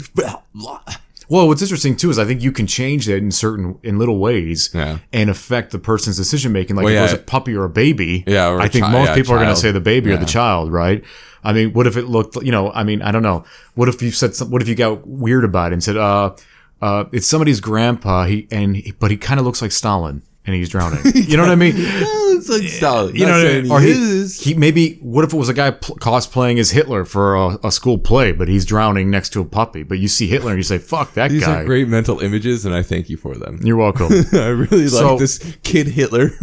well, 1.29 1.47
what's 1.47 1.61
interesting 1.61 1.95
too 1.97 2.09
is 2.09 2.17
I 2.19 2.25
think 2.25 2.41
you 2.41 2.51
can 2.51 2.67
change 2.67 3.05
that 3.07 3.17
in 3.17 3.31
certain 3.31 3.77
in 3.83 3.97
little 3.97 4.17
ways 4.19 4.69
Yeah. 4.73 4.99
and 5.11 5.29
affect 5.29 5.71
the 5.71 5.79
person's 5.79 6.17
decision 6.17 6.51
making. 6.53 6.75
Like 6.75 6.85
Well, 6.85 6.93
if 6.93 6.99
it 6.99 7.01
was 7.01 7.13
a 7.13 7.17
puppy 7.17 7.55
or 7.55 7.65
a 7.65 7.69
baby, 7.69 8.23
Yeah, 8.27 8.49
or 8.49 8.61
I 8.61 8.67
think 8.69 8.85
chi- 8.85 8.91
most 8.91 9.07
yeah, 9.09 9.15
people 9.15 9.33
are 9.33 9.37
going 9.39 9.49
to 9.53 9.55
say 9.59 9.71
the 9.71 9.81
baby 9.81 10.11
or 10.11 10.17
the 10.17 10.25
child, 10.25 10.71
right? 10.71 11.03
I 11.43 11.53
mean, 11.53 11.73
what 11.73 11.85
if 11.87 11.95
it 11.97 12.05
looked, 12.05 12.37
you 12.43 12.51
know, 12.51 12.71
I 12.71 12.83
mean, 12.83 13.01
I 13.01 13.11
don't 13.11 13.21
know. 13.23 13.43
What 13.75 13.87
if 13.89 14.01
you 14.01 14.11
said, 14.11 14.33
some, 14.33 14.49
what 14.49 14.61
if 14.61 14.67
you 14.67 14.73
got 14.75 15.05
weird 15.05 15.43
about 15.43 15.71
it 15.71 15.73
and 15.73 15.83
said, 15.83 15.95
uh, 15.97 16.35
uh, 16.81 17.05
it's 17.11 17.27
somebody's 17.27 17.59
grandpa, 17.61 18.25
he 18.25 18.47
and 18.51 18.75
he, 18.77 18.91
but 18.93 19.11
he 19.11 19.17
kind 19.17 19.39
of 19.39 19.45
looks 19.45 19.61
like 19.61 19.71
Stalin 19.71 20.21
and 20.45 20.55
he's 20.55 20.69
drowning. 20.69 20.99
You 21.13 21.37
know 21.37 21.43
what 21.43 21.51
I 21.51 21.55
mean? 21.55 21.73
it's 21.77 22.49
like 22.49 23.13
you 23.15 23.25
know, 23.25 23.31
what 23.31 23.47
I 23.47 23.61
mean? 23.61 23.71
or 23.71 23.79
he 23.81 23.93
he, 23.93 23.99
is. 24.21 24.39
he 24.43 24.53
maybe. 24.53 24.95
What 25.01 25.23
if 25.25 25.33
it 25.33 25.37
was 25.37 25.49
a 25.49 25.53
guy 25.53 25.71
pl- 25.71 25.95
cosplaying 25.97 26.59
as 26.59 26.71
Hitler 26.71 27.05
for 27.05 27.35
a, 27.35 27.57
a 27.63 27.71
school 27.71 27.97
play, 27.97 28.31
but 28.31 28.47
he's 28.47 28.65
drowning 28.65 29.09
next 29.09 29.29
to 29.29 29.41
a 29.41 29.45
puppy? 29.45 29.83
But 29.83 29.99
you 29.99 30.07
see 30.07 30.27
Hitler 30.27 30.51
and 30.51 30.59
you 30.59 30.63
say, 30.63 30.77
"Fuck 30.77 31.13
that 31.13 31.31
These 31.31 31.45
guy." 31.45 31.61
are 31.61 31.65
great 31.65 31.87
mental 31.87 32.19
images, 32.19 32.65
and 32.65 32.75
I 32.75 32.83
thank 32.83 33.09
you 33.09 33.17
for 33.17 33.35
them. 33.35 33.59
You're 33.63 33.77
welcome. 33.77 34.11
I 34.33 34.47
really 34.49 34.87
So- 34.87 35.11
like 35.11 35.19
this 35.19 35.57
kid 35.63 35.87
Hitler. 35.87 36.31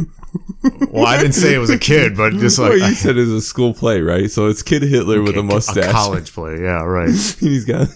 well, 0.91 1.05
I 1.07 1.19
didn't 1.19 1.35
say 1.35 1.55
it 1.55 1.59
was 1.59 1.69
a 1.71 1.79
kid, 1.79 2.17
but 2.17 2.33
just 2.35 2.59
like 2.59 2.71
what 2.71 2.79
you 2.88 2.95
said 2.95 3.17
is 3.19 3.31
a 3.31 3.41
school 3.43 3.75
play, 3.75 4.01
right? 4.01 4.31
So 4.31 4.47
it's 4.47 4.62
kid 4.62 4.83
Hitler 4.83 5.21
with 5.21 5.37
a 5.37 5.43
mustache. 5.43 5.85
a 5.85 5.93
college 5.93 6.33
play. 6.33 6.61
Yeah, 6.61 6.83
right. 6.85 7.09
he's 7.11 7.65
got 7.67 7.88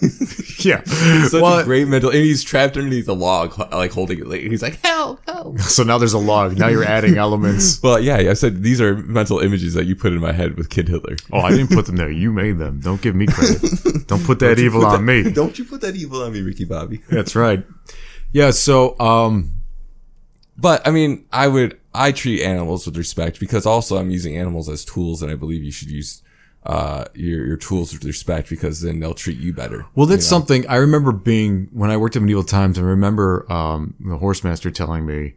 Yeah. 0.63 0.83
such 0.83 1.41
well, 1.41 1.59
a 1.59 1.63
great 1.63 1.87
mental, 1.87 2.09
and 2.11 2.19
he's 2.19 2.43
trapped 2.43 2.77
underneath 2.77 3.07
a 3.07 3.13
log, 3.13 3.57
like 3.73 3.91
holding 3.91 4.19
it. 4.19 4.27
Like, 4.27 4.41
he's 4.41 4.61
like, 4.61 4.79
"Help, 4.85 5.19
help!" 5.27 5.59
so 5.61 5.81
now 5.83 5.96
there's 5.97 6.13
a 6.13 6.17
log. 6.19 6.57
Now 6.57 6.67
you're 6.67 6.83
adding 6.83 7.17
elements. 7.25 7.81
Well, 7.83 7.99
yeah, 7.99 8.15
I 8.17 8.33
said 8.33 8.63
these 8.63 8.79
are 8.81 8.95
mental 8.97 9.39
images 9.39 9.73
that 9.75 9.85
you 9.85 9.95
put 9.95 10.13
in 10.13 10.19
my 10.19 10.31
head 10.31 10.57
with 10.57 10.69
Kid 10.69 10.87
Hitler. 10.87 11.15
Oh, 11.31 11.39
I 11.41 11.51
didn't 11.51 11.69
put 11.69 11.85
them 11.85 11.95
there. 11.97 12.11
You 12.11 12.31
made 12.31 12.57
them. 12.57 12.79
Don't 12.81 13.01
give 13.01 13.15
me 13.15 13.27
credit. 13.27 13.61
Don't 14.07 14.23
put 14.25 14.39
that 14.39 14.59
evil 14.59 14.81
Put 14.81 14.87
on 14.87 15.05
that- 15.05 15.23
me. 15.25 15.31
Don't 15.41 15.57
you 15.59 15.65
put 15.65 15.81
that 15.81 15.95
evil 15.95 16.21
on 16.23 16.31
me, 16.33 16.41
Ricky 16.41 16.65
Bobby? 16.65 17.01
That's 17.09 17.35
right. 17.35 17.65
Yeah. 18.31 18.51
So, 18.51 18.97
um, 18.99 19.51
But 20.57 20.87
I 20.87 20.91
mean, 20.91 21.25
I 21.31 21.47
would 21.47 21.79
I 21.93 22.11
treat 22.11 22.41
animals 22.43 22.85
with 22.85 22.97
respect 22.97 23.39
because 23.39 23.65
also 23.65 23.97
I'm 23.97 24.09
using 24.11 24.37
animals 24.37 24.69
as 24.69 24.85
tools, 24.85 25.21
and 25.21 25.31
I 25.31 25.35
believe 25.35 25.63
you 25.63 25.71
should 25.71 25.89
use 25.91 26.23
uh 26.65 27.05
your 27.13 27.45
your 27.45 27.55
tools 27.55 27.93
with 27.93 28.03
respect 28.03 28.49
because 28.49 28.81
then 28.81 28.99
they'll 28.99 29.13
treat 29.13 29.37
you 29.37 29.53
better. 29.53 29.85
Well, 29.95 30.05
that's 30.07 30.25
something 30.25 30.67
I 30.67 30.75
remember 30.77 31.11
being 31.11 31.69
when 31.71 31.89
I 31.91 31.97
worked 31.97 32.15
at 32.15 32.21
Medieval 32.21 32.43
Times. 32.43 32.77
I 32.77 32.81
remember 32.81 33.49
um, 33.51 33.93
the 33.99 34.17
horsemaster 34.17 34.73
telling 34.73 35.05
me 35.05 35.35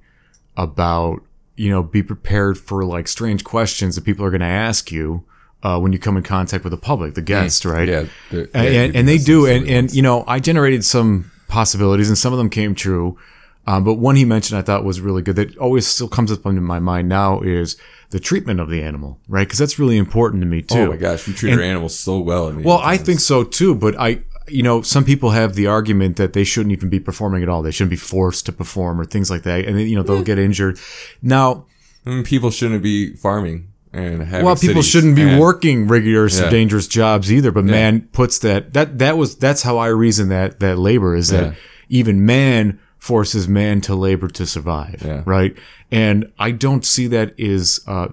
about 0.57 1.23
you 1.57 1.71
know 1.71 1.83
be 1.83 2.03
prepared 2.03 2.59
for 2.59 2.85
like 2.85 3.09
strange 3.09 3.45
questions 3.45 3.95
that 3.95 4.05
people 4.05 4.25
are 4.25 4.31
going 4.31 4.41
to 4.41 4.47
ask 4.47 4.91
you 4.91 5.25
uh, 5.63 5.79
when 5.79 5.93
you 5.93 5.99
come 5.99 6.17
in 6.17 6.23
contact 6.23 6.65
with 6.65 6.71
the 6.71 6.77
public, 6.79 7.15
the 7.15 7.23
guest, 7.23 7.65
right? 7.65 7.87
Yeah, 7.89 8.05
they're- 8.31 8.49
and, 8.55 8.75
yeah, 8.75 8.81
and, 8.83 8.97
and 8.97 9.09
they 9.09 9.19
do, 9.19 9.47
and 9.47 9.69
and 9.69 9.93
you 9.93 10.03
know 10.03 10.25
I 10.27 10.41
generated 10.41 10.85
some 10.85 11.31
possibilities, 11.49 12.09
and 12.09 12.17
some 12.17 12.33
of 12.33 12.39
them 12.39 12.51
came 12.51 12.75
true. 12.75 13.19
Um, 13.67 13.85
but 13.85 13.95
one 13.95 14.17
he 14.17 14.25
mentioned 14.25 14.59
I 14.59 14.63
thought 14.63 14.85
was 14.85 15.01
really 15.03 15.21
good 15.23 15.37
that 15.37 15.57
always 15.59 15.87
still 15.87 16.09
comes 16.09 16.33
up 16.33 16.45
into 16.47 16.63
my 16.63 16.79
mind 16.79 17.09
now 17.11 17.41
is 17.43 17.77
the 18.09 18.19
treatment 18.19 18.59
of 18.59 18.71
the 18.71 18.83
animal, 18.83 19.19
right? 19.29 19.47
Because 19.47 19.59
that's 19.59 19.79
really 19.79 19.99
important 19.99 20.41
to 20.43 20.47
me 20.47 20.63
too. 20.63 20.79
Oh 20.79 20.89
my 20.89 20.97
gosh, 20.97 21.29
we 21.29 21.35
treat 21.35 21.53
our 21.53 21.61
animals 21.61 21.97
so 21.97 22.19
well. 22.21 22.51
Well, 22.65 22.81
I 22.83 22.97
think 22.97 23.21
so 23.21 23.45
too, 23.45 23.75
but 23.75 23.95
I, 24.01 24.23
you 24.51 24.63
know, 24.63 24.83
some 24.83 25.05
people 25.05 25.31
have 25.31 25.55
the 25.55 25.67
argument 25.67 26.17
that 26.17 26.33
they 26.33 26.45
shouldn't 26.45 26.73
even 26.73 26.89
be 26.89 27.01
performing 27.01 27.43
at 27.43 27.49
all. 27.49 27.63
They 27.63 27.71
shouldn't 27.71 27.91
be 27.91 27.97
forced 27.97 28.47
to 28.47 28.53
perform 28.53 29.01
or 29.01 29.05
things 29.05 29.31
like 29.31 29.43
that, 29.43 29.65
and 29.65 29.79
then, 29.79 29.87
you 29.89 29.97
know 29.97 30.03
they'll 30.03 30.23
get 30.23 30.39
injured. 30.39 30.79
Now, 31.23 31.67
I 32.07 32.11
mean, 32.11 32.25
people 32.25 32.51
shouldn't 32.51 32.83
be 32.83 33.15
farming 33.15 33.69
and 33.93 34.23
having 34.23 34.45
well, 34.47 34.57
people 34.57 34.83
shouldn't 34.83 35.17
be 35.17 35.23
and- 35.23 35.41
working 35.41 35.87
rigorous, 35.89 36.39
Yeah. 36.39 36.49
dangerous 36.51 36.87
jobs 36.87 37.33
either. 37.33 37.51
But 37.53 37.65
man 37.65 38.03
puts 38.13 38.39
that 38.41 38.73
that 38.75 38.99
that 38.99 39.17
was 39.17 39.37
that's 39.37 39.63
how 39.63 39.79
I 39.79 39.89
reason 39.89 40.29
that 40.29 40.61
that 40.61 40.79
labor 40.79 41.15
is 41.17 41.29
that 41.29 41.45
Yeah. 41.45 41.53
even 41.89 42.25
man 42.25 42.79
forces 42.99 43.49
man 43.49 43.81
to 43.81 43.95
labor 43.95 44.29
to 44.29 44.47
survive, 44.47 45.03
Yeah. 45.05 45.23
right? 45.25 45.57
And 45.91 46.31
I 46.39 46.51
don't 46.53 46.85
see 46.85 47.07
that 47.09 47.35
is 47.39 47.81
uh, 47.87 48.09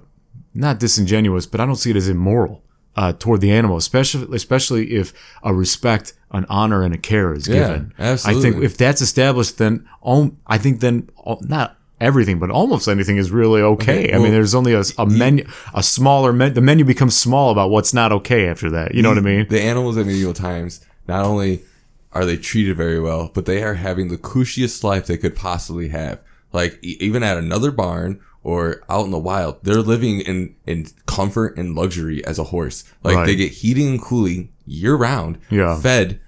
not 0.55 0.79
disingenuous, 0.79 1.45
but 1.45 1.59
I 1.61 1.65
don't 1.65 1.75
see 1.75 1.91
it 1.91 1.95
as 1.97 2.07
immoral. 2.09 2.63
uh, 2.99 3.13
toward 3.13 3.41
the 3.41 3.51
animal, 3.51 3.77
especially 3.77 4.25
especially 4.35 4.95
if 4.95 5.13
a 5.43 5.53
respect, 5.53 6.13
an 6.31 6.45
honor, 6.49 6.83
and 6.83 6.93
a 6.93 6.97
care 6.97 7.33
is 7.33 7.47
given. 7.47 7.93
Absolutely. 7.97 8.39
I 8.49 8.51
think 8.51 8.63
if 8.63 8.77
that's 8.77 9.01
established, 9.01 9.57
then 9.57 9.87
all, 10.01 10.31
I 10.45 10.57
think 10.57 10.81
then 10.81 11.09
all, 11.17 11.39
not 11.47 11.77
everything, 11.99 12.37
but 12.37 12.51
almost 12.51 12.87
anything 12.87 13.17
is 13.17 13.31
really 13.31 13.61
okay. 13.61 14.05
Okay, 14.05 14.13
I 14.13 14.17
mean, 14.19 14.31
there's 14.31 14.53
only 14.53 14.73
a, 14.73 14.83
a 14.97 15.05
menu, 15.05 15.47
a 15.73 15.81
smaller 15.81 16.31
menu. 16.33 16.53
The 16.53 16.61
menu 16.61 16.85
becomes 16.85 17.15
small 17.15 17.49
about 17.51 17.69
what's 17.69 17.93
not 17.93 18.11
okay 18.11 18.47
after 18.47 18.69
that. 18.71 18.93
You 18.93 19.01
know 19.01 19.09
what 19.09 19.17
I 19.17 19.21
mean? 19.21 19.47
The 19.49 19.61
animals 19.61 19.97
in 19.97 20.05
medieval 20.07 20.33
times, 20.33 20.85
not 21.07 21.25
only 21.25 21.61
are 22.13 22.25
they 22.25 22.37
treated 22.37 22.75
very 22.77 22.99
well, 22.99 23.31
but 23.33 23.45
they 23.45 23.63
are 23.63 23.75
having 23.75 24.09
the 24.09 24.17
cushiest 24.17 24.83
life 24.83 25.07
they 25.07 25.17
could 25.17 25.35
possibly 25.35 25.89
have. 25.89 26.19
Like 26.53 26.77
even 26.83 27.23
at 27.23 27.37
another 27.37 27.71
barn 27.71 28.19
or 28.43 28.81
out 28.89 29.05
in 29.05 29.11
the 29.11 29.19
wild, 29.19 29.57
they're 29.63 29.81
living 29.81 30.21
in 30.21 30.55
in 30.65 30.87
comfort 31.05 31.57
and 31.57 31.75
luxury 31.75 32.23
as 32.25 32.37
a 32.39 32.45
horse. 32.45 32.83
Like 33.03 33.15
Right. 33.17 33.25
they 33.25 33.35
get 33.35 33.51
heating 33.51 33.87
and 33.87 34.01
cooling 34.01 34.49
year 34.67 34.95
round, 34.95 35.39
Yeah. 35.49 35.79
fed 35.79 36.19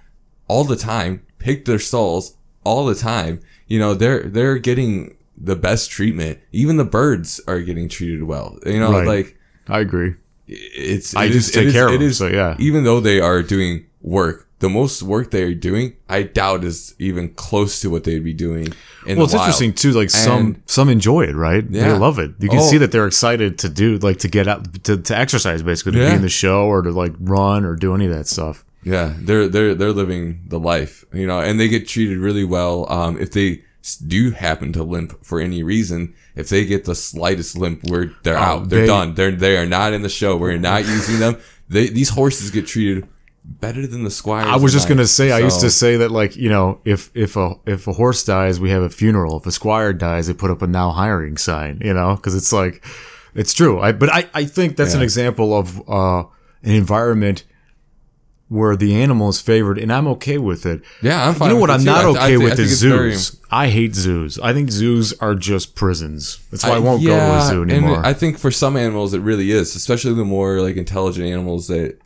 all 0.48 0.64
the 0.64 0.74
time, 0.76 1.22
pick 1.38 1.64
their 1.66 1.78
stalls 1.78 2.36
all 2.64 2.86
the 2.86 2.94
time. 2.96 3.38
You 3.68 3.78
know, 3.78 3.94
they're 3.94 4.24
they're 4.24 4.58
getting 4.58 5.16
the 5.36 5.54
best 5.56 5.90
treatment. 5.90 6.38
Even 6.52 6.76
the 6.76 6.84
birds 6.84 7.40
are 7.46 7.60
getting 7.60 7.88
treated 7.88 8.24
well. 8.24 8.58
You 8.66 8.80
know, 8.80 8.92
Right. 8.92 9.06
like 9.06 9.38
I 9.68 9.80
agree. 9.80 10.14
it's 10.48 11.14
I 11.14 11.26
it 11.26 11.30
just 11.32 11.48
is- 11.50 11.54
take 11.54 11.62
it 11.64 11.68
is- 11.68 11.72
care 11.74 11.86
of 11.86 11.92
them, 11.92 12.02
is- 12.02 12.16
so 12.18 12.26
yeah. 12.26 12.56
Even 12.58 12.82
though 12.84 12.98
they 13.00 13.20
are 13.20 13.42
doing 13.42 13.84
work, 14.02 14.48
the 14.60 14.68
most 14.68 15.02
work 15.02 15.30
they 15.30 15.42
are 15.42 15.54
doing, 15.54 15.94
I 16.08 16.22
doubt 16.22 16.64
is 16.64 16.94
even 16.98 17.30
close 17.34 17.80
to 17.80 17.90
what 17.90 18.04
they'd 18.04 18.22
be 18.24 18.32
doing. 18.34 18.68
In 19.06 19.16
Well, 19.16 19.24
it's 19.24 19.34
wild. 19.34 19.44
interesting 19.46 19.72
too. 19.72 19.90
Like 19.92 20.10
some 20.10 20.38
And- 20.46 20.62
some 20.66 20.88
enjoy 20.88 21.22
it, 21.24 21.34
right? 21.34 21.64
They 21.70 21.92
love 21.92 22.18
it. 22.18 22.32
You 22.38 22.48
can 22.48 22.58
Oh. 22.60 22.70
see 22.70 22.78
that 22.78 22.92
they're 22.92 23.06
excited 23.06 23.58
to 23.58 23.68
do 23.68 23.98
like 23.98 24.18
to 24.20 24.28
get 24.28 24.46
out 24.48 24.84
to, 24.84 24.96
to 24.98 25.18
exercise, 25.18 25.62
basically 25.62 25.92
to 25.92 25.98
be 25.98 26.14
in 26.14 26.22
the 26.22 26.28
show 26.28 26.66
or 26.66 26.82
to 26.82 26.90
like 26.92 27.14
run 27.20 27.64
or 27.64 27.74
do 27.74 27.94
any 27.94 28.06
of 28.06 28.12
that 28.12 28.26
stuff. 28.28 28.64
Yeah, 28.84 29.12
they're 29.18 29.48
they're 29.48 29.74
they're 29.74 29.92
living 29.92 30.40
the 30.48 30.58
life, 30.58 31.04
you 31.12 31.26
know, 31.26 31.40
and 31.40 31.58
they 31.60 31.68
get 31.68 31.86
treated 31.88 32.18
really 32.18 32.44
well. 32.44 32.86
Um, 32.90 33.18
if 33.18 33.30
they 33.32 33.62
do 34.06 34.30
happen 34.32 34.72
to 34.74 34.82
limp 34.82 35.24
for 35.24 35.40
any 35.40 35.62
reason, 35.62 36.12
if 36.36 36.48
they 36.50 36.66
get 36.66 36.84
the 36.84 36.94
slightest 36.94 37.56
limp, 37.56 37.80
we're 37.84 38.10
they're 38.24 38.36
out, 38.36 38.68
they're 38.68 38.80
Oh, 38.80 38.82
they- 38.82 38.86
done, 38.86 39.14
they're 39.14 39.30
they 39.32 39.56
are 39.56 39.66
not 39.66 39.92
in 39.94 40.02
the 40.02 40.08
show. 40.10 40.36
We're 40.36 40.58
not 40.58 40.86
using 40.86 41.18
them. 41.18 41.36
They 41.68 41.88
these 41.88 42.10
horses 42.10 42.50
get 42.50 42.66
treated 42.66 43.06
better 43.44 43.86
than 43.86 44.04
the 44.04 44.10
squire. 44.10 44.46
I 44.46 44.56
was 44.56 44.72
just 44.72 44.88
gonna 44.88 45.06
say, 45.06 45.32
I 45.32 45.38
used 45.38 45.60
to 45.60 45.70
say 45.70 45.96
that 45.98 46.10
like 46.10 46.36
you 46.36 46.48
know, 46.48 46.80
if 46.84 47.10
if 47.14 47.36
a 47.36 47.54
if 47.66 47.86
a 47.86 47.92
horse 47.92 48.24
dies, 48.24 48.60
we 48.60 48.70
have 48.70 48.82
a 48.82 48.90
funeral. 48.90 49.38
If 49.38 49.46
a 49.46 49.52
squire 49.52 49.92
dies, 49.92 50.26
they 50.26 50.34
put 50.34 50.50
up 50.50 50.62
a 50.62 50.66
now 50.66 50.90
hiring 50.90 51.36
sign. 51.36 51.80
You 51.82 51.94
know, 51.94 52.16
because 52.16 52.34
it's 52.34 52.52
like 52.52 52.84
it's 53.34 53.52
true. 53.52 53.80
I 53.80 53.92
but 53.92 54.12
I 54.12 54.28
I 54.34 54.44
think 54.44 54.76
that's 54.76 54.94
an 54.94 55.02
example 55.02 55.56
of 55.56 55.88
uh, 55.88 56.20
an 56.62 56.72
environment 56.74 57.44
where 58.48 58.74
the 58.74 59.00
animal 59.00 59.28
is 59.28 59.40
favored, 59.40 59.78
and 59.78 59.92
I'm 59.92 60.08
okay 60.08 60.36
with 60.36 60.66
it. 60.66 60.82
Yeah, 61.02 61.28
I'm 61.28 61.34
fine. 61.34 61.50
You 61.50 61.54
know 61.54 61.60
what 61.60 61.70
I'm 61.70 61.78
too. 61.80 61.84
not 61.86 61.98
I 61.98 62.02
th- 62.02 62.16
I 62.16 62.20
okay 62.24 62.34
I 62.34 62.36
with 62.38 62.48
think 62.56 62.58
is 62.66 62.72
it's 62.72 62.82
very- 62.82 63.12
zoos. 63.12 63.40
I 63.48 63.68
hate 63.68 63.94
zoos. 63.94 64.40
I 64.40 64.52
think 64.52 64.70
zoos 64.72 65.12
are 65.20 65.36
just 65.36 65.76
prisons. 65.76 66.40
That's 66.50 66.64
why 66.64 66.70
I, 66.72 66.76
I- 66.76 66.78
won't 66.80 67.00
go 67.04 67.10
to 67.10 67.14
a 67.14 67.16
yeah, 67.16 67.48
zoo 67.48 67.62
and 67.62 67.70
anymore. 67.70 68.04
I 68.04 68.12
think 68.12 68.38
for 68.38 68.50
some 68.50 68.76
animals 68.76 69.14
it 69.14 69.20
really 69.20 69.52
is, 69.52 69.76
especially 69.76 70.14
the 70.14 70.24
more 70.24 70.60
like 70.60 70.76
intelligent 70.76 71.26
animals 71.26 71.68
that 71.68 71.98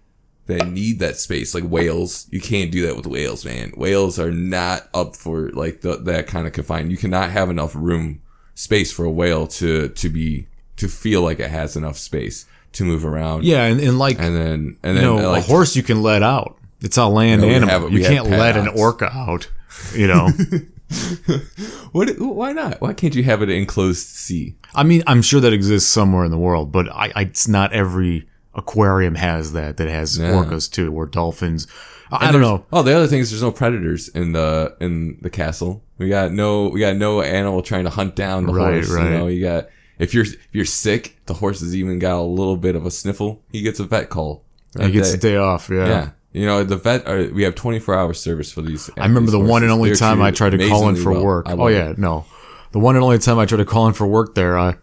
that 0.46 0.68
need 0.68 0.98
that 0.98 1.16
space, 1.16 1.54
like 1.54 1.64
whales. 1.64 2.26
You 2.30 2.40
can't 2.40 2.70
do 2.70 2.86
that 2.86 2.96
with 2.96 3.06
whales, 3.06 3.44
man. 3.44 3.72
Whales 3.76 4.18
are 4.18 4.30
not 4.32 4.88
up 4.92 5.16
for 5.16 5.48
like 5.50 5.80
the, 5.80 5.96
that 5.96 6.26
kind 6.26 6.46
of 6.46 6.52
confined. 6.52 6.90
You 6.90 6.96
cannot 6.98 7.30
have 7.30 7.48
enough 7.50 7.74
room, 7.74 8.20
space 8.54 8.92
for 8.92 9.04
a 9.04 9.10
whale 9.10 9.46
to 9.48 9.88
to 9.88 10.08
be 10.08 10.46
to 10.76 10.88
feel 10.88 11.22
like 11.22 11.40
it 11.40 11.50
has 11.50 11.76
enough 11.76 11.96
space 11.98 12.46
to 12.72 12.84
move 12.84 13.04
around. 13.04 13.44
yeah, 13.44 13.64
and, 13.64 13.80
and 13.80 13.98
like 13.98 14.18
and 14.18 14.34
then 14.36 14.76
and 14.82 14.94
you 14.96 15.00
then 15.00 15.02
know, 15.04 15.18
uh, 15.18 15.30
like 15.32 15.44
a 15.44 15.46
horse 15.46 15.76
you 15.76 15.82
can 15.82 16.02
let 16.02 16.22
out. 16.22 16.58
It's 16.80 16.96
a 16.98 17.06
land 17.06 17.40
No, 17.40 17.48
we 17.48 17.54
animal. 17.54 17.80
have- 17.80 17.92
you 17.92 18.02
can't 18.02 18.28
let 18.28 18.56
an 18.56 18.68
orca 18.68 19.06
out. 19.12 19.48
You 19.94 20.06
know. 20.08 20.28
what? 21.92 22.10
Why 22.18 22.52
not? 22.52 22.80
Why 22.80 22.92
can't 22.92 23.14
you 23.14 23.24
have 23.24 23.42
it 23.42 23.50
enclosed 23.50 24.06
sea? 24.06 24.54
I 24.74 24.82
mean, 24.82 25.02
I'm 25.06 25.22
sure 25.22 25.40
that 25.40 25.52
exists 25.52 25.90
somewhere 25.90 26.24
in 26.24 26.30
the 26.30 26.38
world, 26.38 26.72
but 26.72 26.88
I, 26.90 27.12
I 27.14 27.20
it's 27.22 27.48
not 27.48 27.72
every 27.72 28.28
aquarium 28.56 29.14
has 29.16 29.52
that 29.52 29.76
that 29.78 29.88
has 29.88 30.18
Yeah. 30.18 30.32
orcas 30.32 30.70
too 30.70 30.92
or 30.94 31.06
dolphins. 31.06 31.66
I, 32.12 32.30
don't 32.30 32.42
know. 32.42 32.64
Oh, 32.72 32.82
the 32.82 32.94
other 32.94 33.08
thing 33.08 33.18
is 33.20 33.30
there's 33.30 33.42
no 33.42 33.50
predators 33.50 34.08
in 34.08 34.32
the 34.32 34.76
in 34.80 35.18
the 35.22 35.30
castle. 35.30 35.82
We 35.98 36.08
got 36.08 36.30
no 36.32 36.68
we 36.68 36.78
got 36.78 36.96
no 36.96 37.22
animal 37.22 37.62
trying 37.62 37.84
to 37.84 37.90
hunt 37.90 38.14
down 38.14 38.46
the 38.46 38.52
Right, 38.52 38.74
horse. 38.74 38.90
right. 38.90 39.04
You 39.04 39.10
know, 39.18 39.26
you 39.26 39.42
got 39.42 39.68
if 39.98 40.14
you're 40.14 40.24
if 40.24 40.38
you're 40.52 40.64
sick, 40.64 41.16
the 41.26 41.34
horse 41.34 41.60
has 41.60 41.74
even 41.74 41.98
got 41.98 42.18
a 42.18 42.22
little 42.22 42.56
bit 42.56 42.76
of 42.76 42.86
a 42.86 42.90
sniffle. 42.90 43.42
He 43.50 43.62
gets 43.62 43.80
a 43.80 43.84
vet 43.84 44.10
call. 44.10 44.44
He 44.80 44.90
gets 44.92 45.10
day. 45.12 45.16
a 45.16 45.20
day 45.32 45.36
off. 45.36 45.70
Yeah. 45.72 45.86
Yeah. 45.86 46.10
You 46.32 46.46
know, 46.46 46.64
the 46.64 46.76
vet, 46.76 47.06
are, 47.06 47.32
we 47.32 47.44
have 47.44 47.54
24 47.54 47.94
hour 47.94 48.12
service 48.12 48.50
for 48.50 48.60
these. 48.60 48.90
I 48.98 49.06
remember 49.06 49.30
the 49.30 49.38
one 49.38 49.62
and 49.62 49.70
only 49.70 49.94
time 49.94 50.20
I 50.20 50.32
tried 50.32 50.50
to 50.50 50.68
call 50.68 50.88
in 50.88 50.96
for 50.96 51.12
work. 51.20 51.46
Oh 51.48 51.68
yeah, 51.68 51.94
no. 51.96 52.26
The 52.74 52.80
one 52.80 52.96
and 52.96 53.04
only 53.04 53.18
time 53.18 53.38
I 53.38 53.46
tried 53.46 53.58
to 53.58 53.64
call 53.64 53.86
in 53.86 53.94
for 53.94 54.04
work 54.04 54.34
there, 54.34 54.58
I, 54.58 54.74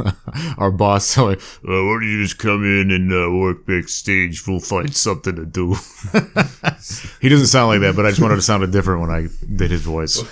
our 0.56 0.70
boss 0.70 1.12
told 1.12 1.32
me, 1.32 1.36
uh, 1.36 1.40
"Why 1.60 1.92
don't 1.92 2.02
you 2.02 2.22
just 2.22 2.38
come 2.38 2.64
in 2.64 2.90
and 2.90 3.12
uh, 3.12 3.30
work 3.30 3.66
backstage? 3.66 4.46
We'll 4.46 4.60
find 4.60 4.96
something 4.96 5.36
to 5.36 5.44
do." 5.44 5.74
he 7.20 7.28
doesn't 7.28 7.48
sound 7.48 7.68
like 7.68 7.80
that, 7.82 7.96
but 7.96 8.06
I 8.06 8.08
just 8.08 8.22
wanted 8.22 8.36
to 8.36 8.40
sound 8.40 8.72
different 8.72 9.02
when 9.02 9.10
I 9.10 9.28
did 9.54 9.70
his 9.70 9.82
voice. 9.82 10.22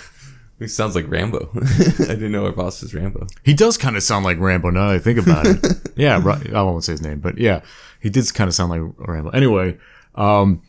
He 0.58 0.66
sounds 0.68 0.94
like 0.94 1.06
Rambo. 1.06 1.50
I 1.54 2.14
didn't 2.14 2.32
know 2.32 2.46
our 2.46 2.52
boss 2.52 2.80
was 2.80 2.94
Rambo. 2.94 3.26
He 3.42 3.52
does 3.52 3.76
kind 3.76 3.94
of 3.98 4.02
sound 4.02 4.24
like 4.24 4.38
Rambo 4.38 4.70
now 4.70 4.88
that 4.88 4.94
I 4.94 4.98
think 4.98 5.18
about 5.18 5.46
it. 5.46 5.92
yeah. 5.96 6.16
I 6.16 6.62
won't 6.62 6.82
say 6.82 6.92
his 6.92 7.02
name, 7.02 7.20
but 7.20 7.36
yeah, 7.36 7.60
he 8.00 8.08
did 8.08 8.32
kind 8.32 8.48
of 8.48 8.54
sound 8.54 8.70
like 8.70 8.80
Rambo. 9.06 9.28
Anyway, 9.32 9.76
um, 10.14 10.62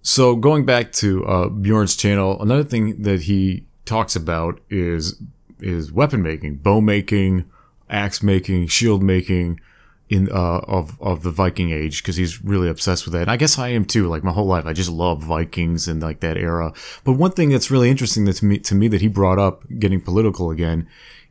so 0.00 0.36
going 0.36 0.64
back 0.64 0.92
to 0.92 1.26
uh, 1.26 1.48
Bjorn's 1.48 1.96
channel, 1.96 2.40
another 2.40 2.62
thing 2.62 3.02
that 3.02 3.22
he 3.22 3.66
talks 3.84 4.14
about 4.14 4.60
is 4.70 5.20
is 5.62 5.92
weapon 5.92 6.22
making, 6.22 6.56
bow 6.56 6.80
making, 6.80 7.50
axe 7.88 8.22
making, 8.22 8.68
shield 8.68 9.02
making 9.02 9.60
in 10.08 10.30
uh, 10.30 10.60
of 10.68 11.00
of 11.00 11.22
the 11.22 11.30
Viking 11.30 11.70
age 11.70 12.02
because 12.02 12.16
he's 12.16 12.44
really 12.44 12.68
obsessed 12.68 13.06
with 13.06 13.14
that. 13.14 13.22
And 13.22 13.30
I 13.30 13.36
guess 13.36 13.58
I 13.58 13.68
am 13.68 13.84
too. 13.84 14.08
Like 14.08 14.22
my 14.22 14.32
whole 14.32 14.46
life, 14.46 14.66
I 14.66 14.72
just 14.74 14.90
love 14.90 15.22
Vikings 15.22 15.88
and 15.88 16.02
like 16.02 16.20
that 16.20 16.36
era. 16.36 16.72
But 17.02 17.14
one 17.14 17.32
thing 17.32 17.48
that's 17.48 17.70
really 17.70 17.88
interesting 17.88 18.26
that 18.26 18.36
to 18.36 18.44
me 18.44 18.58
to 18.58 18.74
me 18.74 18.88
that 18.88 19.00
he 19.00 19.08
brought 19.08 19.38
up, 19.38 19.64
getting 19.78 20.00
political 20.00 20.50
again, 20.50 20.86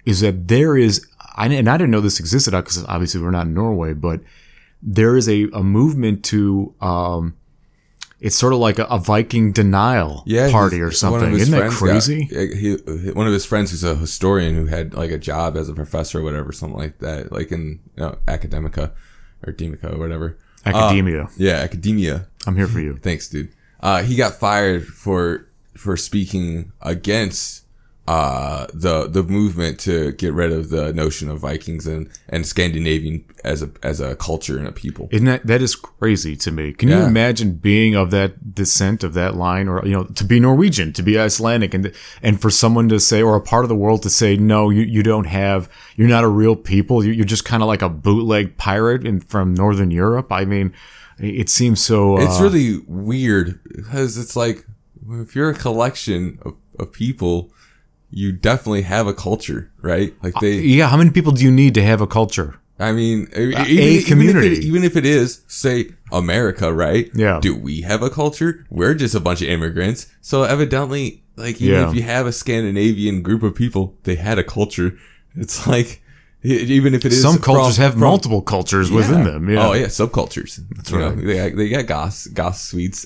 is 0.05 0.21
that 0.21 0.47
there 0.47 0.77
is, 0.77 1.05
I, 1.35 1.47
and 1.47 1.69
I 1.69 1.77
didn't 1.77 1.91
know 1.91 2.01
this 2.01 2.19
existed 2.19 2.51
because 2.51 2.83
obviously 2.85 3.21
we're 3.21 3.31
not 3.31 3.45
in 3.47 3.53
Norway, 3.53 3.93
but 3.93 4.21
there 4.81 5.15
is 5.15 5.29
a, 5.29 5.43
a 5.53 5.63
movement 5.63 6.25
to, 6.25 6.73
um, 6.81 7.37
it's 8.21 8.35
sort 8.35 8.53
of 8.53 8.59
like 8.59 8.79
a, 8.79 8.85
a 8.85 8.99
Viking 8.99 9.51
denial 9.51 10.23
party 10.51 10.79
or 10.79 10.91
something. 10.91 11.33
Isn't 11.33 11.57
that 11.57 11.71
crazy? 11.71 12.25
got- 12.25 12.55
he, 12.55 12.75
one 13.11 13.27
of 13.27 13.33
his 13.33 13.45
friends 13.45 13.71
who's 13.71 13.83
a 13.83 13.95
historian 13.95 14.55
who 14.55 14.67
had 14.67 14.93
like 14.93 15.11
a 15.11 15.17
job 15.17 15.57
as 15.57 15.67
a 15.67 15.73
professor 15.73 16.19
or 16.19 16.23
whatever, 16.23 16.51
something 16.51 16.77
like 16.79 16.99
that, 16.99 17.31
like 17.31 17.51
in 17.51 17.79
you 17.97 18.03
know, 18.03 18.17
academica 18.27 18.91
or 19.45 19.51
demica 19.51 19.93
or 19.93 19.97
whatever. 19.97 20.37
Academia. 20.65 21.27
Yeah, 21.37 21.53
academia. 21.55 22.27
I'm 22.45 22.55
here 22.55 22.67
for 22.67 22.79
you. 22.79 22.95
Thanks, 22.97 23.27
dude. 23.27 23.49
Uh, 23.81 24.03
he 24.03 24.15
got 24.15 24.35
fired 24.35 24.85
for 24.85 25.47
for 25.75 25.97
speaking 25.97 26.71
against 26.81 27.60
uh, 28.11 28.67
the 28.73 29.07
the 29.17 29.23
movement 29.23 29.79
to 29.87 30.11
get 30.23 30.33
rid 30.33 30.51
of 30.51 30.69
the 30.69 30.91
notion 30.93 31.29
of 31.29 31.39
Vikings 31.39 31.87
and, 31.87 32.09
and 32.27 32.45
Scandinavian 32.45 33.23
as 33.43 33.63
a 33.63 33.69
as 33.83 34.01
a 34.01 34.15
culture 34.15 34.57
and 34.59 34.67
a 34.67 34.71
people. 34.83 35.07
Isn't 35.11 35.27
that 35.31 35.47
that 35.47 35.61
is 35.61 35.75
crazy 35.75 36.35
to 36.35 36.51
me? 36.51 36.73
Can 36.73 36.89
you 36.89 36.99
imagine 37.13 37.53
being 37.53 37.95
of 37.95 38.11
that 38.11 38.31
descent 38.53 39.03
of 39.03 39.13
that 39.13 39.35
line, 39.35 39.67
or 39.71 39.77
you 39.85 39.95
know, 39.95 40.03
to 40.03 40.25
be 40.25 40.39
Norwegian, 40.39 40.91
to 40.93 41.03
be 41.03 41.17
Icelandic, 41.17 41.73
and 41.73 41.93
and 42.21 42.41
for 42.41 42.51
someone 42.51 42.89
to 42.89 42.99
say, 42.99 43.21
or 43.21 43.35
a 43.35 43.41
part 43.41 43.63
of 43.65 43.69
the 43.69 43.81
world 43.85 44.01
to 44.03 44.09
say, 44.09 44.35
no, 44.35 44.69
you, 44.69 44.81
you 44.81 45.03
don't 45.03 45.27
have, 45.27 45.69
you're 45.95 46.09
not 46.09 46.23
a 46.23 46.27
real 46.27 46.55
people. 46.55 47.05
You, 47.05 47.13
you're 47.13 47.31
just 47.35 47.45
kind 47.45 47.63
of 47.63 47.67
like 47.67 47.81
a 47.81 47.89
bootleg 47.89 48.57
pirate 48.57 49.07
in, 49.07 49.21
from 49.21 49.53
Northern 49.53 49.91
Europe. 49.91 50.31
I 50.41 50.45
mean, 50.45 50.73
it 51.17 51.49
seems 51.49 51.79
so. 51.79 52.17
Uh, 52.17 52.25
It's 52.25 52.41
really 52.41 52.79
weird 52.87 53.59
because 53.63 54.17
it's 54.17 54.35
like 54.35 54.65
if 55.21 55.35
you're 55.35 55.49
a 55.49 55.55
collection 55.55 56.39
of, 56.41 56.53
of 56.77 56.91
people, 56.91 57.51
you 58.11 58.31
definitely 58.31 58.83
have 58.83 59.07
a 59.07 59.13
culture, 59.13 59.71
right? 59.81 60.13
Like 60.23 60.33
they, 60.41 60.57
uh, 60.57 60.61
yeah. 60.61 60.87
How 60.89 60.97
many 60.97 61.09
people 61.11 61.31
do 61.31 61.43
you 61.43 61.51
need 61.51 61.73
to 61.75 61.83
have 61.83 62.01
a 62.01 62.07
culture? 62.07 62.55
I 62.79 62.91
mean, 62.93 63.27
e- 63.37 63.53
a 63.53 63.63
even, 63.65 63.67
even 63.67 63.97
if 63.99 64.05
community. 64.07 64.47
it, 64.53 64.63
even 64.63 64.83
if 64.83 64.95
it 64.95 65.05
is, 65.05 65.43
say 65.47 65.91
America, 66.11 66.73
right? 66.73 67.09
Yeah. 67.13 67.39
Do 67.41 67.55
we 67.55 67.81
have 67.81 68.01
a 68.01 68.09
culture? 68.09 68.65
We're 68.69 68.95
just 68.95 69.13
a 69.15 69.19
bunch 69.19 69.41
of 69.41 69.49
immigrants. 69.49 70.07
So 70.21 70.43
evidently, 70.43 71.23
like 71.35 71.61
even 71.61 71.75
Yeah. 71.81 71.89
if 71.89 71.95
you 71.95 72.01
have 72.03 72.25
a 72.25 72.31
Scandinavian 72.31 73.21
group 73.21 73.43
of 73.43 73.53
people, 73.55 73.95
they 74.03 74.15
had 74.15 74.37
a 74.39 74.43
culture. 74.43 74.97
It's 75.35 75.65
like 75.67 76.01
even 76.43 76.93
if 76.95 77.05
it 77.05 77.11
is 77.13 77.21
Some 77.21 77.35
from- 77.35 77.43
cultures 77.43 77.77
have 77.77 77.91
from- 77.93 78.01
multiple 78.01 78.41
cultures 78.41 78.89
within 78.91 79.23
them. 79.23 79.49
Yeah. 79.49 79.67
Oh 79.67 79.73
yeah, 79.73 79.85
subcultures. 79.85 80.59
That's 80.75 80.91
right. 80.91 81.15
they 81.15 81.49
got, 81.49 81.57
they 81.57 81.69
got 81.69 81.85
goss 81.85 82.27
goss 82.27 82.61
sweets. 82.61 83.05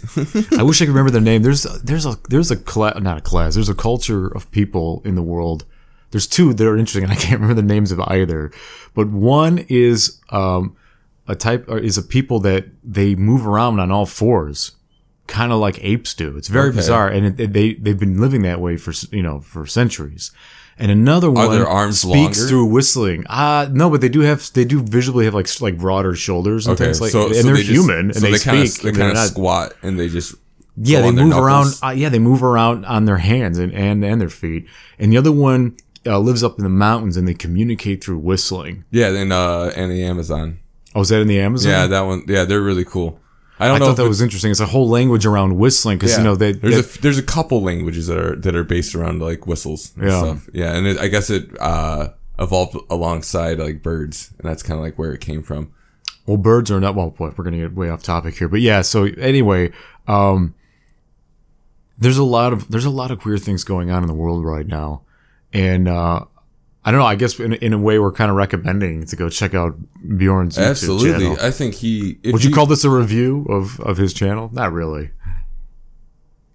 I 0.57 0.63
wish 0.63 0.81
I 0.81 0.85
could 0.85 0.93
remember 0.93 1.11
their 1.11 1.21
name. 1.21 1.43
There's 1.43 1.63
there's 1.83 2.05
a 2.05 2.17
there's 2.29 2.51
a 2.51 2.55
class, 2.55 2.99
not 3.01 3.17
a 3.17 3.21
class. 3.21 3.55
There's 3.55 3.69
a 3.69 3.75
culture 3.75 4.27
of 4.27 4.49
people 4.51 5.01
in 5.05 5.15
the 5.15 5.23
world. 5.23 5.65
There's 6.11 6.27
two 6.27 6.53
that 6.53 6.65
are 6.65 6.77
interesting, 6.77 7.03
and 7.03 7.11
I 7.11 7.15
can't 7.15 7.33
remember 7.41 7.61
the 7.61 7.67
names 7.67 7.91
of 7.91 7.99
either. 8.01 8.51
But 8.93 9.09
one 9.09 9.65
is 9.67 10.21
um, 10.29 10.77
a 11.27 11.35
type 11.35 11.65
or 11.67 11.77
is 11.77 11.97
a 11.97 12.01
people 12.03 12.39
that 12.41 12.67
they 12.83 13.15
move 13.15 13.45
around 13.45 13.81
on 13.81 13.91
all 13.91 14.05
fours, 14.05 14.71
kind 15.27 15.51
of 15.51 15.59
like 15.59 15.77
apes 15.83 16.13
do. 16.13 16.37
It's 16.37 16.47
very 16.47 16.69
Okay. 16.69 16.77
bizarre, 16.77 17.09
and 17.09 17.25
it, 17.25 17.39
it- 17.39 17.53
they 17.53 17.73
they've 17.73 17.99
been 17.99 18.21
living 18.21 18.43
that 18.43 18.61
way 18.61 18.77
for 18.77 18.93
you 19.13 19.23
know 19.23 19.41
for 19.41 19.65
centuries. 19.65 20.31
And 20.77 20.91
another 20.91 21.31
one 21.31 21.51
their 21.51 21.67
arms 21.67 22.01
speaks 22.01 22.37
longer? 22.39 22.47
through 22.49 22.65
whistling. 22.65 23.25
Uh 23.27 23.69
no, 23.71 23.89
but 23.89 24.01
they 24.01 24.09
do 24.09 24.21
have 24.21 24.51
they 24.53 24.65
do 24.65 24.81
visually 24.81 25.25
have 25.25 25.33
like 25.33 25.47
like 25.61 25.77
broader 25.77 26.15
shoulders 26.15 26.67
and 26.67 26.73
Okay, 26.75 26.85
things 26.85 27.01
like, 27.01 27.11
so, 27.11 27.27
and 27.27 27.35
so 27.35 27.43
they're 27.43 27.55
they 27.55 27.63
just- 27.63 27.71
human 27.71 27.99
and 28.11 28.15
so 28.15 28.19
they, 28.21 28.37
kinda, 28.39 28.67
speak. 28.67 28.81
They 28.83 28.89
and 28.89 28.97
they're 28.97 29.05
kind 29.13 29.17
of 29.17 29.23
squat 29.25 29.73
and 29.81 29.97
they 29.99 30.09
just 30.09 30.35
yeah, 30.77 30.99
they 31.01 31.11
move 31.11 31.37
around. 31.37 31.67
Uh, 31.81 31.91
yeah, 31.91 32.09
they 32.09 32.19
move 32.19 32.43
around 32.43 32.83
on 32.85 33.05
their 33.05 33.17
hands 33.19 33.57
and 33.57 33.73
and, 33.73 34.03
and 34.03 34.19
their 34.19 34.29
feet. 34.29 34.67
And 34.99 35.11
the 35.13 35.17
other 35.17 35.31
one 35.31 35.77
uh, 36.05 36.19
lives 36.19 36.43
up 36.43 36.57
in 36.57 36.63
the 36.63 36.69
mountains 36.69 37.15
and 37.15 37.25
they 37.25 37.33
communicate 37.33 38.03
through 38.03 38.17
whistling. 38.17 38.83
Yeah, 38.91 39.11
then 39.11 39.31
uh, 39.31 39.71
and 39.77 39.89
the 39.89 40.03
Amazon. 40.03 40.59
Oh, 40.93 41.01
is 41.01 41.09
that 41.09 41.21
in 41.21 41.27
the 41.27 41.39
Amazon? 41.39 41.71
Yeah, 41.71 41.87
that 41.87 42.01
one. 42.01 42.23
Yeah, 42.27 42.43
they're 42.43 42.61
really 42.61 42.83
cool. 42.85 43.19
I 43.59 43.67
don't 43.67 43.75
I 43.75 43.79
know. 43.79 43.85
thought 43.85 43.91
if 43.91 43.97
that 43.97 44.07
was 44.09 44.21
interesting. 44.21 44.51
It's 44.51 44.59
a 44.59 44.65
whole 44.65 44.89
language 44.89 45.25
around 45.25 45.57
whistling 45.57 45.97
because 45.97 46.11
yeah. 46.11 46.17
you 46.17 46.23
know 46.25 46.35
they, 46.35 46.51
there's 46.51 46.75
they- 46.75 46.99
a 46.99 47.01
there's 47.01 47.17
a 47.17 47.23
couple 47.23 47.61
languages 47.61 48.07
that 48.07 48.17
are 48.17 48.35
that 48.35 48.55
are 48.55 48.63
based 48.65 48.95
around 48.95 49.21
like 49.21 49.47
whistles 49.47 49.93
and 49.95 50.07
Yeah. 50.09 50.19
stuff. 50.19 50.49
Yeah, 50.53 50.75
and 50.75 50.85
it, 50.87 50.97
I 50.97 51.07
guess 51.07 51.29
it 51.29 51.49
uh, 51.61 52.09
evolved 52.37 52.77
alongside 52.89 53.59
like 53.59 53.81
birds, 53.81 54.31
and 54.39 54.49
that's 54.49 54.61
kind 54.61 54.77
of 54.77 54.83
like 54.83 54.97
where 54.97 55.13
it 55.13 55.21
came 55.21 55.41
from. 55.41 55.71
well 56.25 56.37
birds 56.37 56.69
are 56.69 56.81
not 56.81 56.95
well. 56.95 57.11
Boy, 57.11 57.31
we're 57.37 57.43
gonna 57.45 57.57
get 57.57 57.73
way 57.75 57.89
off 57.89 58.03
topic 58.03 58.37
here, 58.37 58.49
but 58.49 58.59
yeah. 58.61 58.81
So 58.81 59.05
anyway, 59.17 59.71
um, 60.07 60.53
there's 61.97 62.17
a 62.17 62.23
lot 62.25 62.51
of 62.51 62.69
there's 62.69 62.85
a 62.85 62.89
lot 62.89 63.09
of 63.11 63.19
queer 63.21 63.37
things 63.37 63.63
going 63.63 63.89
on 63.89 64.03
in 64.03 64.07
the 64.07 64.13
world 64.13 64.43
right 64.43 64.67
now, 64.67 65.03
and 65.53 65.87
uh, 65.87 66.25
I 66.85 66.91
don't 66.91 66.99
know. 66.99 67.05
I 67.07 67.15
guess 67.15 67.39
in, 67.39 67.53
in 67.53 67.73
a 67.73 67.79
way 67.79 67.97
we're 67.97 68.11
kind 68.11 68.29
of 68.29 68.37
recommending 68.37 69.05
to 69.07 69.15
go 69.15 69.27
check 69.27 69.53
out 69.55 69.75
Bjorn's 70.17 70.55
YouTube 70.57 70.69
Absolutely, 70.69 71.25
channel. 71.25 71.37
I 71.41 71.51
think 71.51 71.73
he. 71.73 72.19
Would 72.25 72.43
you 72.43 72.51
call 72.53 72.67
this 72.67 72.83
a 72.83 72.89
review 72.91 73.45
of, 73.49 73.79
of 73.79 73.97
his 73.97 74.13
channel? 74.13 74.49
Not 74.53 74.71
really. 74.71 75.09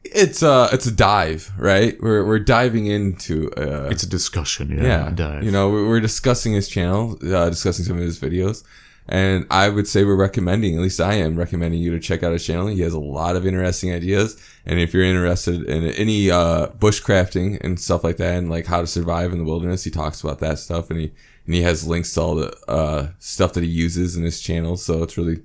it's 0.05 0.43
a 0.43 0.69
it's 0.73 0.87
a 0.87 0.91
dive, 0.93 1.53
right? 1.59 2.01
We're 2.01 2.25
we're 2.25 2.39
diving 2.39 2.87
into 2.87 3.51
uh 3.57 3.89
It's 3.91 4.03
a 4.03 4.09
discussion. 4.09 4.71
Yeah. 4.77 5.13
yeah, 5.17 5.41
you 5.41 5.51
know, 5.51 5.69
we're 5.71 5.87
we're 5.89 6.01
discussing 6.01 6.53
his 6.53 6.69
channel, 6.69 7.19
uh, 7.23 7.51
discussing 7.51 7.85
some 7.85 7.97
of 7.97 8.03
his 8.03 8.19
videos, 8.19 8.65
and 9.11 9.47
I 9.51 9.69
would 9.69 9.87
say 9.87 10.05
we're 10.05 10.17
recommending, 10.17 10.77
at 10.77 10.81
least 10.81 11.01
I 11.01 11.15
am 11.15 11.37
recommending 11.37 11.83
you 11.83 11.91
to 11.91 12.01
check 12.01 12.23
out 12.23 12.33
his 12.33 12.47
channel. 12.47 12.69
He 12.69 12.81
has 12.81 12.95
a 12.95 12.99
lot 12.99 13.37
of 13.37 13.47
interesting 13.47 13.93
ideas, 13.93 14.41
and 14.65 14.81
if 14.81 14.95
you're 14.95 15.05
interested 15.05 15.65
in 15.65 15.85
any 15.85 16.31
uh, 16.31 16.69
bushcrafting 16.69 17.61
and 17.61 17.79
stuff 17.79 18.05
like 18.05 18.17
that, 18.17 18.39
and 18.39 18.49
like 18.49 18.67
how 18.67 18.81
to 18.81 18.87
survive 18.87 19.33
in 19.33 19.39
the 19.39 19.45
wilderness, 19.45 19.85
he 19.85 19.91
talks 19.91 20.23
about 20.23 20.39
that 20.39 20.59
stuff, 20.59 20.89
and 20.89 21.01
he 21.01 21.13
and 21.47 21.55
he 21.55 21.63
has 21.63 21.87
links 21.87 22.15
to 22.15 22.21
all 22.21 22.35
the 22.37 22.57
uh, 22.69 23.09
stuff 23.19 23.53
that 23.55 23.65
he 23.65 23.69
uses 23.69 24.17
in 24.17 24.23
his 24.23 24.41
channel. 24.41 24.77
So 24.77 25.03
it's 25.03 25.19
really, 25.19 25.43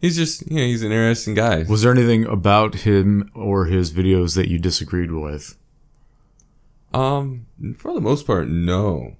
he's 0.00 0.16
just, 0.16 0.50
you 0.50 0.56
know, 0.56 0.64
he's 0.64 0.82
an 0.82 0.90
interesting 0.90 1.34
guy. 1.34 1.62
Was 1.62 1.82
there 1.82 1.92
anything 1.92 2.26
about 2.26 2.76
him 2.76 3.30
or 3.34 3.66
his 3.66 3.92
videos 3.92 4.34
that 4.34 4.48
you 4.48 4.58
disagreed 4.58 5.12
with? 5.12 5.56
Um, 6.92 7.46
for 7.76 7.92
the 7.92 8.00
most 8.00 8.26
part, 8.26 8.48
no. 8.48 9.16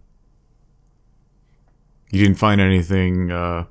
You 2.10 2.22
didn't 2.24 2.38
find 2.38 2.60
anything 2.60 3.30
uh, 3.30 3.66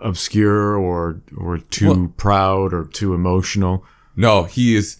obscure 0.00 0.76
or 0.76 1.20
or 1.36 1.58
too 1.58 1.88
Well- 1.88 2.12
proud 2.16 2.72
or 2.74 2.84
too 2.84 3.14
emotional? 3.14 3.84
No, 4.16 4.44
he 4.44 4.76
is. 4.76 4.96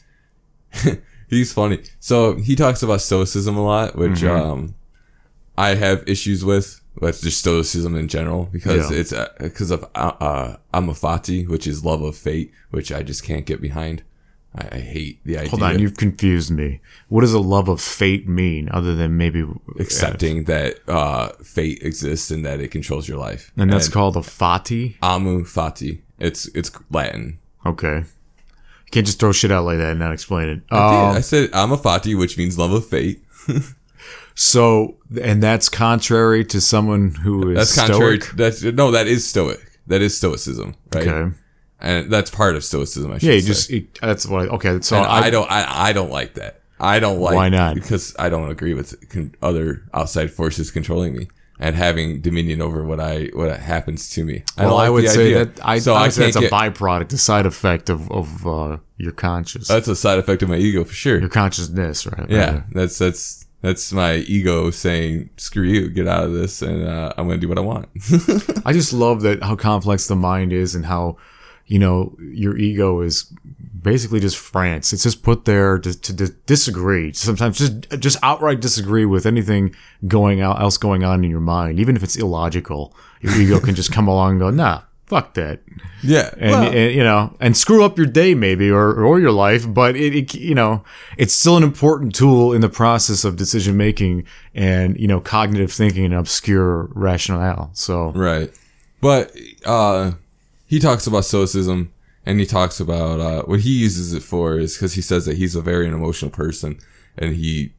he's 1.29 1.53
funny. 1.53 1.83
So 2.01 2.35
he 2.37 2.55
talks 2.57 2.83
about 2.83 3.01
stoicism 3.01 3.57
a 3.57 3.65
lot, 3.65 3.97
which 3.97 4.21
Mm-hmm. 4.21 4.51
um, 4.51 4.75
I 5.57 5.75
have 5.75 6.05
issues 6.09 6.45
with. 6.45 6.81
With 6.99 7.21
just 7.21 7.41
stoicism 7.41 7.95
in 7.95 8.09
general, 8.09 8.49
because 8.51 8.91
Yeah. 8.91 8.97
it's 8.97 9.13
because 9.39 9.71
of 9.71 9.85
uh, 9.95 10.13
uh, 10.19 10.57
amor 10.73 10.95
fati, 10.95 11.47
which 11.47 11.67
is 11.67 11.85
love 11.85 12.01
of 12.01 12.17
fate, 12.17 12.53
which 12.71 12.91
I 12.91 13.03
just 13.03 13.23
can't 13.23 13.45
get 13.45 13.61
behind. 13.61 14.03
I, 14.57 14.77
I 14.77 14.79
hate 14.81 15.21
the 15.25 15.37
idea. 15.39 15.51
Hold 15.51 15.63
on, 15.63 15.79
you've 15.79 15.97
confused 15.97 16.51
me. 16.51 16.81
What 17.09 17.21
does 17.21 17.35
a 17.35 17.39
love 17.41 17.69
of 17.69 17.81
fate 17.81 18.27
mean, 18.29 18.69
other 18.71 18.95
than 18.95 19.17
maybe 19.17 19.45
accepting 19.79 20.45
that 20.45 20.79
uh, 20.89 21.29
fate 21.43 21.83
exists 21.83 22.31
and 22.31 22.45
that 22.47 22.61
it 22.61 22.69
controls 22.71 23.09
your 23.09 23.19
life, 23.19 23.53
And 23.57 23.73
that's 23.73 23.89
called 23.89 24.17
a 24.17 24.21
fati. 24.21 24.97
amor 25.03 25.41
fati. 25.43 26.01
It's 26.19 26.49
it's 26.55 26.71
Latin. 26.91 27.39
Okay, 27.65 27.99
you 27.99 28.91
can't 28.91 29.05
just 29.07 29.19
throw 29.21 29.33
shit 29.33 29.51
out 29.53 29.65
like 29.65 29.79
that 29.79 29.91
and 29.91 29.99
not 30.01 30.13
explain 30.13 30.49
it. 30.49 30.63
I 30.71 31.11
Um. 31.11 31.17
I 31.17 31.21
said 31.21 31.51
amor 31.53 31.77
fati, 31.77 32.17
which 32.19 32.39
means 32.39 32.59
love 32.59 32.73
of 32.73 32.87
fate. 32.87 33.23
so, 34.35 34.97
and 35.21 35.43
that's 35.43 35.69
contrary 35.69 36.45
to 36.47 36.61
someone 36.61 37.15
who 37.15 37.51
is 37.51 37.57
That's 37.57 37.71
stoic. 37.71 37.89
contrary. 37.91 38.19
That's 38.35 38.63
no, 38.63 38.91
that 38.93 39.07
is 39.07 39.27
stoic. 39.27 39.61
That 39.87 40.03
is 40.03 40.17
stoicism, 40.17 40.75
right? 40.95 41.07
Okay. 41.07 41.37
And 41.81 42.11
that's 42.11 42.31
part 42.31 42.57
of 42.57 42.65
stoicism. 42.65 43.13
I 43.13 43.19
should 43.19 43.29
Yeah, 43.35 43.41
say. 43.41 43.47
just 43.47 43.71
it, 43.71 43.99
that's 44.01 44.27
what. 44.27 44.49
Okay, 44.49 44.81
so 44.81 44.99
I, 44.99 45.27
I, 45.27 45.31
don't. 45.31 45.51
I, 45.51 45.89
I 45.89 45.93
don't 45.93 46.11
like 46.11 46.35
that. 46.35 46.61
I 46.79 47.01
don't 47.01 47.21
like. 47.21 47.35
Why 47.35 47.49
not? 47.49 47.75
Because 47.75 48.15
I 48.19 48.29
don't 48.29 48.51
agree 48.51 48.75
with 48.75 49.09
con- 49.09 49.35
other 49.43 49.83
outside 49.95 50.31
forces 50.31 50.71
controlling 50.71 51.17
me 51.17 51.29
and 51.59 51.75
having 51.75 52.21
dominion 52.21 52.61
over 52.61 52.85
what 52.85 53.01
I 53.01 53.31
what 53.33 53.59
happens 53.59 54.11
to 54.11 54.25
me. 54.25 54.43
I 54.59 54.67
well, 54.67 54.77
I 54.77 54.91
would 54.91 55.09
say 55.09 55.29
idea. 55.35 55.45
that 55.47 55.67
I, 55.67 55.79
so 55.79 55.95
I 55.95 56.05
I 56.05 56.09
say 56.11 56.25
that's 56.25 56.37
a 56.37 56.41
get. 56.41 56.53
byproduct, 56.53 57.13
a 57.15 57.19
side 57.19 57.47
effect 57.47 57.89
of 57.89 58.11
of 58.11 58.47
uh, 58.47 58.77
your 58.99 59.13
conscious, 59.13 59.69
that's 59.69 59.89
a 59.89 59.97
side 59.97 60.19
effect 60.19 60.43
of 60.43 60.49
my 60.51 60.57
ego 60.57 60.85
for 60.85 60.93
sure. 60.95 61.19
your 61.19 61.31
consciousness, 61.31 62.07
right? 62.07 62.29
Yeah, 62.29 62.63
that's 62.73 62.99
that's 62.99 63.47
that's 63.63 63.91
my 63.93 64.17
ego 64.17 64.71
saying 64.71 65.31
screw 65.39 65.65
you, 65.65 65.89
get 65.89 66.07
out 66.07 66.25
of 66.25 66.35
this, 66.35 66.61
and 66.61 66.87
uh, 66.87 67.15
I'm 67.17 67.27
gonna 67.27 67.41
do 67.41 67.49
what 67.49 67.59
I 67.59 67.63
want. 67.63 67.89
I 68.67 68.75
just 68.75 68.93
love 68.93 69.23
that 69.23 69.43
how 69.43 69.57
complex 69.57 70.07
the 70.09 70.17
mind 70.17 70.53
is 70.53 70.75
and 70.75 70.85
how, 70.85 71.17
you 71.67 71.79
know, 71.79 72.17
your 72.21 72.57
ego 72.57 73.01
is 73.01 73.33
basically 73.83 74.21
just 74.21 74.37
France. 74.37 74.93
It's 74.93 75.03
just 75.03 75.23
put 75.23 75.45
there 75.45 75.79
to, 75.79 76.01
to, 76.01 76.13
dis- 76.13 76.31
disagree. 76.47 77.13
Sometimes 77.13 77.59
just 77.59 78.01
just 78.01 78.19
outright 78.23 78.61
disagree 78.61 79.05
with 79.05 79.27
anything 79.27 79.75
going 80.07 80.41
out 80.41 80.61
else 80.61 80.77
going 80.77 81.05
on 81.05 81.25
in 81.25 81.31
your 81.31 81.41
mind, 81.41 81.79
even 81.81 81.97
if 81.97 82.03
it's 82.03 82.17
illogical. 82.17 82.95
Your 83.21 83.35
ego 83.35 83.61
can 83.61 83.75
just 83.75 83.93
come 83.93 84.09
along 84.09 84.33
and 84.33 84.41
go, 84.41 84.51
nah, 84.51 84.83
fuck 85.07 85.35
that, 85.35 85.61
yeah, 86.03 86.31
and, 86.37 86.51
well, 86.51 86.73
and 86.73 86.95
you 86.95 87.03
know, 87.03 87.37
and 87.41 87.57
screw 87.57 87.85
up 87.85 87.97
your 87.97 88.07
day 88.07 88.35
maybe 88.35 88.71
or 88.71 88.93
or 89.05 89.19
your 89.19 89.33
life. 89.33 89.73
But 89.73 89.97
it, 89.97 90.15
it 90.15 90.35
you 90.35 90.55
know, 90.55 90.85
it's 91.17 91.35
still 91.35 91.57
an 91.57 91.63
important 91.63 92.15
tool 92.15 92.53
in 92.53 92.61
the 92.61 92.69
process 92.69 93.25
of 93.25 93.37
decision 93.37 93.77
making 93.77 94.25
and 94.55 94.99
you 94.99 95.09
know 95.09 95.21
cognitive 95.21 95.73
thinking 95.73 96.05
and 96.05 96.15
obscure 96.15 96.91
rationale. 96.95 97.71
So 97.73 98.11
Right. 98.11 98.53
But 99.01 99.33
uh 99.65 100.13
he 100.67 100.79
talks 100.79 101.07
about 101.07 101.25
stoicism 101.25 101.93
and 102.25 102.41
he 102.41 102.47
talks 102.47 102.81
about 102.81 103.21
uh 103.21 103.43
what 103.45 103.61
he 103.61 103.71
uses 103.71 104.13
it 104.13 104.23
for 104.23 104.59
is 104.59 104.75
because 104.75 104.95
he 104.95 105.01
says 105.01 105.25
that 105.27 105.37
he's 105.37 105.55
a 105.55 105.63
very 105.63 105.87
emotional 105.87 106.31
person 106.31 106.79
and 107.17 107.37
he 107.37 107.73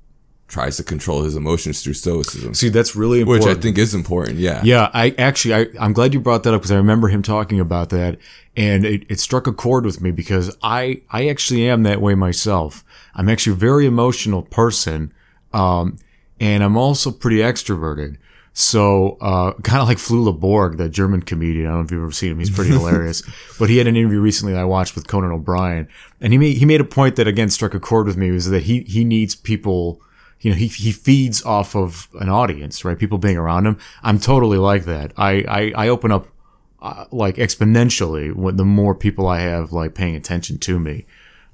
tries 0.47 0.77
to 0.77 0.83
control 0.83 1.23
his 1.23 1.35
emotions 1.35 1.83
through 1.83 1.93
stoicism. 1.93 2.53
see, 2.53 2.69
that's 2.69 2.95
really 2.95 3.19
important. 3.19 3.47
Which. 3.47 3.57
I 3.57 3.59
think 3.59 3.77
is 3.77 3.93
important, 3.93 4.37
yeah. 4.37 4.61
Yeah, 4.63 4.89
I 4.93 5.13
actually, 5.17 5.53
I, 5.53 5.67
I'm 5.79 5.93
glad 5.93 6.13
you 6.13 6.21
brought 6.21 6.43
that 6.43 6.53
up 6.53 6.61
because 6.61 6.71
I 6.71 6.77
remember 6.77 7.09
him 7.09 7.21
talking 7.21 7.59
about 7.59 7.89
that, 7.89 8.17
and 8.55 8.85
it, 8.85 9.03
it 9.09 9.19
struck 9.19 9.45
a 9.45 9.53
chord 9.53 9.85
with 9.85 9.99
me 9.99 10.11
because 10.11 10.55
I, 10.63 11.01
I 11.11 11.27
actually 11.27 11.67
am 11.67 11.83
that 11.83 12.01
way 12.01 12.15
myself. 12.15 12.85
I'm 13.13 13.27
actually 13.27 13.53
a 13.53 13.57
very 13.57 13.85
emotional 13.85 14.41
person, 14.41 15.13
um, 15.51 15.97
and 16.39 16.63
I'm 16.63 16.77
also 16.77 17.11
pretty 17.11 17.37
extroverted. 17.37 18.17
So, 18.59 19.17
uh, 19.21 19.53
kind 19.61 19.83
of 19.83 19.87
like 19.87 19.99
Flula 19.99 20.37
Borg, 20.37 20.77
the 20.77 20.89
German 20.89 21.21
comedian. 21.21 21.67
I 21.67 21.69
don't 21.69 21.77
know 21.77 21.85
if 21.85 21.91
you've 21.91 22.01
ever 22.01 22.11
seen 22.11 22.31
him. 22.31 22.39
He's 22.39 22.49
pretty 22.49 22.71
hilarious. 22.77 23.21
But 23.59 23.69
he 23.69 23.77
had 23.77 23.85
an 23.85 23.95
interview 23.95 24.19
recently 24.19 24.53
that 24.53 24.61
I 24.61 24.65
watched 24.65 24.95
with 24.95 25.07
Conan 25.07 25.29
O'Brien, 25.31 25.87
and 26.19 26.33
he 26.33 26.39
made 26.39 26.57
he 26.57 26.65
made 26.65 26.81
a 26.81 26.83
point 26.83 27.17
that 27.17 27.27
again 27.27 27.51
struck 27.51 27.75
a 27.75 27.79
chord 27.79 28.07
with 28.07 28.17
me 28.17 28.31
was 28.31 28.49
that 28.49 28.63
he 28.63 28.81
he 28.81 29.03
needs 29.03 29.35
people 29.35 30.01
you 30.39 30.49
know, 30.49 30.57
he, 30.57 30.67
he 30.67 30.91
feeds 30.91 31.43
off 31.43 31.75
of 31.75 32.07
an 32.19 32.29
audience, 32.29 32.83
right? 32.83 32.97
People 32.97 33.19
being 33.19 33.37
around 33.37 33.67
him. 33.67 33.77
I'm 34.03 34.19
totally 34.19 34.57
like 34.57 34.85
that. 34.85 35.11
I, 35.17 35.43
I, 35.47 35.85
I 35.85 35.87
open 35.89 36.11
up 36.11 36.27
uh, 36.81 37.05
like 37.11 37.35
exponentially 37.35 38.33
when 38.33 38.55
the 38.55 38.65
more 38.65 38.93
people 38.93 39.27
I 39.27 39.39
have 39.39 39.71
like 39.71 39.95
paying 39.95 40.15
attention 40.15 40.57
to 40.59 40.79
me. 40.79 41.05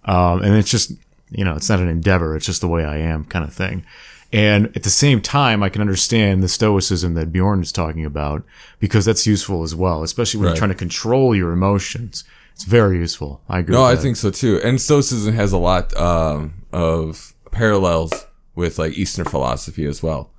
Um, 0.06 0.41
and 0.41 0.56
it's 0.56 0.70
just, 0.70 0.93
you 1.32 1.45
know, 1.45 1.56
it's 1.56 1.70
not 1.70 1.80
an 1.80 1.88
endeavor. 1.88 2.36
It's 2.36 2.45
just 2.45 2.62
the 2.62 2.68
way 2.68 2.84
I 2.84 2.97
am 2.97 3.24
kind 3.26 3.45
of 3.45 3.54
thing. 3.54 3.86
And 4.34 4.75
at 4.75 4.81
the 4.81 4.89
same 4.89 5.21
time, 5.21 5.61
I 5.61 5.69
can 5.69 5.79
understand 5.81 6.41
the 6.41 6.47
stoicism 6.49 7.13
that 7.13 7.31
Bjorn 7.31 7.61
is 7.61 7.71
talking 7.71 8.03
about 8.03 8.43
because 8.79 9.05
that's 9.05 9.27
useful 9.27 9.61
as 9.61 9.75
well, 9.75 10.01
especially 10.01 10.39
when 10.39 10.47
Right. 10.47 10.51
you're 10.53 10.57
trying 10.57 10.69
to 10.71 10.75
control 10.75 11.36
your 11.36 11.51
emotions. 11.51 12.23
It's 12.53 12.63
very 12.63 12.97
useful. 12.97 13.41
I 13.47 13.59
agree. 13.59 13.75
No, 13.75 13.84
I 13.84 13.95
think 13.95 14.15
so 14.15 14.31
too. 14.31 14.59
And 14.63 14.81
Stoicism 14.81 15.34
has 15.36 15.51
a 15.53 15.57
lot 15.57 15.95
um, 15.95 16.63
of 16.71 17.34
parallels 17.51 18.25
with 18.55 18.79
like 18.79 18.93
Eastern 18.97 19.25
philosophy 19.25 19.86
as 19.86 20.01
well. 20.01 20.31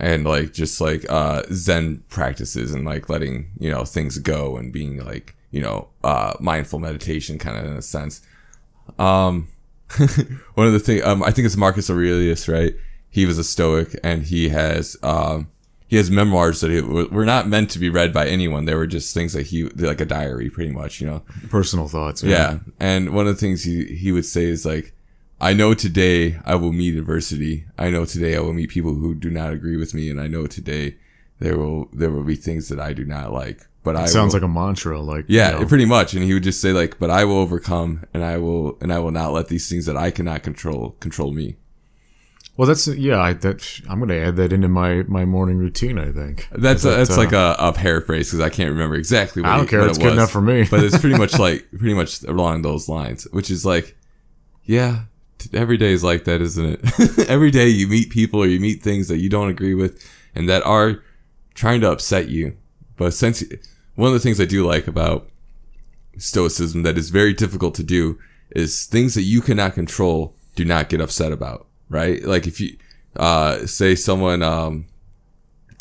And 0.00 0.24
like 0.24 0.52
just 0.52 0.80
like 0.80 1.06
uh, 1.08 1.42
Zen 1.52 2.02
practices 2.08 2.74
and 2.74 2.84
like 2.84 3.08
letting, 3.08 3.50
you 3.58 3.70
know, 3.70 3.84
things 3.84 4.18
go 4.18 4.56
and 4.56 4.72
being 4.72 5.02
like, 5.04 5.34
you 5.52 5.60
know, 5.62 5.88
uh, 6.04 6.34
mindful 6.40 6.80
meditation 6.80 7.38
kind 7.38 7.56
of 7.56 7.64
in 7.66 7.76
a 7.76 7.82
sense. 7.82 8.20
Um, 8.98 9.48
one 10.54 10.66
of 10.66 10.72
the 10.72 10.80
things, 10.80 11.02
um, 11.04 11.22
I 11.22 11.30
think 11.30 11.46
it's 11.46 11.56
Marcus 11.56 11.88
Aurelius, 11.88 12.48
right? 12.48 12.74
He 13.16 13.24
was 13.24 13.38
a 13.38 13.44
Stoic 13.44 13.98
and 14.04 14.24
he 14.24 14.50
has, 14.50 14.94
um, 15.02 15.48
he 15.88 15.96
has 15.96 16.10
memoirs 16.10 16.60
that 16.60 16.70
he, 16.70 16.82
were 16.82 17.24
not 17.24 17.48
meant 17.48 17.70
to 17.70 17.78
be 17.78 17.88
read 17.88 18.12
by 18.12 18.26
anyone. 18.28 18.66
They 18.66 18.74
were 18.74 18.86
just 18.86 19.14
things 19.14 19.32
that 19.32 19.46
he 19.46 19.64
like 19.64 20.02
a 20.02 20.04
diary, 20.04 20.50
pretty 20.50 20.70
much. 20.70 21.00
You 21.00 21.06
know, 21.06 21.22
Personal 21.48 21.88
thoughts. 21.88 22.22
yeah. 22.22 22.58
And 22.78 23.14
one 23.14 23.26
of 23.26 23.34
the 23.34 23.40
things 23.40 23.64
he 23.64 23.84
he 24.02 24.12
would 24.12 24.26
say 24.26 24.44
is 24.44 24.66
like, 24.66 24.92
I 25.40 25.54
know 25.54 25.72
today 25.72 26.38
I 26.44 26.56
will 26.56 26.72
meet 26.72 26.94
adversity. 26.96 27.64
I 27.78 27.88
know 27.88 28.04
today 28.04 28.36
I 28.36 28.40
will 28.40 28.52
meet 28.52 28.68
people 28.68 28.94
who 28.94 29.14
do 29.14 29.30
not 29.30 29.52
agree 29.54 29.78
with 29.78 29.94
me, 29.94 30.10
and 30.10 30.20
I 30.20 30.26
know 30.26 30.46
today 30.46 30.96
there 31.38 31.56
will 31.56 31.88
there 31.94 32.10
will 32.10 32.24
be 32.24 32.36
things 32.36 32.68
that 32.68 32.80
I 32.80 32.92
do 32.92 33.06
not 33.06 33.32
like. 33.32 33.66
But 33.82 33.96
I 33.96 34.06
Sounds 34.06 34.34
will, 34.34 34.40
like 34.40 34.50
a 34.50 34.52
mantra. 34.52 35.00
Like 35.00 35.24
yeah, 35.28 35.52
you 35.54 35.60
know, 35.60 35.66
pretty 35.66 35.86
much. 35.86 36.12
And 36.12 36.22
he 36.22 36.34
would 36.34 36.42
just 36.42 36.60
say 36.60 36.72
like, 36.72 36.98
"But 36.98 37.10
I 37.10 37.24
will 37.24 37.38
overcome, 37.38 38.04
and 38.12 38.22
I 38.22 38.36
will, 38.36 38.76
and 38.82 38.92
I 38.92 38.98
will 38.98 39.12
not 39.20 39.32
let 39.32 39.48
these 39.48 39.68
things 39.70 39.86
that 39.86 39.96
I 39.96 40.10
cannot 40.10 40.42
control 40.42 40.96
control 41.00 41.32
me." 41.32 41.56
Well, 42.56 42.66
that's 42.66 42.86
yeah. 42.88 43.20
I, 43.20 43.32
that 43.34 43.80
I'm 43.88 43.98
going 43.98 44.08
to 44.08 44.18
add 44.20 44.36
that 44.36 44.52
into 44.52 44.68
my 44.68 45.02
my 45.08 45.24
morning 45.24 45.58
routine. 45.58 45.98
I 45.98 46.10
think 46.12 46.48
That's 46.52 46.82
That, 46.82 46.96
that's 46.96 47.10
uh, 47.10 47.16
like 47.18 47.32
a, 47.32 47.56
a 47.58 47.72
paraphrase 47.72 48.28
because 48.30 48.40
I 48.40 48.48
can't 48.50 48.70
remember 48.70 48.94
exactly. 48.96 49.42
what 49.42 49.50
I 49.50 49.56
don't 49.56 49.66
he- 49.66 49.70
care. 49.70 49.80
what 49.80 49.90
It's 49.90 49.98
it 49.98 50.02
good 50.02 50.08
was. 50.10 50.18
enough 50.18 50.30
for 50.30 50.40
me. 50.42 50.64
but 50.70 50.80
it's 50.82 50.98
pretty 50.98 51.18
much 51.18 51.38
like 51.38 51.68
pretty 51.70 51.94
much 51.94 52.22
along 52.24 52.62
those 52.62 52.88
lines, 52.88 53.24
which 53.32 53.50
is 53.50 53.64
like, 53.66 53.96
yeah, 54.64 55.04
every 55.52 55.76
day 55.76 55.92
is 55.92 56.02
like 56.02 56.24
that, 56.24 56.40
isn't 56.40 56.64
it? 56.82 57.18
every 57.28 57.50
day 57.50 57.68
you 57.68 57.86
meet 57.88 58.10
people 58.10 58.40
or 58.42 58.46
you 58.46 58.58
meet 58.60 58.82
things 58.82 59.08
that 59.08 59.18
you 59.18 59.28
don't 59.28 59.50
agree 59.50 59.74
with 59.74 60.02
and 60.34 60.48
that 60.48 60.62
are 60.64 61.02
trying 61.54 61.80
to 61.82 61.90
upset 61.90 62.28
you. 62.28 62.56
But 62.96 63.12
since 63.12 63.44
one 63.94 64.08
of 64.08 64.14
the 64.14 64.20
things 64.20 64.40
I 64.40 64.44
do 64.46 64.66
like 64.66 64.86
about 64.88 65.28
stoicism 66.18 66.82
that 66.82 66.96
is 66.96 67.10
very 67.10 67.32
difficult 67.32 67.74
to 67.76 67.82
do 67.82 68.18
is 68.50 68.86
things 68.86 69.14
that 69.14 69.22
you 69.22 69.40
cannot 69.40 69.74
control, 69.74 70.34
do 70.54 70.64
not 70.64 70.88
get 70.88 71.00
upset 71.00 71.32
about, 71.32 71.66
right? 71.88 72.22
Like 72.24 72.46
if 72.46 72.60
you 72.60 72.76
uh, 73.16 73.66
say 73.66 73.94
someone 73.94 74.42
um, 74.42 74.86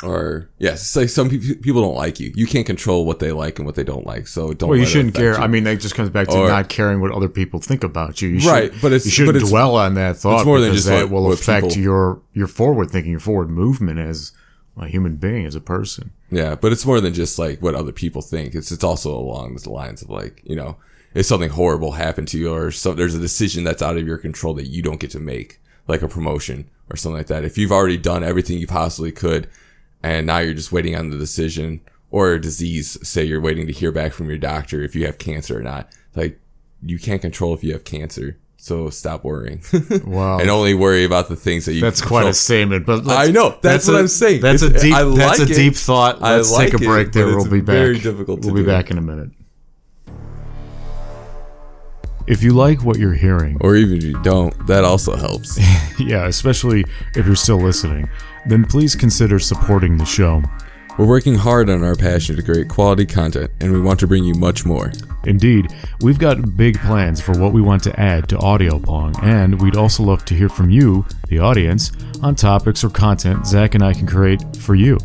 or 0.04 0.50
yes, 0.60 0.86
say 0.88 1.08
some 1.08 1.30
pe- 1.30 1.56
people 1.56 1.82
don't 1.82 1.96
like 1.96 2.20
you. 2.20 2.32
You 2.36 2.46
can't 2.48 2.66
control 2.66 3.06
what 3.06 3.20
they 3.20 3.32
like 3.32 3.60
and 3.60 3.66
what 3.66 3.76
they 3.76 3.84
don't 3.84 4.06
like. 4.06 4.28
So 4.28 4.54
don't. 4.54 4.70
Well, 4.70 4.78
you 4.78 4.86
shouldn't 4.86 5.16
care. 5.16 5.32
you. 5.34 5.38
I 5.38 5.48
mean, 5.48 5.64
that 5.64 5.80
just 5.80 5.96
comes 5.96 6.10
back 6.10 6.28
to 6.28 6.38
Or- 6.38 6.48
not 6.50 6.68
caring 6.70 7.00
what 7.00 7.12
other 7.12 7.30
people 7.30 7.60
think 7.62 7.84
about 7.84 8.22
you. 8.22 8.30
you 8.30 8.40
should, 8.42 8.50
Right, 8.52 8.72
but 8.82 8.88
it's- 8.88 9.06
you 9.06 9.12
shouldn't 9.12 9.34
but 9.34 9.38
it's- 9.38 9.50
dwell 9.50 9.76
on 9.78 9.94
that 9.96 10.18
thought 10.18 10.46
more 10.46 10.60
than 10.60 10.74
just 10.74 10.88
that 10.88 11.10
what- 11.10 11.24
will 11.24 11.32
affect 11.32 11.68
people- 11.70 11.82
your 11.84 12.22
your 12.34 12.48
forward 12.48 12.92
thinking, 12.92 13.12
your 13.12 13.20
forward 13.22 13.50
movement 13.50 14.00
as 14.00 14.34
a 14.78 14.88
human 14.88 15.16
being, 15.16 15.46
as 15.46 15.56
a 15.56 15.62
person. 15.62 16.12
Yeah, 16.30 16.56
but 16.56 16.74
it's 16.74 16.86
more 16.86 17.00
than 17.00 17.14
just 17.14 17.40
like 17.40 17.62
what 17.62 17.76
other 17.76 17.94
people 17.94 18.22
think. 18.22 18.54
It's 18.54 18.72
it's 18.74 18.84
also 18.84 19.16
along 19.18 19.56
the 19.64 19.70
lines 19.72 20.02
of 20.02 20.10
like 20.10 20.42
you 20.44 20.58
know, 20.58 20.76
if 21.14 21.26
something 21.26 21.52
horrible 21.52 21.94
happened 21.94 22.28
to 22.30 22.38
you 22.38 22.54
or 22.54 22.70
so, 22.72 22.94
there's 22.94 23.16
a 23.16 23.20
decision 23.20 23.64
that's 23.64 23.82
out 23.82 23.96
of 23.98 24.06
your 24.06 24.18
control 24.18 24.54
that 24.56 24.68
you 24.68 24.82
don't 24.82 25.00
get 25.00 25.12
to 25.12 25.20
make, 25.22 25.62
like 25.88 26.02
a 26.02 26.08
promotion 26.08 26.70
or 26.90 26.96
something 26.96 27.18
like 27.18 27.28
that. 27.28 27.46
If 27.46 27.58
you've 27.58 27.72
already 27.72 27.98
done 27.98 28.24
everything 28.24 28.58
you 28.58 28.68
possibly 28.68 29.12
could, 29.12 29.48
and 30.04 30.28
now 30.28 30.40
you're 30.40 30.54
just 30.54 30.72
waiting 30.72 30.96
on 30.96 31.10
the 31.10 31.18
decision 31.18 31.82
or 32.12 32.34
a 32.34 32.42
disease, 32.42 32.98
say 33.08 33.24
you're 33.24 33.42
waiting 33.42 33.68
to 33.68 33.74
hear 33.74 33.92
back 33.92 34.14
from 34.14 34.28
your 34.28 34.38
doctor 34.38 34.82
if 34.82 34.96
you 34.96 35.06
have 35.06 35.18
cancer 35.18 35.60
or 35.60 35.64
not, 35.64 35.90
like 36.16 36.40
you 36.84 37.00
can't 37.00 37.22
control 37.22 37.54
if 37.54 37.64
you 37.64 37.74
have 37.74 37.84
cancer. 37.84 38.38
So 38.58 38.90
stop 38.90 39.24
worrying. 39.24 39.62
Wow. 40.06 40.40
and 40.40 40.50
only 40.50 40.74
worry 40.74 41.04
about 41.04 41.30
the 41.30 41.36
things 41.36 41.66
that 41.66 41.74
you. 41.74 41.82
That's 41.82 42.02
quite 42.02 42.26
a 42.26 42.34
statement, 42.34 42.86
but 42.86 43.08
I 43.08 43.28
know. 43.28 43.58
That's, 43.62 43.88
what 43.88 43.98
i 43.98 44.00
I'm 44.00 44.08
saying. 44.08 44.42
That's 44.42 44.64
a 44.64 44.72
deep. 44.72 44.94
I 44.94 45.04
that's 45.04 45.40
a 45.40 45.44
it. 45.44 45.56
deep 45.56 45.76
thought. 45.76 46.22
Let's 46.22 46.52
like 46.52 46.72
take 46.72 46.82
a 46.82 46.84
it, 46.84 46.88
break 46.88 47.12
there. 47.12 47.28
We'll 47.28 47.50
be 47.50 47.62
back. 47.62 47.74
very 47.74 48.00
difficult 48.00 48.42
to 48.42 48.48
we'll 48.48 48.56
be 48.56 48.62
do. 48.62 48.68
back 48.68 48.90
in 48.90 48.98
a 48.98 49.02
minute. 49.02 49.30
If 52.28 52.42
you 52.42 52.54
like 52.54 52.84
what 52.84 52.98
you're 52.98 53.14
hearing, 53.14 53.58
Or 53.62 53.76
even 53.76 53.98
if 53.98 54.04
you 54.04 54.20
don't, 54.24 54.66
that 54.66 54.84
also 54.84 55.16
helps. 55.16 55.60
yeah, 56.00 56.26
especially 56.26 56.84
if 57.14 57.26
you're 57.28 57.36
still 57.36 57.60
listening, 57.60 58.10
then 58.48 58.66
please 58.66 58.96
consider 58.96 59.38
supporting 59.38 59.98
the 59.98 60.06
show. 60.06 60.42
We're 60.98 61.06
working 61.06 61.36
hard 61.36 61.70
on 61.70 61.84
our 61.84 61.96
passion 61.96 62.36
to 62.38 62.42
create 62.42 62.68
quality 62.68 63.06
content, 63.06 63.52
and 63.60 63.72
we 63.72 63.80
want 63.80 64.00
to 64.00 64.08
bring 64.08 64.24
you 64.24 64.34
much 64.34 64.66
more. 64.66 64.92
Indeed, 65.26 65.68
we've 66.02 66.18
got 66.18 66.56
big 66.58 66.80
plans 66.80 67.22
for 67.22 67.38
what 67.38 67.54
we 67.54 67.62
want 67.62 67.84
to 67.84 68.00
add 68.00 68.28
to 68.30 68.38
Audio 68.40 68.80
Pong, 68.80 69.14
and 69.22 69.62
we'd 69.62 69.76
also 69.76 70.02
love 70.02 70.26
to 70.26 70.34
hear 70.34 70.50
from 70.50 70.70
you, 70.70 71.06
the 71.28 71.40
audience, 71.40 71.92
on 72.24 72.34
topics 72.34 72.84
or 72.84 72.90
content 72.90 73.46
Zach 73.46 73.76
and 73.76 73.84
I 73.84 73.94
can 73.94 74.08
create 74.08 74.42
for 74.58 74.74
you. 74.74 74.98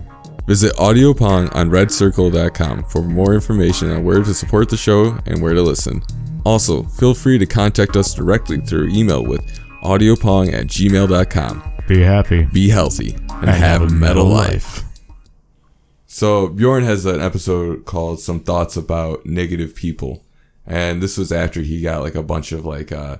Visit 0.46 0.74
AudioPong 0.76 1.54
on 1.54 1.70
redcircle.com 1.70 2.84
for 2.84 3.02
more 3.02 3.34
information 3.34 3.90
on 3.90 4.04
where 4.04 4.22
to 4.22 4.32
support 4.34 4.68
the 4.68 4.76
show 4.76 5.18
and 5.26 5.42
where 5.42 5.54
to 5.54 5.62
listen. 5.62 6.02
Also, 6.44 6.82
feel 6.84 7.14
free 7.14 7.38
to 7.38 7.46
contact 7.46 7.96
us 7.96 8.14
directly 8.14 8.58
through 8.60 8.88
email 8.88 9.24
with 9.24 9.40
audiopong 9.82 10.52
at 10.52 10.66
gmail.com. 10.66 11.62
Be 11.88 12.00
happy. 12.00 12.44
Be 12.52 12.68
healthy 12.68 13.16
and, 13.30 13.50
have, 13.50 13.82
a 13.82 13.88
metal 13.88 14.26
life. 14.26 14.84
So 16.06 16.48
Bjorn 16.48 16.84
has 16.84 17.06
an 17.06 17.20
episode 17.20 17.84
called 17.84 18.20
"Some 18.20 18.40
Thoughts 18.40 18.76
About 18.76 19.24
Negative 19.26 19.74
People," 19.74 20.24
and 20.66 21.02
this 21.02 21.16
was 21.16 21.32
after 21.32 21.60
he 21.60 21.80
got 21.80 22.02
like 22.02 22.14
a 22.14 22.22
bunch 22.22 22.52
of 22.52 22.64
like 22.64 22.92
uh, 22.92 23.18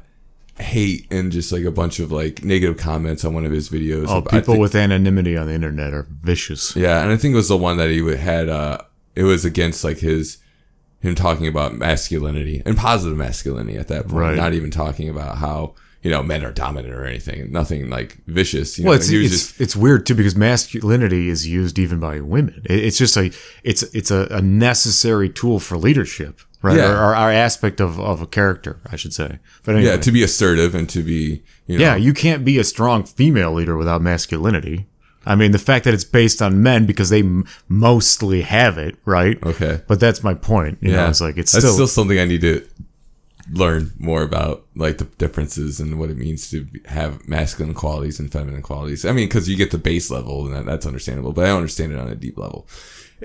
hate 0.58 1.06
and 1.10 1.32
just 1.32 1.52
like 1.52 1.64
a 1.64 1.70
bunch 1.70 1.98
of 2.00 2.12
like 2.12 2.44
negative 2.44 2.76
comments 2.76 3.24
on 3.24 3.32
one 3.34 3.44
of 3.44 3.52
his 3.52 3.68
videos. 3.70 4.06
Oh, 4.08 4.22
people 4.22 4.54
think- 4.54 4.60
with 4.60 4.74
anonymity 4.74 5.36
on 5.36 5.46
the 5.46 5.54
internet 5.54 5.92
are 5.94 6.06
vicious. 6.22 6.74
yeah, 6.76 7.02
and 7.02 7.12
I 7.12 7.16
think 7.16 7.32
it 7.32 7.36
was 7.36 7.48
the 7.48 7.56
one 7.56 7.76
that 7.78 7.90
he 7.90 8.02
would- 8.02 8.18
had. 8.18 8.48
Uh, 8.48 8.78
it 9.16 9.24
was 9.24 9.44
against 9.44 9.82
like 9.82 9.98
his 9.98 10.38
him 11.00 11.14
talking 11.14 11.46
about 11.46 11.74
masculinity 11.74 12.62
and 12.64 12.76
positive 12.76 13.16
masculinity 13.18 13.76
at 13.78 13.88
that 13.88 14.02
point, 14.08 14.14
Right. 14.14 14.36
not 14.36 14.52
even 14.54 14.70
talking 14.70 15.08
about 15.08 15.38
how 15.38 15.74
you 16.02 16.10
know 16.10 16.22
men 16.22 16.44
are 16.44 16.52
dominant 16.52 16.94
or 16.94 17.04
anything. 17.04 17.50
Nothing 17.52 17.90
like 17.90 18.18
vicious. 18.26 18.78
You 18.78 18.84
Well, 18.84 18.92
know, 18.94 19.00
it's 19.00 19.10
it's, 19.10 19.30
just 19.30 19.60
it's 19.60 19.76
weird 19.76 20.06
too 20.06 20.14
because 20.14 20.34
masculinity 20.36 21.28
is 21.28 21.46
used 21.46 21.78
even 21.78 21.98
by 22.00 22.20
women. 22.20 22.62
It, 22.64 22.84
it's 22.84 22.98
just 22.98 23.16
a 23.16 23.30
it's 23.64 23.82
it's 23.94 24.10
a, 24.10 24.26
a 24.30 24.40
necessary 24.40 25.28
tool 25.28 25.58
for 25.60 25.76
leadership, 25.76 26.40
right? 26.62 26.76
Yeah. 26.78 26.90
Or, 26.92 26.96
or 27.10 27.14
our 27.14 27.30
aspect 27.32 27.80
of, 27.80 27.98
of 28.00 28.22
a 28.22 28.26
character, 28.26 28.80
I 28.90 28.96
should 28.96 29.12
say. 29.12 29.38
But 29.62 29.76
anyway, 29.76 29.90
yeah 29.92 29.96
to 29.98 30.12
be 30.12 30.22
assertive 30.22 30.74
and 30.74 30.88
to 30.90 31.02
be 31.02 31.42
you 31.66 31.78
know 31.78 31.84
yeah, 31.84 31.96
you 31.96 32.12
can't 32.14 32.44
be 32.44 32.58
a 32.58 32.64
strong 32.64 33.04
female 33.04 33.52
leader 33.52 33.76
without 33.76 34.00
masculinity. 34.02 34.86
I 35.26 35.34
mean, 35.34 35.52
the 35.52 35.58
fact 35.58 35.84
that 35.84 35.94
it's 35.94 36.04
based 36.04 36.40
on 36.40 36.62
men 36.62 36.86
because 36.86 37.10
they 37.10 37.20
m- 37.20 37.44
mostly 37.68 38.40
have 38.42 38.78
it, 38.78 38.96
right? 39.04 39.42
Okay. 39.44 39.80
But 39.86 40.00
that's 40.00 40.22
my 40.22 40.34
point. 40.34 40.78
You 40.80 40.92
know, 40.92 41.08
it's 41.08 41.20
like 41.20 41.36
it's 41.36 41.52
that's 41.52 41.64
still, 41.64 41.74
still 41.74 41.86
something 41.86 42.18
I 42.18 42.24
need 42.24 42.40
to 42.40 42.66
learn 43.52 43.92
more 43.98 44.22
about, 44.22 44.64
like 44.76 44.98
the 44.98 45.04
differences 45.04 45.80
and 45.80 45.98
what 45.98 46.08
it 46.10 46.16
means 46.16 46.50
to 46.50 46.66
have 46.86 47.26
masculine 47.28 47.74
qualities 47.74 48.18
and 48.20 48.30
feminine 48.32 48.62
qualities. 48.62 49.04
I 49.04 49.12
mean, 49.12 49.28
because 49.28 49.48
you 49.48 49.56
get 49.56 49.72
the 49.72 49.78
base 49.78 50.10
level, 50.10 50.46
and 50.46 50.54
that, 50.54 50.66
that's 50.66 50.86
understandable, 50.86 51.32
but 51.32 51.44
I 51.44 51.48
don't 51.48 51.58
understand 51.58 51.92
it 51.92 51.98
on 51.98 52.08
a 52.08 52.14
deep 52.14 52.38
level. 52.38 52.66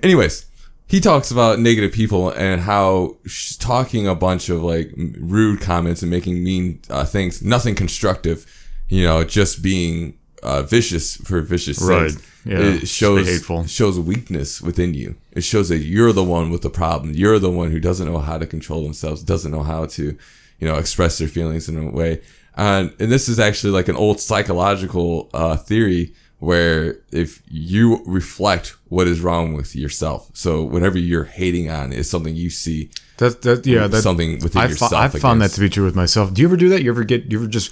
Anyways, 0.04 0.46
he 0.88 1.00
talks 1.00 1.32
about 1.32 1.60
negative 1.60 1.92
people 1.92 2.30
and 2.32 2.62
how 2.62 3.18
she's 3.26 3.58
talking 3.58 4.08
a 4.08 4.16
bunch 4.16 4.50
of 4.50 4.62
like 4.62 4.92
rude 4.96 5.62
comments 5.62 6.02
and 6.02 6.12
making 6.12 6.44
mean 6.44 6.82
uh, 6.90 7.06
things, 7.06 7.42
nothing 7.42 7.76
constructive, 7.76 8.46
you 8.90 9.04
know, 9.04 9.24
just 9.24 9.64
being 9.64 10.18
uh, 10.46 10.62
vicious 10.62 11.18
for 11.18 11.42
vicious 11.42 11.82
Right. 11.82 12.12
Yeah. 12.46 12.60
It 12.60 12.88
shows 12.88 13.28
hateful. 13.28 13.66
shows 13.66 14.00
weakness 14.00 14.62
within 14.62 14.94
you. 14.94 15.16
It 15.32 15.44
shows 15.44 15.70
that 15.70 15.80
you're 15.80 16.14
the 16.14 16.24
one 16.24 16.52
with 16.52 16.62
the 16.62 16.70
problem. 16.70 17.14
You're 17.14 17.40
the 17.40 17.50
one 17.50 17.72
who 17.72 17.80
doesn't 17.80 18.08
know 18.08 18.20
how 18.20 18.38
to 18.38 18.46
control 18.46 18.84
themselves, 18.84 19.24
doesn't 19.24 19.52
know 19.52 19.64
how 19.64 19.88
to, 19.88 20.16
you 20.60 20.68
know, 20.68 20.76
express 20.76 21.18
their 21.18 21.28
feelings 21.28 21.68
in 21.68 21.78
a 21.78 21.90
way. 21.90 22.22
And 22.56 22.94
and 23.00 23.12
this 23.12 23.28
is 23.28 23.40
actually 23.40 23.72
like 23.72 23.88
an 23.88 23.96
old 23.96 24.20
psychological 24.20 25.30
uh, 25.34 25.58
theory 25.58 26.14
where 26.38 27.00
if 27.12 27.42
you 27.50 28.04
reflect 28.06 28.76
what 28.90 29.08
is 29.08 29.22
wrong 29.22 29.54
with 29.54 29.76
yourself, 29.76 30.30
so 30.34 30.62
whatever 30.62 31.00
you're 31.00 31.24
hating 31.24 31.72
on 31.72 31.92
is 31.92 32.08
something 32.10 32.36
you 32.36 32.52
see 32.52 32.92
that, 33.18 33.42
that 33.42 33.66
yeah, 33.66 33.88
that, 33.88 34.02
something 34.02 34.40
within 34.40 34.62
I 34.62 34.66
yourself. 34.68 34.94
I've 34.94 35.14
found 35.14 35.42
that 35.42 35.52
to 35.52 35.60
be 35.60 35.70
true 35.70 35.86
with 35.86 35.96
myself. 35.96 36.34
Do 36.34 36.42
you 36.42 36.48
ever 36.48 36.58
do 36.58 36.70
that? 36.70 36.84
You 36.84 36.92
ever 36.92 37.04
get? 37.04 37.32
You 37.32 37.40
ever 37.40 37.48
just 37.48 37.72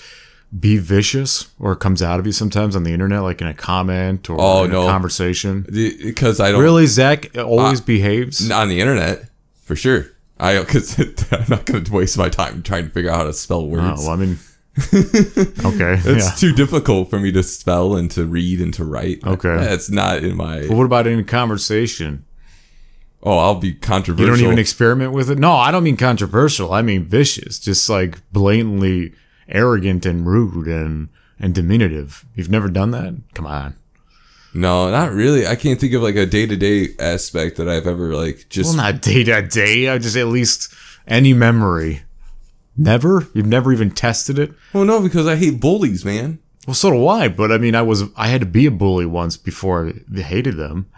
be 0.60 0.78
vicious, 0.78 1.48
or 1.60 1.76
comes 1.76 2.02
out 2.02 2.20
of 2.20 2.26
you 2.28 2.32
sometimes 2.32 2.76
on 2.76 2.84
the 2.84 2.94
internet, 2.94 3.22
like 3.24 3.42
in 3.42 3.48
a 3.48 3.54
comment 3.54 4.30
or 4.30 4.38
Oh, 4.40 4.64
in 4.66 4.72
no. 4.72 4.84
a 4.86 4.90
conversation? 4.90 5.66
because 5.72 6.40
I 6.40 6.52
don't 6.52 6.62
Really, 6.62 6.86
Zach 6.86 7.36
always 7.38 7.82
Uh, 7.82 7.86
behaves. 7.86 8.52
on 8.52 8.70
the 8.70 8.80
internet 8.80 9.30
for 9.64 9.76
sure. 9.76 10.08
I 10.40 10.60
because 10.60 11.00
I'm 11.32 11.46
not 11.50 11.66
going 11.66 11.84
to 11.84 11.92
waste 11.92 12.18
my 12.18 12.30
time 12.30 12.62
trying 12.64 12.86
to 12.86 12.90
figure 12.92 13.10
out 13.12 13.18
how 13.18 13.24
to 13.24 13.34
spell 13.34 13.68
words. 13.68 14.02
Oh, 14.04 14.08
well, 14.08 14.10
I 14.12 14.16
mean, 14.18 14.38
okay, 14.78 16.02
It's 16.06 16.26
yeah. 16.26 16.32
too 16.38 16.54
difficult 16.54 17.10
for 17.10 17.20
me 17.20 17.32
to 17.32 17.44
spell 17.44 17.96
and 17.96 18.10
to 18.12 18.26
read 18.26 18.60
and 18.62 18.74
to 18.76 18.84
write. 18.84 19.26
Okay. 19.26 19.56
That's 19.56 19.90
not 19.90 20.24
in 20.24 20.36
my. 20.36 20.68
But 20.68 20.76
what 20.78 20.86
about 20.86 21.08
in 21.08 21.20
a 21.20 21.24
conversation? 21.24 22.26
Oh, 23.22 23.38
I'll 23.38 23.56
be 23.56 23.74
controversial. 23.74 24.26
You 24.36 24.42
don't 24.42 24.46
even 24.46 24.60
experiment 24.60 25.14
with 25.14 25.30
it. 25.32 25.40
No, 25.40 25.54
I 25.54 25.72
don't 25.72 25.84
mean 25.84 25.96
controversial. 25.98 26.74
I 26.74 26.82
mean 26.82 27.06
vicious, 27.06 27.58
just 27.60 27.90
like 27.90 28.20
blatantly 28.34 29.14
arrogant 29.48 30.06
and 30.06 30.26
rude 30.28 30.68
and 30.68 31.10
and 31.40 31.54
diminutive. 31.54 32.26
You've 32.36 32.50
never 32.50 32.70
done 32.70 32.92
that? 32.92 33.16
Come 33.34 33.46
on. 33.48 33.76
no, 34.54 34.90
not 34.92 35.12
really. 35.12 35.46
I 35.48 35.56
can't 35.56 35.80
think 35.80 35.94
of 35.94 36.02
like 36.02 36.16
a 36.16 36.26
day 36.26 36.46
to 36.46 36.56
day 36.56 36.90
aspect 37.00 37.58
that 37.58 37.68
I've 37.68 37.88
ever 37.88 38.14
like 38.16 38.46
just. 38.50 38.70
Well, 38.76 38.78
not 38.92 39.02
day 39.02 39.24
to 39.24 39.42
day. 39.48 39.90
I 39.90 39.98
just 39.98 40.16
at 40.16 40.28
least 40.28 40.74
any 41.08 41.34
memory. 41.34 42.04
Never. 42.78 43.28
You've 43.34 43.46
never 43.46 43.72
even 43.72 43.92
tested 43.92 44.40
it. 44.40 44.52
well, 44.74 44.86
no, 44.86 45.00
because 45.02 45.28
I 45.28 45.36
hate 45.36 45.60
bullies, 45.60 46.04
man. 46.04 46.40
Well, 46.66 46.74
so 46.74 46.90
do 46.92 47.08
I. 47.08 47.28
But 47.28 47.52
I 47.52 47.58
mean, 47.58 47.76
I 47.76 47.82
was 47.82 48.04
I 48.16 48.28
had 48.28 48.42
to 48.42 48.48
be 48.48 48.66
a 48.66 48.72
bully 48.72 49.06
once 49.06 49.38
before 49.38 49.92
I 50.16 50.22
hated 50.22 50.58
them. 50.58 50.90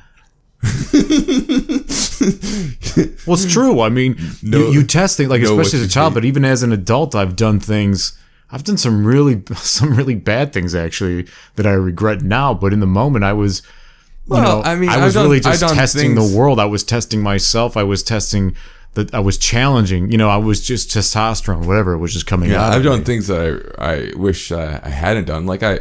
well, 3.25 3.35
it's 3.35 3.51
true. 3.51 3.81
I 3.81 3.89
mean, 3.89 4.17
No- 4.41 4.57
you, 4.59 4.71
you 4.79 4.83
test 4.83 5.17
things 5.17 5.29
like, 5.29 5.41
what 5.41 5.51
especially 5.51 5.79
as 5.79 5.85
a 5.85 5.89
child, 5.89 6.13
but 6.13 6.25
even 6.25 6.45
as 6.45 6.63
an 6.63 6.71
adult, 6.71 7.15
I've 7.15 7.35
done 7.35 7.59
things. 7.59 8.17
I've 8.55 8.63
done 8.63 8.77
some 8.77 9.05
really, 9.05 9.43
some 9.55 9.93
really 9.93 10.15
bad 10.15 10.53
things 10.53 10.73
actually 10.73 11.27
that 11.55 11.65
I 11.67 11.73
regret 11.73 12.21
now. 12.21 12.53
But 12.53 12.71
in 12.71 12.79
the 12.79 12.87
moment, 12.87 13.25
I 13.25 13.33
was, 13.33 13.61
you 14.27 14.35
Well, 14.35 14.59
know, 14.59 14.63
I 14.63 14.75
mean, 14.75 14.89
I 14.89 15.03
was 15.03 15.13
done- 15.13 15.25
really 15.25 15.41
just 15.41 15.59
testing 15.61 16.15
things- 16.15 16.31
the 16.31 16.37
world. 16.37 16.57
I 16.59 16.65
was 16.65 16.83
testing 16.85 17.21
myself. 17.21 17.75
I 17.75 17.83
was 17.83 18.01
testing 18.01 18.55
that. 18.93 19.13
I 19.13 19.19
was 19.19 19.37
challenging. 19.37 20.09
You 20.09 20.17
know, 20.17 20.29
I 20.29 20.37
was 20.37 20.65
just 20.65 20.89
testosterone, 20.89 21.65
whatever 21.65 21.97
was 21.97 22.13
just 22.13 22.27
coming 22.27 22.49
Yeah, 22.49 22.63
out. 22.65 22.73
I've 22.73 22.83
done 22.83 22.99
me. 22.99 23.05
things 23.05 23.27
that 23.27 23.75
I, 23.77 24.11
I 24.11 24.11
wish 24.15 24.51
I, 24.53 24.79
I 24.81 24.89
hadn't 24.89 25.25
done. 25.25 25.45
Like 25.45 25.61
I, 25.61 25.79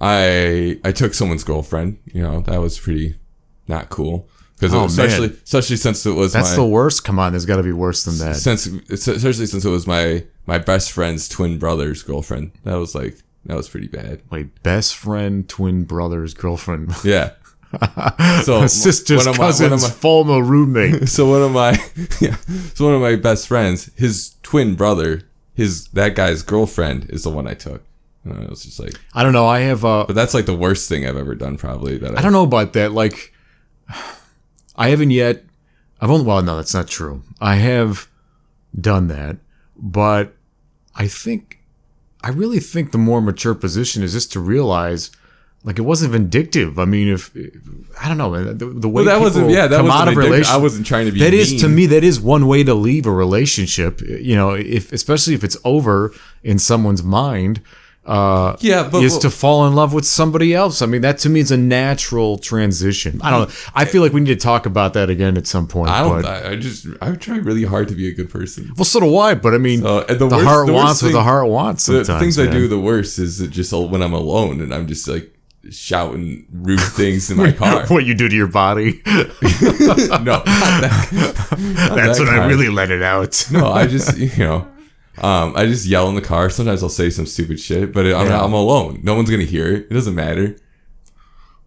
I, 0.00 0.78
I 0.84 0.92
took 0.92 1.14
someone's 1.14 1.42
girlfriend. 1.44 1.98
You 2.12 2.22
know, 2.22 2.40
that 2.42 2.58
was 2.60 2.78
pretty 2.78 3.16
not 3.66 3.88
cool. 3.88 4.28
Because 4.58 4.74
Oh, 4.74 4.84
especially, 4.86 5.28
man. 5.28 5.38
especially 5.44 5.76
since 5.76 6.04
it 6.04 6.12
was 6.12 6.32
That's 6.32 6.50
my, 6.50 6.56
the 6.56 6.66
worst. 6.66 7.04
Come 7.04 7.18
on, 7.18 7.32
there's 7.32 7.46
got 7.46 7.56
to 7.56 7.62
be 7.62 7.72
worse 7.72 8.04
than 8.04 8.18
that. 8.18 8.36
since 8.36 8.66
especially 8.90 9.46
since 9.46 9.64
it 9.64 9.70
was 9.70 9.86
my 9.86 10.24
my 10.46 10.58
best 10.58 10.92
friend's 10.92 11.28
twin 11.28 11.58
brother's 11.58 12.02
girlfriend. 12.02 12.52
That 12.64 12.74
was 12.76 12.94
like 12.94 13.16
that 13.46 13.56
was 13.56 13.68
pretty 13.68 13.86
bad. 13.88 14.20
My 14.30 14.44
best 14.62 14.96
friend, 14.96 15.48
twin 15.48 15.84
brother's 15.84 16.34
girlfriend, 16.34 16.92
Yeah. 17.04 17.30
So 18.44 18.66
sister's 18.66 19.26
one 19.26 19.28
of 19.34 19.38
my- 19.38 19.44
one 19.44 19.50
of 19.50 19.58
cousin's 19.58 19.82
my- 19.82 19.88
former 19.90 20.42
roommate. 20.42 21.08
so 21.16 21.28
one 21.28 21.42
of 21.42 21.52
my 21.52 21.72
yeah, 22.20 22.36
so 22.74 22.86
one 22.86 22.94
of 22.94 23.00
my 23.00 23.14
best 23.16 23.46
friends, 23.46 23.90
his 23.96 24.34
twin 24.42 24.74
brother, 24.74 25.22
his 25.54 25.86
that 25.88 26.14
guy's 26.14 26.42
girlfriend 26.42 27.10
is 27.10 27.22
the 27.24 27.30
one 27.30 27.46
I 27.46 27.54
took. 27.54 27.82
And 28.24 28.32
I 28.46 28.50
was 28.50 28.64
just 28.64 28.80
like, 28.80 28.94
I 29.14 29.22
don't 29.22 29.32
know. 29.32 29.46
I 29.46 29.60
have. 29.60 29.84
Uh, 29.84 30.04
but 30.06 30.14
that's 30.16 30.34
like 30.34 30.46
the 30.46 30.54
worst 30.56 30.88
thing 30.88 31.06
I've 31.06 31.16
ever 31.16 31.34
done, 31.34 31.56
probably. 31.56 31.96
That 31.98 32.16
I, 32.16 32.18
I 32.18 32.22
don't 32.22 32.32
know 32.32 32.42
about 32.42 32.72
that. 32.74 32.92
Like, 32.92 33.32
I 34.78 34.88
haven't 34.88 35.10
yet. 35.10 35.44
I've 36.00 36.10
only. 36.10 36.24
Well, 36.24 36.40
no, 36.42 36.56
that's 36.56 36.72
not 36.72 36.88
true. 36.88 37.22
I 37.40 37.56
have 37.56 38.08
done 38.78 39.08
that, 39.08 39.36
but 39.76 40.34
I 40.94 41.08
think, 41.08 41.58
I 42.22 42.30
really 42.30 42.60
think 42.60 42.92
the 42.92 42.98
more 42.98 43.20
mature 43.20 43.54
position 43.54 44.02
is 44.02 44.12
just 44.12 44.32
to 44.32 44.40
realize, 44.40 45.10
like, 45.64 45.78
it 45.78 45.82
wasn't 45.82 46.12
vindictive. 46.12 46.78
I 46.78 46.84
mean, 46.84 47.08
if 47.08 47.30
I 48.00 48.06
don't 48.08 48.16
know 48.16 48.30
the, 48.52 48.66
the 48.66 48.88
way 48.88 49.02
Well, 49.02 49.04
that 49.06 49.20
wasn't. 49.20 49.50
Yeah, 49.50 49.66
that 49.66 49.78
come 49.78 49.90
out 49.90 50.06
of 50.06 50.14
vindictive. 50.14 50.30
relation. 50.30 50.54
I 50.54 50.58
wasn't 50.58 50.86
trying 50.86 51.06
to 51.06 51.12
be. 51.12 51.18
That 51.18 51.34
is 51.34 51.60
to 51.60 51.68
me 51.68 51.86
that 51.86 52.04
is 52.04 52.20
one 52.20 52.46
way 52.46 52.62
to 52.62 52.74
leave 52.74 53.06
a 53.06 53.12
relationship. 53.12 54.00
You 54.00 54.36
know, 54.36 54.52
if 54.52 54.92
especially 54.92 55.34
if 55.34 55.42
it's 55.42 55.56
over 55.64 56.14
in 56.42 56.58
someone's 56.58 57.02
mind. 57.02 57.60
Uh, 58.04 58.56
Yeah, 58.60 58.88
but 58.90 59.02
is 59.02 59.12
well- 59.12 59.20
to 59.20 59.30
fall 59.30 59.66
in 59.66 59.74
love 59.74 59.92
with 59.92 60.06
somebody 60.06 60.54
else. 60.54 60.80
I 60.80 60.86
mean, 60.86 61.02
that 61.02 61.18
to 61.18 61.28
me 61.28 61.40
is 61.40 61.50
a 61.50 61.56
natural 61.58 62.38
transition. 62.38 63.20
I 63.22 63.30
don't 63.30 63.48
know. 63.48 63.54
I 63.74 63.84
feel 63.84 64.00
like 64.00 64.12
we 64.14 64.20
need 64.20 64.32
to 64.32 64.36
talk 64.36 64.64
about 64.64 64.94
that 64.94 65.10
again 65.10 65.36
at 65.36 65.46
some 65.46 65.66
point. 65.66 65.90
I 65.90 66.00
don't. 66.00 66.22
but, 66.22 66.46
I, 66.46 66.50
I 66.52 66.56
just. 66.56 66.86
I 67.02 67.12
try 67.16 67.36
really 67.36 67.64
hard 67.64 67.88
to 67.88 67.94
be 67.94 68.08
a 68.08 68.14
good 68.14 68.30
person. 68.30 68.72
well, 68.76 68.84
so 68.86 69.00
do 69.00 69.18
I. 69.18 69.34
But 69.34 69.54
I 69.54 69.58
mean, 69.58 69.80
the 69.82 70.04
the, 70.18 70.26
worst- 70.26 70.44
heart 70.46 70.66
the 70.66 70.72
wants 70.72 71.02
what 71.02 71.12
the 71.12 71.22
heart 71.22 71.48
wants. 71.48 71.86
The 71.86 72.04
things 72.04 72.38
I 72.38 72.46
do 72.50 72.66
the 72.66 72.78
worst 72.80 73.18
is 73.18 73.46
just 73.48 73.72
when 73.72 74.02
I'm 74.02 74.14
alone 74.14 74.60
and 74.62 74.72
I'm 74.74 74.86
just 74.86 75.06
like 75.06 75.34
shouting 75.70 76.46
rude 76.50 76.80
things 76.96 77.30
in 77.30 77.36
my 77.36 77.52
car. 77.52 77.86
what 77.88 78.06
you 78.06 78.14
do 78.14 78.26
to 78.28 78.34
your 78.34 78.46
body. 78.46 79.02
no, 79.06 79.20
that, 80.44 81.48
That's 81.94 82.18
that 82.18 82.24
when 82.26 82.28
I 82.28 82.46
really 82.46 82.68
let 82.68 82.90
it 82.90 83.02
out. 83.02 83.46
No, 83.52 83.66
I 83.70 83.86
just 83.86 84.16
you 84.16 84.30
know, 84.38 84.66
um, 85.22 85.52
I 85.56 85.66
just 85.66 85.86
yell 85.86 86.08
in 86.08 86.14
the 86.14 86.20
car. 86.22 86.50
Sometimes 86.50 86.82
I'll 86.82 86.88
say 86.88 87.10
some 87.10 87.26
stupid 87.26 87.58
shit, 87.60 87.92
but 87.92 88.06
I'm, 88.06 88.26
Yeah. 88.26 88.42
I'm 88.42 88.52
alone. 88.52 89.00
No 89.02 89.14
one's 89.14 89.30
gonna 89.30 89.44
hear 89.44 89.66
it. 89.66 89.86
It 89.90 89.94
doesn't 89.94 90.14
matter. 90.14 90.56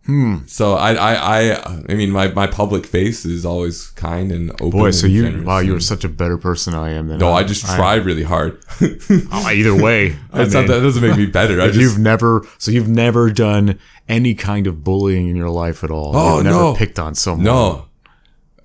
Hmm. 0.08 0.38
So 0.47 0.74
I, 0.74 0.93
I, 0.95 1.14
I, 1.54 1.84
I 1.89 1.93
mean, 1.93 2.10
my, 2.10 2.28
my 2.30 2.47
public 2.47 2.88
face 2.88 3.24
is 3.24 3.45
always 3.45 3.89
kind 3.91 4.32
and 4.32 4.49
open. 4.54 4.72
Boy, 4.72 4.89
so 4.91 5.06
you 5.06 5.43
wow, 5.45 5.60
you 5.60 5.70
were 5.72 5.76
and- 5.76 5.84
such 5.84 6.04
a 6.04 6.10
better 6.10 6.39
person 6.39 6.74
than 6.74 6.82
I 6.82 6.89
am. 6.93 7.08
Than 7.08 7.20
No, 7.20 7.34
I 7.34 7.43
just 7.43 7.64
try 7.66 7.95
really 7.95 8.24
hard. 8.24 8.64
Oh, 9.32 9.47
either 9.47 9.76
way, 9.76 10.16
I 10.34 10.41
it's 10.41 10.54
not 10.54 10.66
that 10.68 10.80
doesn't 10.82 11.04
make 11.08 11.18
me 11.18 11.28
better. 11.28 11.62
I 11.62 11.68
just 11.68 11.80
you've 11.80 11.99
never, 11.99 12.45
so 12.58 12.72
you've 12.72 12.88
never 12.89 13.30
done 13.32 13.78
any 14.10 14.34
kind 14.34 14.66
of 14.66 14.84
bullying 14.84 15.28
in 15.30 15.36
your 15.36 15.49
life 15.52 15.84
at 15.84 15.91
all. 15.91 16.16
Oh, 16.16 16.36
you've 16.38 16.45
never 16.45 16.58
no. 16.58 16.76
picked 16.76 16.97
on 16.97 17.14
someone. 17.14 17.43
no. 17.45 17.86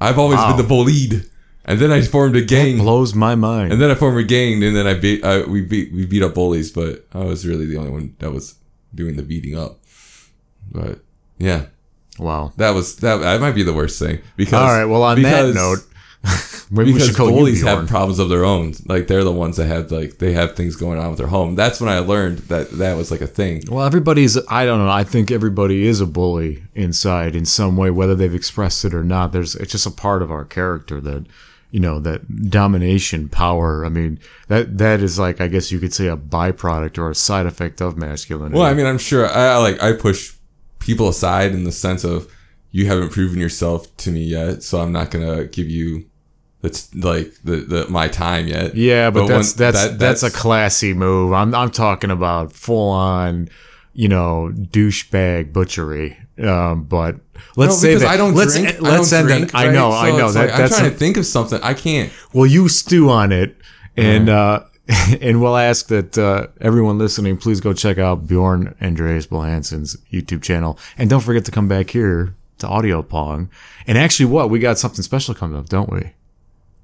I've 0.01 0.18
always 0.18 0.39
Wow. 0.39 0.49
been 0.49 0.57
the 0.62 0.68
bullied, 0.68 1.24
and 1.67 1.79
then 1.79 1.93
I 1.93 2.01
formed 2.03 2.37
a 2.37 2.43
gang. 2.43 2.79
blows 2.79 3.14
my 3.14 3.35
mind. 3.35 3.73
And 3.73 3.81
then 3.81 3.91
I 3.91 3.95
formed 3.95 4.19
a 4.19 4.25
gang, 4.25 4.62
and 4.62 4.75
then 4.75 4.87
I 4.87 4.95
beat, 4.95 5.25
I, 5.25 5.43
we 5.43 5.61
beat, 5.61 5.93
we 5.93 6.07
beat 6.07 6.23
up 6.23 6.35
bullies, 6.35 6.71
but 6.71 7.07
I 7.12 7.25
was 7.25 7.47
really 7.47 7.67
the 7.67 7.77
only 7.77 7.91
one 7.91 8.17
that 8.21 8.33
was 8.33 8.55
doing 8.95 9.17
the 9.17 9.23
beating 9.23 9.59
up. 9.59 9.79
But 10.71 11.01
yeah, 11.39 11.67
wow. 12.19 12.53
that 12.57 12.71
was 12.71 12.97
that. 12.97 13.17
That 13.19 13.41
might 13.41 13.55
be 13.55 13.62
the 13.62 13.75
worst 13.75 13.99
thing 13.99 14.21
because. 14.37 14.55
All 14.55 14.69
right. 14.69 14.87
Well, 14.87 15.03
on 15.03 15.17
because- 15.17 15.55
that 15.55 15.61
note, 15.61 15.79
maybe 16.71 16.91
we 16.91 16.95
because 16.95 17.09
should 17.09 17.17
call 17.17 17.29
bullies 17.31 17.62
have 17.62 17.89
problems 17.89 18.19
of 18.19 18.29
their 18.29 18.45
own. 18.45 18.75
Like 18.87 19.07
they're 19.07 19.25
the 19.25 19.33
ones 19.33 19.57
that 19.57 19.67
have 19.67 19.91
like 19.91 20.19
they 20.19 20.33
have 20.33 20.57
things 20.57 20.77
going 20.77 20.99
on 20.99 21.11
with 21.11 21.19
their 21.19 21.29
home. 21.29 21.55
That's 21.55 21.81
when 21.81 21.91
I 21.91 21.99
learned 22.01 22.39
that 22.49 22.71
that 22.73 22.97
was 22.97 23.11
like 23.11 23.21
a 23.21 23.27
thing. 23.27 23.62
Well, 23.69 23.85
everybody's. 23.85 24.37
I 24.49 24.64
don't 24.64 24.79
know. 24.85 24.91
I 24.91 25.05
think 25.05 25.31
everybody 25.31 25.87
is 25.87 26.01
a 26.01 26.07
bully 26.07 26.64
inside 26.75 27.37
in 27.37 27.45
some 27.45 27.77
way, 27.77 27.91
whether 27.91 28.14
they've 28.14 28.35
expressed 28.35 28.85
it 28.85 28.95
or 28.95 29.05
not. 29.05 29.33
There's. 29.33 29.55
It's 29.57 29.73
just 29.73 29.87
a 29.87 29.91
part 29.91 30.23
of 30.23 30.31
our 30.31 30.45
character 30.45 31.01
that, 31.01 31.27
you 31.71 31.81
know, 31.81 31.99
that 32.01 32.49
domination, 32.51 33.29
power. 33.29 33.85
I 33.85 33.89
mean, 33.89 34.19
that 34.49 34.79
that 34.79 35.01
is 35.01 35.19
like 35.19 35.41
I 35.41 35.49
guess 35.49 35.71
you 35.73 35.79
could 35.79 35.93
say 35.93 36.09
a 36.09 36.17
byproduct 36.17 36.99
or 36.99 37.11
a 37.11 37.14
side 37.14 37.47
effect 37.47 37.81
of 37.81 37.97
masculinity. 37.97 38.57
Well, 38.57 38.67
I 38.67 38.75
mean, 38.75 38.87
I'm 38.87 38.99
sure 38.99 39.27
I, 39.29 39.49
I 39.55 39.57
like 39.59 39.83
I 39.83 39.93
push 39.93 40.35
people 40.79 41.09
aside 41.09 41.53
in 41.53 41.64
the 41.64 41.73
sense 41.73 42.05
of 42.05 42.33
you 42.71 42.87
haven't 42.87 43.11
proven 43.11 43.41
yourself 43.41 43.95
to 43.99 44.11
me 44.11 44.23
yet, 44.25 44.62
so 44.62 44.81
I'm 44.81 44.93
not 44.93 45.11
gonna 45.11 45.45
give 45.47 45.69
you 45.69 46.07
that's 46.62 46.93
like 46.95 47.33
the, 47.45 47.57
the 47.57 47.87
my 47.89 48.09
time 48.09 48.47
yet. 48.49 48.75
Yeah, 48.75 49.11
but, 49.11 49.27
that's 49.27 49.57
when- 49.57 49.59
that's 49.73 49.85
that- 49.89 49.99
that's 49.99 50.23
a 50.23 50.31
classy 50.31 50.95
move. 50.95 51.33
I'm 51.33 51.55
I'm 51.55 51.71
talking 51.71 52.11
about 52.11 52.53
full 52.53 52.91
on, 52.91 53.49
you 53.93 54.09
know, 54.09 54.51
douchebag 54.55 55.53
butchery. 55.53 56.17
Um, 56.43 56.85
but 56.85 57.17
let's 57.57 57.74
No, 57.74 57.78
say 57.78 57.89
because 57.89 58.03
that 58.03 58.11
I 58.11 58.16
don't 58.16 58.34
let's 58.34 58.55
drink. 58.59 58.80
let's 58.80 59.11
don't 59.11 59.18
end 59.20 59.28
drink, 59.28 59.53
that. 59.53 59.59
I 59.59 59.66
know, 59.72 59.91
So 59.91 59.97
I 59.97 60.11
know 60.11 60.30
that 60.32 60.51
like, 60.51 60.61
I'm 60.61 60.68
trying 60.68 60.87
a- 60.87 60.91
to 60.91 60.97
think 60.97 61.16
of 61.16 61.26
something. 61.26 61.61
I 61.62 61.74
can't. 61.74 62.12
well, 62.32 62.47
you 62.47 62.68
stew 62.68 63.11
on 63.11 63.32
it, 63.32 63.57
and 63.97 64.28
uh, 64.28 64.64
and 65.20 65.41
we'll 65.43 65.57
ask 65.57 65.89
that 65.89 66.16
uh, 66.16 66.47
everyone 66.61 66.99
listening 66.99 67.37
please 67.37 67.61
go 67.61 67.72
check 67.72 67.99
out 67.99 68.26
Bjorn 68.26 68.74
Andreas 68.80 69.26
Bull-Hansen's 69.26 69.97
YouTube 70.12 70.43
channel, 70.43 70.78
and 70.97 71.11
don't 71.11 71.20
forget 71.22 71.45
to 71.47 71.51
come 71.51 71.68
back 71.68 71.91
here 71.91 72.34
to 72.59 72.66
Audio 72.68 73.03
Pong. 73.03 73.51
And 73.87 73.99
actually, 73.99 74.26
what 74.26 74.49
we 74.51 74.59
got 74.59 74.78
something 74.78 75.03
special 75.03 75.34
coming 75.34 75.59
up, 75.59 75.68
don't 75.68 75.91
we? 75.91 76.12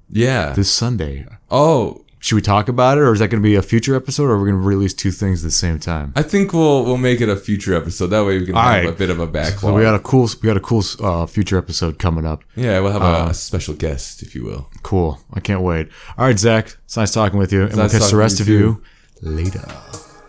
Yeah. 0.09 0.53
This 0.53 0.69
Sunday. 0.71 1.25
oh, 1.49 2.02
Should 2.23 2.35
we 2.35 2.41
talk 2.41 2.69
about 2.69 2.97
it, 2.97 3.01
or 3.01 3.11
is 3.11 3.19
that 3.19 3.27
going 3.27 3.43
to 3.43 3.45
be 3.45 3.55
a 3.55 3.61
future 3.61 3.97
episode, 3.97 4.23
or 4.29 4.35
are 4.35 4.39
we 4.41 4.49
going 4.49 4.61
to 4.61 4.65
release 4.65 4.93
two 4.93 5.11
things 5.11 5.43
at 5.43 5.47
the 5.47 5.51
same 5.51 5.77
time? 5.77 6.13
I 6.15 6.21
think 6.23 6.53
we'll 6.53 6.85
we'll 6.85 6.95
make 6.95 7.19
it 7.19 7.27
a 7.27 7.35
future 7.35 7.73
episode. 7.75 8.07
That 8.07 8.23
way 8.23 8.39
we 8.39 8.45
can 8.45 8.55
All 8.55 8.61
have 8.63 8.85
right. 8.85 8.87
a 8.87 8.97
bit 8.97 9.09
of 9.09 9.19
a 9.19 9.27
backlog. 9.27 9.59
So 9.59 9.73
we 9.75 9.81
got 9.81 9.93
a 9.93 9.99
cool, 9.99 10.29
we 10.41 10.47
got 10.47 10.55
a 10.55 10.61
cool 10.61 10.81
uh, 11.01 11.25
future 11.25 11.57
episode 11.57 11.99
coming 11.99 12.25
up. 12.25 12.45
yeah, 12.55 12.79
we'll 12.79 12.93
have 12.93 13.01
Uh, 13.01 13.27
a, 13.31 13.33
special 13.33 13.73
guest, 13.73 14.21
if 14.23 14.35
you 14.35 14.45
will. 14.45 14.69
Cool. 14.83 15.19
I 15.33 15.41
can't 15.41 15.59
wait. 15.59 15.89
All 16.17 16.25
right, 16.25 16.39
Zach. 16.39 16.77
It's 16.85 16.95
nice 16.95 17.11
talking 17.13 17.39
with 17.39 17.51
you, 17.51 17.63
and 17.63 17.75
we'll 17.75 17.89
catch 17.89 18.09
the 18.09 18.15
rest 18.15 18.39
of 18.39 18.47
you 18.47 18.81
later. 19.21 19.65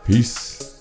Peace. 0.05 0.74